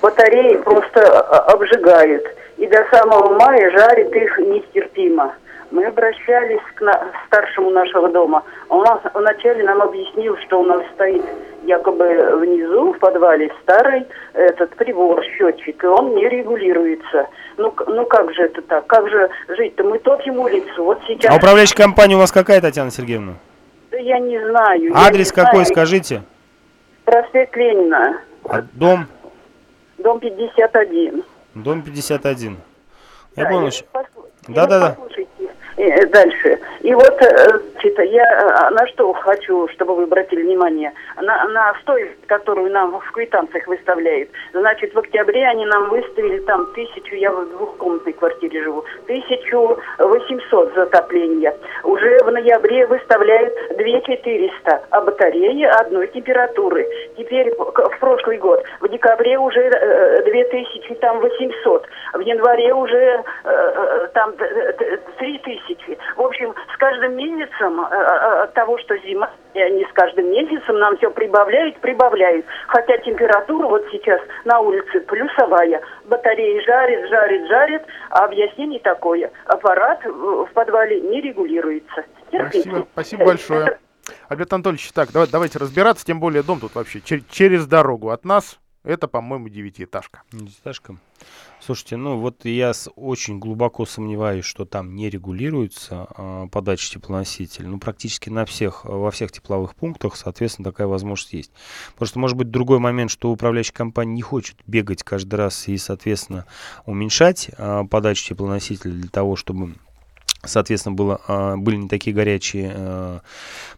батареи 0.00 0.56
просто 0.56 1.00
э, 1.00 1.52
обжигают. 1.52 2.24
И 2.56 2.66
до 2.66 2.84
самого 2.90 3.38
мая 3.38 3.70
жарит 3.70 4.14
их 4.14 4.38
нестерпимо. 4.38 5.34
Мы 5.70 5.86
обращались 5.86 6.60
к 6.74 6.80
на- 6.80 7.06
старшему 7.26 7.70
нашего 7.70 8.08
дома. 8.08 8.42
Он 8.68 8.82
нас- 8.82 9.00
вначале 9.14 9.62
нам 9.64 9.80
объяснил, 9.80 10.36
что 10.38 10.60
у 10.60 10.64
нас 10.64 10.82
стоит 10.94 11.22
якобы 11.62 12.06
внизу 12.38 12.92
в 12.92 12.98
подвале 12.98 13.50
старый 13.62 14.04
этот 14.34 14.70
прибор, 14.76 15.22
счетчик, 15.24 15.82
и 15.84 15.86
он 15.86 16.14
не 16.16 16.28
регулируется. 16.28 17.28
Ну, 17.56 17.72
ну 17.86 18.04
как 18.06 18.32
же 18.34 18.42
это 18.42 18.62
так? 18.62 18.86
Как 18.88 19.08
же 19.08 19.30
жить-то? 19.48 19.84
Мы 19.84 19.98
топим 19.98 20.38
улицу. 20.40 20.84
Вот 20.84 20.98
сейчас... 21.06 21.32
А 21.32 21.36
управляющая 21.36 21.76
компания 21.76 22.16
у 22.16 22.18
вас 22.18 22.32
какая, 22.32 22.60
Татьяна 22.60 22.90
Сергеевна? 22.90 23.34
Да 23.90 23.98
я 23.98 24.18
не 24.18 24.38
знаю. 24.50 24.92
Адрес 24.94 25.32
какой, 25.32 25.64
знаю. 25.64 25.66
скажите? 25.66 26.22
Проспект 27.04 27.56
Ленина, 27.56 28.20
А 28.48 28.62
дом? 28.72 29.06
дом 29.98 30.20
51. 30.20 31.22
Дом 31.54 31.82
51. 31.82 32.56
Я 33.36 33.44
Да, 33.44 33.50
понял. 33.50 33.66
и 33.66 33.70
щ- 33.70 33.84
послу- 33.92 34.26
и 34.48 34.52
Да-да-да. 34.52 34.86
вот 34.90 34.96
послушайте, 35.08 35.39
э, 35.76 36.06
дальше. 36.06 36.58
И 36.80 36.94
вот 36.94 37.22
э, 37.22 37.58
значит, 37.72 37.98
я 37.98 38.24
э, 38.24 38.70
на 38.70 38.86
что 38.88 39.12
хочу, 39.12 39.68
чтобы 39.68 39.94
вы 39.94 40.04
обратили 40.04 40.42
внимание, 40.42 40.92
на, 41.16 41.44
на 41.48 41.74
стоимость, 41.82 42.26
которую 42.26 42.70
нам 42.70 42.98
в 42.98 43.12
квитанциях 43.12 43.66
выставляют. 43.66 44.30
Значит, 44.52 44.94
в 44.94 44.98
октябре 44.98 45.46
они 45.46 45.66
нам 45.66 45.90
выставили 45.90 46.38
там 46.40 46.66
тысячу, 46.74 47.14
я 47.14 47.30
в 47.30 47.48
двухкомнатной 47.50 48.12
квартире 48.12 48.62
живу, 48.62 48.84
тысячу 49.06 49.78
восемьсот 49.98 50.74
за 50.74 50.82
отопление. 50.82 51.56
Уже 51.84 52.18
в 52.24 52.30
ноябре 52.30 52.86
выставляют 52.86 53.54
две 53.76 54.00
четыреста, 54.02 54.82
а 54.90 55.00
батареи 55.00 55.64
одной 55.64 56.08
температуры. 56.08 56.86
Теперь 57.16 57.54
в 57.56 57.98
прошлый 58.00 58.38
год, 58.38 58.62
в 58.80 58.88
декабре 58.88 59.38
уже 59.38 59.60
э, 59.60 60.22
две 60.24 60.44
тысячи, 60.44 60.94
там 60.96 61.20
восемьсот, 61.20 61.86
в 62.14 62.20
январе 62.20 62.72
уже 62.74 62.96
э, 62.96 63.22
э, 63.44 64.08
там 64.14 64.34
три 65.18 65.38
тысячи. 65.38 65.69
В 66.16 66.22
общем, 66.22 66.54
с 66.74 66.76
каждым 66.78 67.16
месяцем 67.16 67.80
э, 67.80 67.88
э, 67.94 68.42
от 68.44 68.54
того, 68.54 68.78
что 68.78 68.96
зима, 68.98 69.30
и 69.54 69.60
они 69.60 69.84
с 69.84 69.92
каждым 69.92 70.30
месяцем 70.30 70.78
нам 70.78 70.96
все 70.96 71.10
прибавляют, 71.10 71.76
прибавляют. 71.80 72.46
Хотя 72.68 72.98
температура 72.98 73.66
вот 73.66 73.84
сейчас 73.90 74.20
на 74.44 74.60
улице 74.60 75.00
плюсовая. 75.00 75.80
Батареи 76.06 76.60
жарит, 76.64 77.08
жарит, 77.08 77.48
жарит, 77.48 77.82
а 78.10 78.24
объяснение 78.24 78.80
такое. 78.80 79.30
Аппарат 79.46 80.04
в 80.04 80.48
подвале 80.54 81.00
не 81.00 81.20
регулируется. 81.20 82.04
Терпите. 82.30 82.60
Спасибо, 82.60 82.86
спасибо 82.92 83.24
большое. 83.24 83.78
Альберт 84.28 84.52
Анатольевич, 84.52 84.92
так, 84.92 85.10
давай- 85.12 85.28
давайте 85.30 85.58
разбираться, 85.58 86.04
тем 86.04 86.20
более 86.20 86.42
дом 86.42 86.58
тут 86.60 86.74
вообще 86.74 86.98
чер- 86.98 87.22
через 87.30 87.66
дорогу 87.66 88.10
от 88.10 88.24
нас. 88.24 88.58
Это, 88.82 89.08
по-моему, 89.08 89.50
девятиэтажка. 89.50 90.22
Девятиэтажка. 90.32 90.96
Слушайте, 91.60 91.96
ну 91.96 92.18
вот 92.18 92.46
я 92.46 92.72
очень 92.96 93.38
глубоко 93.38 93.84
сомневаюсь, 93.84 94.46
что 94.46 94.64
там 94.64 94.94
не 94.94 95.10
регулируется 95.10 96.06
а, 96.08 96.46
подача 96.46 96.90
теплоносителя. 96.90 97.68
Ну, 97.68 97.78
практически 97.78 98.30
на 98.30 98.46
всех, 98.46 98.86
во 98.86 99.10
всех 99.10 99.32
тепловых 99.32 99.74
пунктах, 99.74 100.16
соответственно, 100.16 100.70
такая 100.70 100.86
возможность 100.86 101.34
есть. 101.34 101.52
Просто 101.96 102.18
может 102.18 102.38
быть 102.38 102.50
другой 102.50 102.78
момент, 102.78 103.10
что 103.10 103.30
управляющая 103.30 103.74
компания 103.74 104.14
не 104.14 104.22
хочет 104.22 104.56
бегать 104.66 105.02
каждый 105.02 105.34
раз 105.34 105.68
и, 105.68 105.76
соответственно, 105.76 106.46
уменьшать 106.86 107.50
а, 107.58 107.84
подачу 107.84 108.24
теплоносителя 108.30 108.92
для 108.92 109.10
того, 109.10 109.36
чтобы 109.36 109.74
соответственно, 110.44 110.94
было, 110.94 111.20
а, 111.26 111.56
были 111.56 111.76
не 111.76 111.88
такие 111.88 112.14
горячие 112.14 112.72
а, 112.74 113.20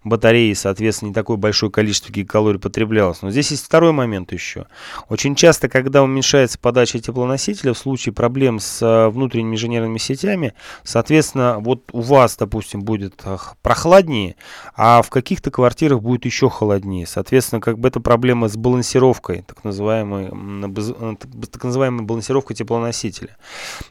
батареи, 0.04 0.52
соответственно, 0.52 1.08
не 1.08 1.14
такое 1.14 1.36
большое 1.36 1.70
количество 1.70 2.12
гигакалорий 2.12 2.58
потреблялось. 2.58 3.22
Но 3.22 3.30
здесь 3.30 3.50
есть 3.50 3.64
второй 3.64 3.92
момент 3.92 4.32
еще. 4.32 4.66
Очень 5.08 5.34
часто, 5.34 5.68
когда 5.68 6.02
уменьшается 6.02 6.58
подача 6.58 6.98
теплоносителя, 6.98 7.72
в 7.72 7.78
случае 7.78 8.12
проблем 8.12 8.60
с 8.60 8.80
а, 8.82 9.10
внутренними 9.10 9.54
инженерными 9.54 9.98
сетями, 9.98 10.54
соответственно, 10.84 11.58
вот 11.58 11.84
у 11.92 12.00
вас, 12.00 12.36
допустим, 12.36 12.82
будет 12.82 13.22
прохладнее, 13.62 14.36
а 14.76 15.02
в 15.02 15.10
каких-то 15.10 15.50
квартирах 15.50 16.00
будет 16.00 16.24
еще 16.24 16.48
холоднее. 16.48 17.06
Соответственно, 17.06 17.60
как 17.60 17.78
бы 17.78 17.88
это 17.88 18.00
проблема 18.00 18.48
с 18.48 18.56
балансировкой, 18.56 19.42
так 19.46 19.64
называемой, 19.64 20.30
так 21.50 21.64
называемой 21.64 22.04
балансировкой 22.04 22.56
теплоносителя. 22.56 23.36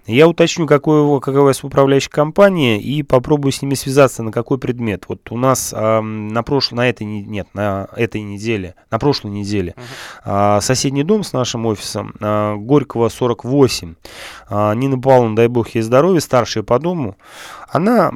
Я 0.05 0.28
уточню, 0.28 0.67
какой, 0.67 1.01
вас 1.01 1.63
управляющая 1.63 2.09
компания, 2.11 2.61
компании 2.62 2.80
и 2.80 3.03
попробую 3.03 3.51
с 3.51 3.62
ними 3.62 3.74
связаться, 3.76 4.24
на 4.24 4.32
какой 4.32 4.57
предмет. 4.57 5.05
Вот 5.07 5.32
у 5.32 5.38
нас 5.38 5.74
э, 5.76 6.01
на 6.01 6.43
прошлой, 6.43 6.76
на 6.76 6.89
этой, 6.89 7.03
нет, 7.03 7.47
на 7.53 7.88
этой 7.95 8.22
неделе, 8.22 8.76
на 8.91 8.99
прошлой 8.99 9.32
неделе 9.32 9.76
uh-huh. 10.26 10.57
э, 10.57 10.62
соседний 10.62 11.03
дом 11.03 11.24
с 11.24 11.34
нашим 11.34 11.66
офисом, 11.66 12.14
э, 12.20 12.55
Горького 12.57 13.09
48, 13.09 13.95
э, 14.49 14.74
Нина 14.76 14.99
Павловна, 14.99 15.36
дай 15.36 15.47
бог 15.47 15.70
ей 15.70 15.82
здоровья, 15.82 16.20
старшая 16.20 16.64
по 16.64 16.80
дому, 16.80 17.16
она 17.72 18.12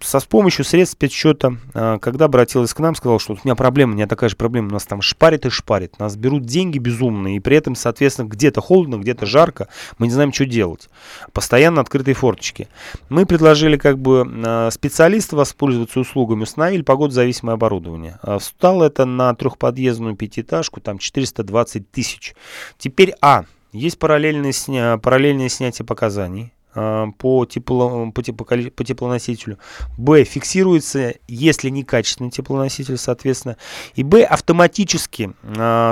со, 0.00 0.20
с 0.20 0.24
помощью 0.24 0.64
средств 0.64 0.92
спецсчета, 0.92 1.56
э, 1.74 1.98
когда 2.00 2.26
обратилась 2.26 2.72
к 2.72 2.78
нам, 2.78 2.94
сказала, 2.94 3.18
что 3.18 3.32
у 3.32 3.38
меня 3.44 3.56
проблема, 3.56 3.92
у 3.92 3.94
меня 3.96 4.06
такая 4.06 4.30
же 4.30 4.36
проблема, 4.36 4.68
у 4.68 4.72
нас 4.72 4.84
там 4.84 5.02
шпарит 5.02 5.44
и 5.44 5.50
шпарит, 5.50 5.98
нас 5.98 6.16
берут 6.16 6.44
деньги 6.44 6.78
безумные, 6.78 7.36
и 7.36 7.40
при 7.40 7.56
этом, 7.56 7.74
соответственно, 7.74 8.28
где-то 8.28 8.60
холодно, 8.60 8.96
где-то 8.96 9.26
жарко, 9.26 9.66
мы 9.98 10.06
не 10.06 10.12
знаем, 10.12 10.32
что 10.32 10.46
делать. 10.46 10.88
Постоянно 11.32 11.80
открытые 11.80 12.14
форточки. 12.14 12.68
Мы 13.08 13.26
предложили 13.26 13.76
как 13.82 13.98
бы 13.98 14.24
э, 14.24 14.70
специалиста 14.70 15.34
воспользоваться 15.34 15.98
услугами, 15.98 16.44
установили 16.44 16.82
погодозависимое 16.82 17.54
оборудование. 17.54 18.20
Э, 18.22 18.38
Встало 18.38 18.84
это 18.84 19.06
на 19.06 19.34
трехподъездную 19.34 20.14
пятиэтажку, 20.14 20.80
там 20.80 20.98
420 20.98 21.90
тысяч. 21.90 22.36
Теперь, 22.78 23.12
а, 23.20 23.44
есть 23.72 23.98
параллельное, 23.98 24.52
сня... 24.52 24.98
параллельное 24.98 25.48
снятие 25.48 25.84
показаний 25.84 26.52
э, 26.76 27.06
по, 27.18 27.44
тепло, 27.44 28.12
по, 28.12 28.22
тепло, 28.22 28.46
по 28.46 28.84
теплоносителю. 28.84 29.58
Б. 29.98 30.22
Фиксируется, 30.22 31.14
если 31.26 31.68
некачественный 31.68 32.30
теплоноситель, 32.30 32.98
соответственно. 32.98 33.56
И 33.96 34.04
Б. 34.04 34.22
Автоматически, 34.22 35.32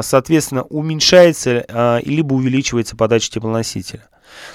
соответственно, 0.02 0.62
уменьшается 0.62 2.00
либо 2.04 2.34
увеличивается 2.34 2.94
подача 2.94 3.32
теплоносителя. 3.32 4.08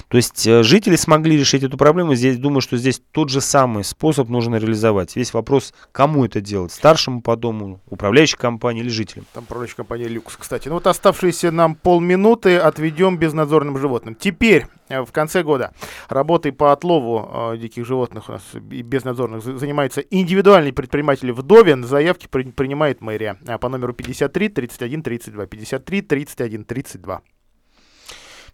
То 0.08 0.16
есть 0.16 0.46
э, 0.46 0.62
жители 0.62 0.96
смогли 0.96 1.36
решить 1.38 1.62
эту 1.62 1.76
проблему. 1.76 2.14
Здесь 2.14 2.38
думаю, 2.38 2.60
что 2.60 2.76
здесь 2.76 3.02
тот 3.12 3.30
же 3.30 3.40
самый 3.40 3.84
способ 3.84 4.28
нужно 4.28 4.56
реализовать. 4.56 5.16
Весь 5.16 5.34
вопрос, 5.34 5.74
кому 5.92 6.24
это 6.24 6.40
делать? 6.40 6.72
Старшему 6.72 7.22
по 7.22 7.36
дому, 7.36 7.80
управляющей 7.88 8.36
компании 8.36 8.82
или 8.82 8.88
жителям? 8.88 9.26
Там 9.32 9.44
управляющая 9.44 9.76
компания 9.76 10.08
Люкс, 10.08 10.36
кстати. 10.36 10.68
Ну 10.68 10.74
вот 10.74 10.86
оставшиеся 10.86 11.50
нам 11.50 11.74
полминуты 11.74 12.56
отведем 12.56 13.18
безнадзорным 13.18 13.78
животным. 13.78 14.14
Теперь, 14.14 14.66
э, 14.88 15.02
в 15.02 15.12
конце 15.12 15.42
года, 15.42 15.72
работой 16.08 16.52
по 16.52 16.72
отлову 16.72 17.52
э, 17.52 17.58
диких 17.58 17.86
животных 17.86 18.28
у 18.28 18.32
нас 18.32 18.42
и 18.54 18.82
безнадзорных 18.82 19.42
занимаются 19.42 20.00
индивидуальные 20.00 20.72
предприниматели 20.72 21.30
Вдовин. 21.30 21.84
Заявки 21.84 22.26
при, 22.30 22.44
принимает 22.44 23.00
мэрия 23.00 23.36
по 23.60 23.68
номеру 23.68 23.92
53 23.92 24.48
31 24.48 25.02
32. 25.02 25.46
53 25.46 26.02
31 26.02 26.64
32. 26.64 27.22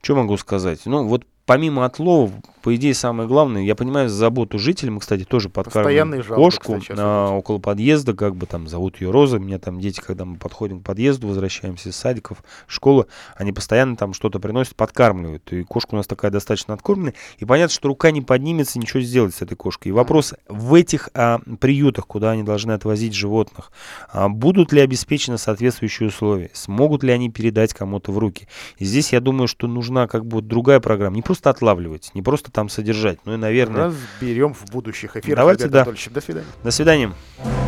Что 0.03 0.17
могу 0.17 0.37
сказать? 0.37 0.81
Ну, 0.85 1.07
вот 1.07 1.25
помимо 1.53 1.85
отлова, 1.85 2.33
по 2.63 2.75
идее, 2.77 2.95
самое 2.95 3.29
главное, 3.29 3.63
я 3.63 3.75
понимаю 3.75 4.09
заботу 4.09 4.59
жителей, 4.59 4.91
мы, 4.91 5.01
кстати, 5.01 5.25
тоже 5.25 5.49
подкармливаем 5.49 6.23
кошку 6.23 6.79
кстати, 6.79 6.97
а, 6.97 7.31
около 7.31 7.59
подъезда, 7.59 8.15
как 8.15 8.37
бы 8.37 8.47
там 8.47 8.69
зовут 8.69 9.01
ее 9.01 9.11
Роза, 9.11 9.39
меня 9.41 9.59
там 9.59 9.81
дети, 9.81 10.01
когда 10.01 10.25
мы 10.25 10.37
подходим 10.37 10.81
к 10.81 10.85
подъезду, 10.85 11.27
возвращаемся 11.27 11.89
из 11.89 11.97
садиков, 11.97 12.45
школы, 12.69 13.07
они 13.37 13.53
постоянно 13.53 13.97
там 13.97 14.15
что-то 14.15 14.39
приносят, 14.39 14.77
подкармливают, 14.77 15.53
и 15.53 15.65
кошка 15.65 15.95
у 15.95 15.97
нас 15.97 16.07
такая 16.07 16.31
достаточно 16.31 16.73
откормленная, 16.75 17.15
и 17.39 17.45
понятно, 17.45 17.75
что 17.75 17.89
рука 17.89 18.13
не 18.13 18.23
поднимется 18.23 18.79
ничего 18.79 19.03
сделать 19.03 19.35
с 19.35 19.43
этой 19.43 19.57
кошкой. 19.57 19.89
И 19.89 19.93
вопрос, 19.93 20.33
в 20.49 20.75
этих 20.75 21.11
а, 21.15 21.41
приютах, 21.59 22.07
куда 22.07 22.31
они 22.31 22.45
должны 22.45 22.73
отвозить 22.73 23.15
животных, 23.15 23.73
а, 24.13 24.29
будут 24.29 24.73
ли 24.73 24.81
обеспечены 24.81 25.37
соответствующие 25.37 26.11
условия, 26.11 26.51
смогут 26.53 27.03
ли 27.03 27.11
они 27.11 27.29
передать 27.29 27.75
кому-то 27.75 28.13
в 28.13 28.19
руки. 28.19 28.47
И 28.79 28.85
здесь 28.85 29.13
я 29.13 29.21
думаю, 29.21 29.49
что 29.49 29.67
нужна 29.67 30.07
как 30.07 30.25
бы 30.25 30.43
другая 30.43 30.79
программа, 30.79 31.17
не 31.17 31.23
просто 31.43 31.51
отлавливать, 31.51 32.11
не 32.15 32.23
просто 32.23 32.51
там 32.51 32.69
содержать. 32.69 33.19
Ну 33.25 33.35
и, 33.35 33.37
наверное... 33.37 33.87
Разберем 33.87 34.55
в 34.55 34.71
будущих 34.71 35.17
эфирах. 35.17 35.39
Давайте, 35.39 35.69
да. 35.69 35.85
До 35.85 36.21
свидания. 36.21 36.47
До 36.63 36.71
свидания. 36.71 37.13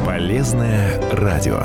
Полезное 0.07 1.01
радио. 1.13 1.65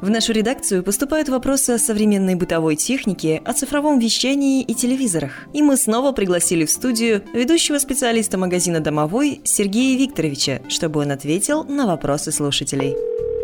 В 0.00 0.10
нашу 0.10 0.32
редакцию 0.32 0.84
поступают 0.84 1.28
вопросы 1.28 1.70
о 1.70 1.78
современной 1.78 2.36
бытовой 2.36 2.76
технике, 2.76 3.42
о 3.44 3.52
цифровом 3.52 3.98
вещании 3.98 4.62
и 4.62 4.74
телевизорах. 4.74 5.32
И 5.52 5.62
мы 5.62 5.76
снова 5.76 6.12
пригласили 6.12 6.64
в 6.64 6.70
студию 6.70 7.24
ведущего 7.34 7.78
специалиста 7.78 8.38
магазина 8.38 8.78
«Домовой» 8.78 9.40
Сергея 9.42 9.98
Викторовича, 9.98 10.60
чтобы 10.68 11.00
он 11.00 11.10
ответил 11.10 11.64
на 11.64 11.86
вопросы 11.86 12.30
слушателей. 12.30 12.94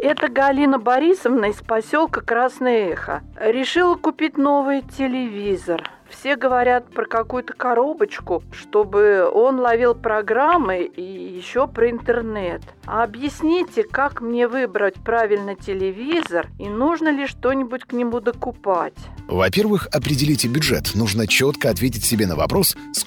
Это 0.04 0.28
Галина 0.28 0.78
Борисовна 0.78 1.46
из 1.46 1.62
поселка 1.62 2.20
Красное 2.20 2.90
Эхо. 2.90 3.22
Решила 3.40 3.94
купить 3.94 4.36
новый 4.36 4.82
телевизор. 4.82 5.82
Все 6.10 6.36
говорят 6.36 6.90
про 6.90 7.06
какую-то 7.06 7.54
коробочку, 7.54 8.42
чтобы 8.52 9.26
он 9.32 9.58
ловил 9.58 9.94
программы 9.94 10.84
и 10.84 11.02
еще 11.02 11.66
про 11.66 11.90
интернет. 11.90 12.60
А 12.84 13.02
объясните, 13.02 13.82
как 13.82 14.20
мне 14.20 14.46
выбрать 14.46 14.96
правильно 15.02 15.56
телевизор 15.56 16.48
и 16.58 16.68
нужно 16.68 17.08
ли 17.08 17.26
что-нибудь 17.26 17.84
к 17.84 17.92
нему 17.94 18.20
докупать? 18.20 18.92
Во-первых, 19.26 19.88
определите 19.90 20.48
бюджет. 20.48 20.94
Нужно 20.94 21.26
четко 21.26 21.70
ответить 21.70 22.04
себе 22.04 22.26
на 22.26 22.36
вопрос, 22.36 22.76
сколько 22.92 23.02